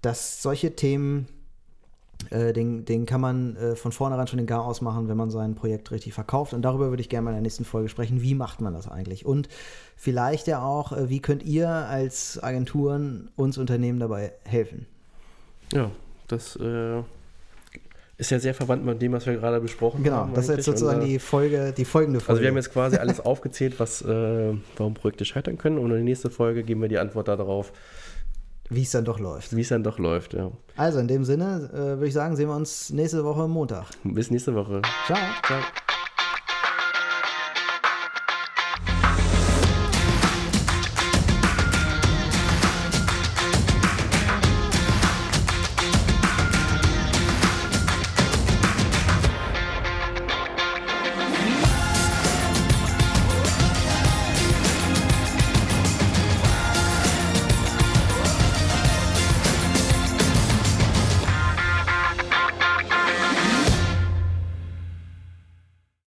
Dass 0.00 0.42
solche 0.42 0.74
Themen, 0.74 1.28
äh, 2.30 2.52
den, 2.52 2.84
den 2.84 3.06
kann 3.06 3.20
man 3.20 3.56
äh, 3.56 3.76
von 3.76 3.92
vornherein 3.92 4.26
schon 4.26 4.38
den 4.38 4.46
Gar 4.46 4.64
ausmachen, 4.64 5.08
wenn 5.08 5.16
man 5.16 5.30
sein 5.30 5.54
Projekt 5.54 5.90
richtig 5.90 6.14
verkauft. 6.14 6.52
Und 6.54 6.62
darüber 6.62 6.90
würde 6.90 7.00
ich 7.00 7.08
gerne 7.08 7.24
mal 7.24 7.30
in 7.30 7.36
der 7.36 7.42
nächsten 7.42 7.64
Folge 7.64 7.88
sprechen. 7.88 8.22
Wie 8.22 8.34
macht 8.34 8.60
man 8.60 8.74
das 8.74 8.88
eigentlich? 8.88 9.26
Und 9.26 9.48
vielleicht 9.96 10.46
ja 10.46 10.62
auch, 10.62 10.92
äh, 10.92 11.08
wie 11.08 11.20
könnt 11.20 11.42
ihr 11.42 11.68
als 11.68 12.42
Agenturen 12.42 13.30
uns 13.36 13.58
Unternehmen 13.58 13.98
dabei 13.98 14.32
helfen? 14.44 14.86
Ja, 15.72 15.90
das 16.28 16.56
äh, 16.56 17.00
ist 18.18 18.30
ja 18.30 18.38
sehr 18.38 18.54
verwandt 18.54 18.84
mit 18.84 19.00
dem, 19.00 19.12
was 19.12 19.26
wir 19.26 19.34
gerade 19.34 19.60
besprochen 19.60 20.02
Genau, 20.02 20.16
haben. 20.16 20.34
das 20.34 20.48
ist 20.48 20.56
jetzt 20.56 20.64
sozusagen 20.66 21.00
Und, 21.00 21.06
äh, 21.06 21.08
die 21.10 21.18
Folge, 21.18 21.74
die 21.76 21.84
folgende 21.84 22.20
Folge. 22.20 22.30
Also 22.30 22.42
wir 22.42 22.48
haben 22.48 22.56
jetzt 22.56 22.72
quasi 22.72 22.96
alles 22.96 23.20
aufgezählt, 23.20 23.80
was, 23.80 24.04
warum 24.04 24.94
Projekte 24.94 25.24
scheitern 25.24 25.58
können. 25.58 25.78
Und 25.78 25.86
in 25.86 25.96
der 25.96 26.04
nächsten 26.04 26.30
Folge 26.30 26.62
geben 26.62 26.82
wir 26.82 26.88
die 26.88 26.98
Antwort 26.98 27.28
darauf, 27.28 27.72
wie 28.74 28.82
es 28.82 28.90
dann 28.90 29.04
doch 29.04 29.18
läuft. 29.18 29.54
wie 29.54 29.60
es 29.60 29.68
dann 29.68 29.82
doch 29.82 29.98
läuft. 29.98 30.34
Ja. 30.34 30.50
Also 30.76 30.98
in 30.98 31.08
dem 31.08 31.24
Sinne 31.24 31.70
äh, 31.72 31.76
würde 31.76 32.06
ich 32.06 32.14
sagen, 32.14 32.36
sehen 32.36 32.48
wir 32.48 32.56
uns 32.56 32.90
nächste 32.90 33.24
Woche 33.24 33.46
Montag. 33.48 33.86
Bis 34.04 34.30
nächste 34.30 34.54
Woche. 34.54 34.82
Ciao. 35.06 35.18
Ciao. 35.46 35.60